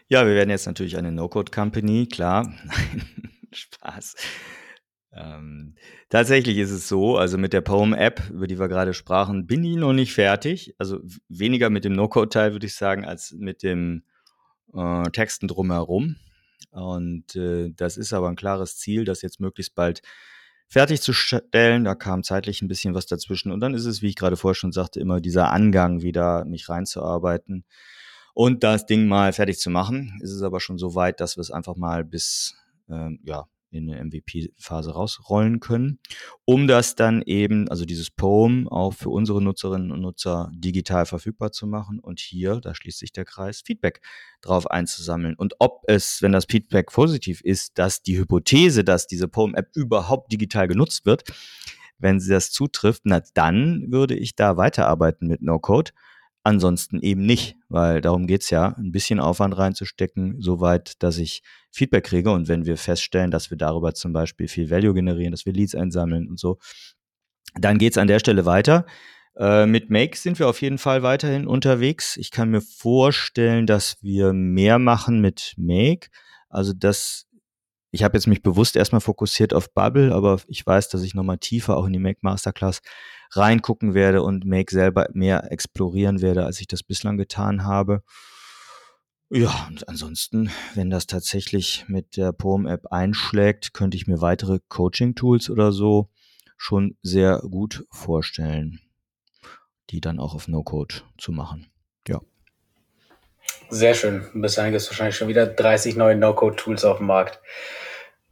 Ja, 0.08 0.26
wir 0.28 0.36
werden 0.36 0.50
jetzt 0.50 0.68
natürlich 0.68 0.98
eine 0.98 1.12
No-Code-Company, 1.12 2.08
klar. 2.08 2.44
Nein, 2.66 3.08
Spaß. 3.52 4.16
Ähm, 5.14 5.76
tatsächlich 6.10 6.58
ist 6.58 6.72
es 6.72 6.88
so, 6.88 7.18
also 7.18 7.38
mit 7.38 7.54
der 7.54 7.62
Poem-App, 7.62 8.30
über 8.30 8.48
die 8.48 8.60
wir 8.60 8.68
gerade 8.68 8.94
sprachen, 8.94 9.46
bin 9.46 9.64
ich 9.64 9.76
noch 9.76 9.94
nicht 9.94 10.14
fertig. 10.14 10.74
Also 10.78 11.00
weniger 11.28 11.70
mit 11.70 11.84
dem 11.84 11.94
No-Code-Teil, 11.94 12.54
würde 12.54 12.66
ich 12.66 12.76
sagen, 12.76 13.06
als 13.06 13.34
mit 13.34 13.64
dem 13.64 14.04
äh, 14.74 15.04
Texten 15.12 15.48
drumherum. 15.48 16.16
Und 16.72 17.36
äh, 17.36 17.72
das 17.76 17.98
ist 17.98 18.14
aber 18.14 18.30
ein 18.30 18.36
klares 18.36 18.78
Ziel, 18.78 19.04
das 19.04 19.22
jetzt 19.22 19.40
möglichst 19.42 19.76
bald 19.76 20.02
fertigzustellen. 20.68 21.84
Da 21.84 21.96
kam 21.96 22.24
zeitlich 22.24 22.62
ein 22.62 22.70
bisschen 22.70 22.94
was 22.94 23.06
dazwischen. 23.06 23.52
Und 23.52 23.60
dann 23.60 23.74
ist 23.74 23.86
es, 23.86 24.02
wie 24.02 24.08
ich 24.08 24.16
gerade 24.16 24.38
vorher 24.38 24.56
schon 24.56 24.72
sagte, 24.72 25.02
immer 25.02 25.20
dieser 25.20 25.52
Angang, 25.52 26.02
wieder 26.02 26.46
mich 26.46 26.70
reinzuarbeiten 26.70 27.66
und 28.34 28.64
das 28.64 28.86
Ding 28.86 29.08
mal 29.08 29.34
fertig 29.34 29.60
zu 29.60 29.70
machen. 29.70 30.20
Ist 30.22 30.32
es 30.32 30.42
aber 30.42 30.62
schon 30.62 30.78
so 30.78 30.96
weit, 30.96 31.20
dass 31.20 31.36
wir 31.36 31.42
es 31.42 31.52
einfach 31.52 31.76
mal 31.76 32.06
bis 32.06 32.56
ähm, 32.90 33.20
ja, 33.24 33.48
in 33.72 33.90
eine 33.90 34.04
MVP-Phase 34.04 34.92
rausrollen 34.92 35.60
können, 35.60 36.00
um 36.46 36.68
das 36.68 36.96
dann 36.96 37.22
eben, 37.22 37.68
also 37.70 37.86
dieses 37.86 38.12
Poem 38.12 38.68
auch 38.68 38.94
für 38.94 39.10
unsere 39.10 39.42
Nutzerinnen 39.42 39.92
und 39.92 40.02
Nutzer 40.02 40.52
digital 40.54 41.06
verfügbar 41.06 41.52
zu 41.52 41.68
machen 41.68 42.00
und 42.00 42.20
hier, 42.20 42.60
da 42.62 42.76
schließt 42.76 43.00
sich 43.00 43.12
der 43.12 43.26
Kreis, 43.26 43.62
Feedback 43.66 44.02
drauf 44.42 44.70
einzusammeln. 44.70 45.36
Und 45.36 45.56
ob 45.60 45.84
es, 45.88 46.22
wenn 46.22 46.32
das 46.32 46.46
Feedback 46.46 46.92
positiv 46.92 47.42
ist, 47.42 47.78
dass 47.78 48.02
die 48.02 48.18
Hypothese, 48.18 48.84
dass 48.84 49.08
diese 49.08 49.28
Poem-App 49.28 49.70
überhaupt 49.76 50.32
digital 50.32 50.68
genutzt 50.68 51.06
wird, 51.06 51.24
wenn 51.98 52.20
sie 52.20 52.32
das 52.32 52.52
zutrifft, 52.52 53.04
na 53.06 53.22
dann 53.34 53.92
würde 53.92 54.16
ich 54.16 54.36
da 54.36 54.58
weiterarbeiten 54.58 55.28
mit 55.28 55.42
No-Code 55.42 55.92
Ansonsten 56.44 57.00
eben 57.02 57.24
nicht, 57.26 57.56
weil 57.70 58.02
darum 58.02 58.26
geht's 58.26 58.50
ja, 58.50 58.76
ein 58.78 58.92
bisschen 58.92 59.20
Aufwand 59.20 59.56
reinzustecken, 59.58 60.42
soweit, 60.42 61.02
dass 61.04 61.18
ich 61.18 61.44
Feedback 61.70 62.06
kriege. 62.06 62.32
Und 62.32 62.48
wenn 62.48 62.66
wir 62.66 62.78
feststellen, 62.78 63.30
dass 63.30 63.52
wir 63.52 63.58
darüber 63.58 63.94
zum 63.94 64.12
Beispiel 64.12 64.48
viel 64.48 64.72
Value 64.72 64.96
generieren, 64.96 65.32
dass 65.32 65.46
wir 65.46 65.54
Leads 65.54 65.76
einsammeln 65.76 66.28
und 66.28 66.40
so, 66.40 66.58
dann 67.54 67.78
geht's 67.78 67.98
an 67.98 68.08
der 68.08 68.20
Stelle 68.20 68.46
weiter. 68.46 68.88
Äh, 69.38 69.68
mit 69.68 69.92
Make 69.92 70.18
sind 70.18 70.40
wir 70.40 70.50
auf 70.50 70.62
jeden 70.62 70.80
Fall 70.80 71.04
weiterhin 71.04 71.46
unterwegs. 71.46 72.18
Ich 72.18 72.32
kann 72.32 72.50
mir 72.50 72.62
vorstellen, 72.62 73.68
dass 73.68 73.98
wir 74.02 74.34
mehr 74.34 74.80
machen 74.80 75.22
mit 75.22 75.54
Make. 75.58 76.08
Also 76.50 76.74
das 76.74 77.28
ich 77.92 78.04
habe 78.04 78.18
jetzt 78.18 78.28
mich 78.28 78.42
bewusst 78.42 78.78
erstmal 78.78 79.02
fokussiert 79.02 79.54
auf 79.54 79.74
Bubble, 79.74 80.14
aber 80.16 80.40
ich 80.48 80.66
weiß, 80.66 80.88
dass 80.90 81.04
ich 81.04 81.14
nochmal 81.14 81.38
tiefer 81.38 81.76
auch 81.76 81.86
in 81.86 81.94
die 81.94 82.00
Make 82.00 82.20
Masterclass 82.22 82.82
reingucken 83.32 83.94
werde 83.94 84.24
und 84.24 84.46
Make 84.46 84.72
selber 84.72 85.08
mehr 85.14 85.52
explorieren 85.52 86.22
werde, 86.22 86.46
als 86.46 86.60
ich 86.60 86.68
das 86.68 86.84
bislang 86.84 87.18
getan 87.18 87.64
habe. 87.64 88.04
Ja, 89.30 89.68
und 89.70 89.88
ansonsten, 89.88 90.52
wenn 90.76 90.90
das 90.90 91.08
tatsächlich 91.08 91.86
mit 91.88 92.18
der 92.18 92.34
Poem-App 92.34 92.88
einschlägt, 92.88 93.74
könnte 93.74 93.96
ich 93.96 94.06
mir 94.06 94.20
weitere 94.20 94.60
Coaching-Tools 94.68 95.50
oder 95.50 95.72
so 95.72 96.10
schon 96.58 96.98
sehr 97.02 97.40
gut 97.40 97.86
vorstellen, 97.90 98.82
die 99.90 100.02
dann 100.02 100.20
auch 100.20 100.36
auf 100.36 100.50
No-Code 100.50 100.96
zu 101.18 101.32
machen. 101.32 101.72
Ja. 102.10 102.20
Sehr 103.70 103.94
schön. 103.94 104.26
Bis 104.34 104.56
dahin 104.56 104.74
gibt 104.74 104.82
es 104.82 104.90
wahrscheinlich 104.90 105.16
schon 105.16 105.30
wieder 105.30 105.48
30 105.48 105.96
neue 105.96 106.18
No-Code-Tools 106.18 106.84
auf 106.84 106.98
dem 106.98 107.08
Markt. 107.08 107.40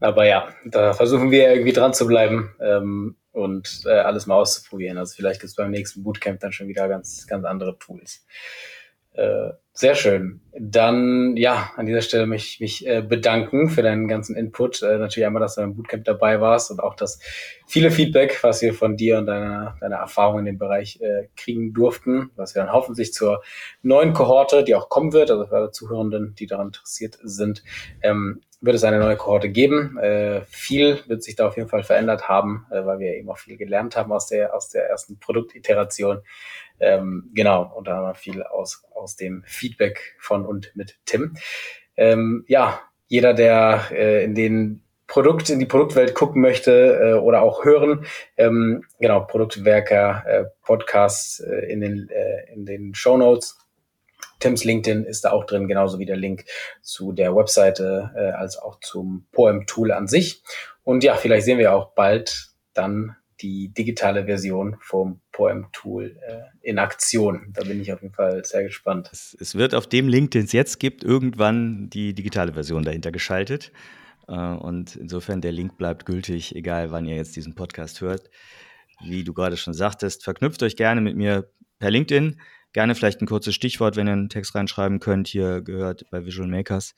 Aber 0.02 0.26
ja, 0.26 0.54
da 0.66 0.94
versuchen 0.94 1.32
wir 1.32 1.50
irgendwie 1.50 1.74
dran 1.74 1.94
zu 1.94 2.08
bleiben 2.08 2.54
ähm, 2.62 3.16
und 3.32 3.84
äh, 3.86 3.92
alles 3.92 4.26
mal 4.26 4.36
auszuprobieren. 4.36 4.98
Also 4.98 5.16
vielleicht 5.16 5.42
gibt 5.42 5.50
es 5.50 5.56
beim 5.56 5.72
nächsten 5.72 6.04
Bootcamp 6.04 6.40
dann 6.40 6.52
schon 6.52 6.68
wieder 6.68 6.88
ganz, 6.88 7.28
ganz 7.28 7.46
andere 7.46 7.78
Tools. 7.78 8.26
Äh, 9.14 9.52
sehr 9.74 9.96
schön. 9.96 10.42
Dann, 10.58 11.36
ja, 11.36 11.72
an 11.76 11.86
dieser 11.86 12.02
Stelle 12.02 12.26
möchte 12.26 12.48
ich 12.48 12.60
mich 12.60 12.88
äh, 12.88 13.02
bedanken 13.02 13.70
für 13.70 13.82
deinen 13.82 14.08
ganzen 14.08 14.36
Input. 14.36 14.82
Äh, 14.82 14.98
natürlich 14.98 15.26
einmal, 15.26 15.42
dass 15.42 15.56
du 15.56 15.62
beim 15.62 15.76
Bootcamp 15.76 16.04
dabei 16.04 16.42
warst 16.42 16.70
und 16.70 16.80
auch 16.80 16.96
das 16.96 17.20
viele 17.66 17.92
Feedback, 17.92 18.44
was 18.44 18.62
wir 18.62 18.74
von 18.74 18.98
dir 18.98 19.18
und 19.18 19.26
deiner, 19.26 19.78
deiner 19.80 19.98
Erfahrung 19.98 20.40
in 20.40 20.46
dem 20.46 20.58
Bereich 20.58 21.00
äh, 21.02 21.28
kriegen 21.36 21.74
durften, 21.74 22.32
was 22.36 22.56
wir 22.56 22.64
dann 22.64 22.74
hoffentlich 22.74 23.14
zur 23.14 23.42
neuen 23.82 24.14
Kohorte, 24.14 24.64
die 24.64 24.76
auch 24.76 24.90
kommen 24.90 25.12
wird, 25.14 25.32
also 25.32 25.46
für 25.48 25.56
alle 25.56 25.72
Zuhörenden, 25.72 26.36
die 26.36 26.46
daran 26.46 26.68
interessiert 26.68 27.18
sind, 27.24 27.64
ähm, 28.02 28.42
wird 28.62 28.76
es 28.76 28.84
eine 28.84 29.00
neue 29.00 29.16
Kohorte 29.16 29.50
geben. 29.50 29.98
Äh, 29.98 30.42
viel 30.48 31.00
wird 31.08 31.24
sich 31.24 31.36
da 31.36 31.48
auf 31.48 31.58
jeden 31.58 31.70
Fall 31.70 31.84
verändert 31.84 32.28
haben, 32.28 32.66
äh, 32.72 32.86
weil 32.86 33.00
wir 33.00 33.16
eben 33.16 33.30
auch 33.30 33.38
viel 33.38 33.58
gelernt 33.58 33.96
haben 33.96 34.12
aus 34.12 34.28
der, 34.28 34.54
aus 34.54 34.70
der 34.70 34.90
ersten 34.90 35.20
Produktiteration. 35.20 36.22
Ähm, 36.80 37.30
genau, 37.34 37.74
und 37.76 37.88
da 37.88 37.98
haben 37.98 38.08
wir 38.08 38.16
viel 38.16 38.44
aus, 38.44 38.84
aus 38.94 39.16
dem 39.16 39.44
Feedback 39.46 40.16
von 40.20 40.46
und 40.46 40.72
mit 40.76 41.00
Tim. 41.06 41.36
Ähm, 41.96 42.44
ja, 42.48 42.82
jeder, 43.08 43.34
der 43.34 43.84
äh, 43.92 44.24
in 44.24 44.36
den 44.36 44.84
Produkt, 45.08 45.50
in 45.50 45.60
die 45.60 45.66
Produktwelt 45.66 46.14
gucken 46.14 46.42
möchte 46.42 47.00
äh, 47.02 47.14
oder 47.14 47.42
auch 47.42 47.66
hören, 47.66 48.06
ähm, 48.38 48.84
genau, 49.00 49.22
Produktwerker, 49.22 50.24
äh, 50.28 50.46
Podcast 50.62 51.42
äh, 51.42 51.66
in 51.72 51.82
den, 51.82 52.10
äh, 52.10 52.54
in 52.54 52.66
den 52.66 52.94
Show 52.94 53.18
Notes 53.18 53.58
Tims 54.40 54.64
LinkedIn 54.64 55.04
ist 55.04 55.26
da 55.26 55.32
auch 55.32 55.46
drin, 55.46 55.68
genauso 55.68 56.00
wie 56.00 56.06
der 56.06 56.18
Link 56.18 56.46
zu 56.82 57.12
der 57.12 57.36
Webseite 57.36 58.12
äh, 58.16 58.32
als 58.32 58.58
auch 58.58 58.80
zum 58.80 59.28
Poem-Tool 59.32 59.92
an 59.92 60.08
sich. 60.08 60.44
Und 60.84 61.04
ja, 61.04 61.16
vielleicht 61.16 61.46
sehen 61.46 61.58
wir 61.58 61.74
auch 61.74 61.94
bald 61.94 62.50
dann 62.74 63.16
die 63.42 63.74
digitale 63.74 64.26
Version 64.26 64.78
vom 64.82 65.22
Poem-Tool 65.32 66.18
äh, 66.28 66.42
in 66.62 66.80
Aktion. 66.80 67.54
Da 67.54 67.64
bin 67.64 67.82
ich 67.82 67.94
auf 67.94 68.02
jeden 68.02 68.14
Fall 68.14 68.44
sehr 68.44 68.64
gespannt. 68.64 69.10
Es, 69.12 69.36
es 69.40 69.56
wird 69.56 69.76
auf 69.76 69.88
dem 69.88 70.08
Link, 70.08 70.32
den 70.32 70.46
es 70.46 70.52
jetzt 70.52 70.80
gibt, 70.80 71.04
irgendwann 71.04 71.90
die 71.90 72.14
digitale 72.14 72.54
Version 72.54 72.84
dahinter 72.84 73.12
geschaltet. 73.12 73.72
Äh, 74.28 74.34
und 74.34 74.96
insofern 74.96 75.42
der 75.42 75.52
Link 75.52 75.78
bleibt 75.78 76.06
gültig, 76.06 76.56
egal 76.56 76.92
wann 76.92 77.06
ihr 77.06 77.16
jetzt 77.16 77.36
diesen 77.36 77.56
Podcast 77.56 78.02
hört. 78.02 78.30
Wie 79.02 79.24
du 79.24 79.34
gerade 79.34 79.56
schon 79.56 79.74
sagtest, 79.74 80.24
verknüpft 80.24 80.62
euch 80.64 80.76
gerne 80.76 81.00
mit 81.00 81.16
mir 81.16 81.50
per 81.80 81.92
LinkedIn 81.92 82.40
Gerne 82.74 82.96
vielleicht 82.96 83.22
ein 83.22 83.28
kurzes 83.28 83.56
Stichwort, 83.56 83.96
wenn 83.96 84.08
ihr 84.08 84.14
einen 84.14 84.30
Text 84.30 84.54
reinschreiben 84.56 85.00
könnt, 85.00 85.28
hier 85.28 85.62
gehört 85.62 86.06
bei 86.12 86.26
Visual 86.26 86.48
Makers. 86.48 86.94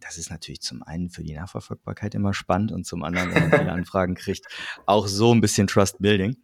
Das 0.00 0.18
ist 0.18 0.30
natürlich 0.30 0.60
zum 0.60 0.82
einen 0.82 1.08
für 1.08 1.24
die 1.24 1.34
Nachverfolgbarkeit 1.34 2.14
immer 2.14 2.34
spannend 2.34 2.70
und 2.70 2.86
zum 2.86 3.02
anderen, 3.02 3.34
wenn 3.34 3.48
man 3.48 3.58
viele 3.58 3.72
Anfragen 3.72 4.14
kriegt, 4.14 4.46
auch 4.84 5.06
so 5.06 5.34
ein 5.34 5.40
bisschen 5.40 5.66
Trust 5.66 5.98
Building. 6.00 6.36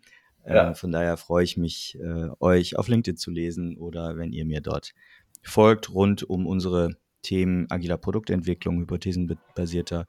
Ja. 0.46 0.70
Äh, 0.70 0.74
von 0.74 0.90
daher 0.90 1.16
freue 1.16 1.44
ich 1.44 1.56
mich, 1.56 1.96
äh, 2.00 2.28
euch 2.40 2.76
auf 2.76 2.88
LinkedIn 2.88 3.16
zu 3.16 3.30
lesen 3.30 3.76
oder 3.76 4.16
wenn 4.16 4.32
ihr 4.32 4.44
mir 4.44 4.60
dort 4.60 4.94
folgt 5.42 5.90
rund 5.90 6.22
um 6.28 6.46
unsere 6.46 6.96
Themen 7.22 7.70
agiler 7.70 7.98
Produktentwicklung, 7.98 8.80
hypothesenbasierter 8.80 10.06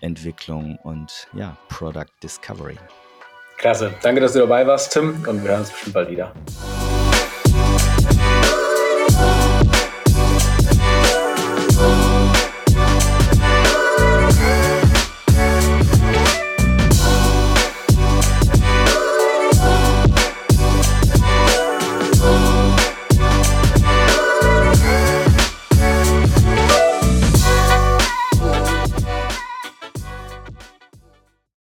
Entwicklung 0.00 0.76
und 0.82 1.28
ja, 1.34 1.56
Product 1.68 2.10
Discovery. 2.22 2.76
Klasse. 3.56 3.94
Danke, 4.02 4.20
dass 4.20 4.32
du 4.32 4.38
dabei 4.40 4.66
warst, 4.66 4.92
Tim, 4.92 5.24
und 5.26 5.42
wir 5.42 5.50
hören 5.50 5.60
uns 5.60 5.70
bestimmt 5.70 5.94
bald 5.94 6.10
wieder. 6.10 6.34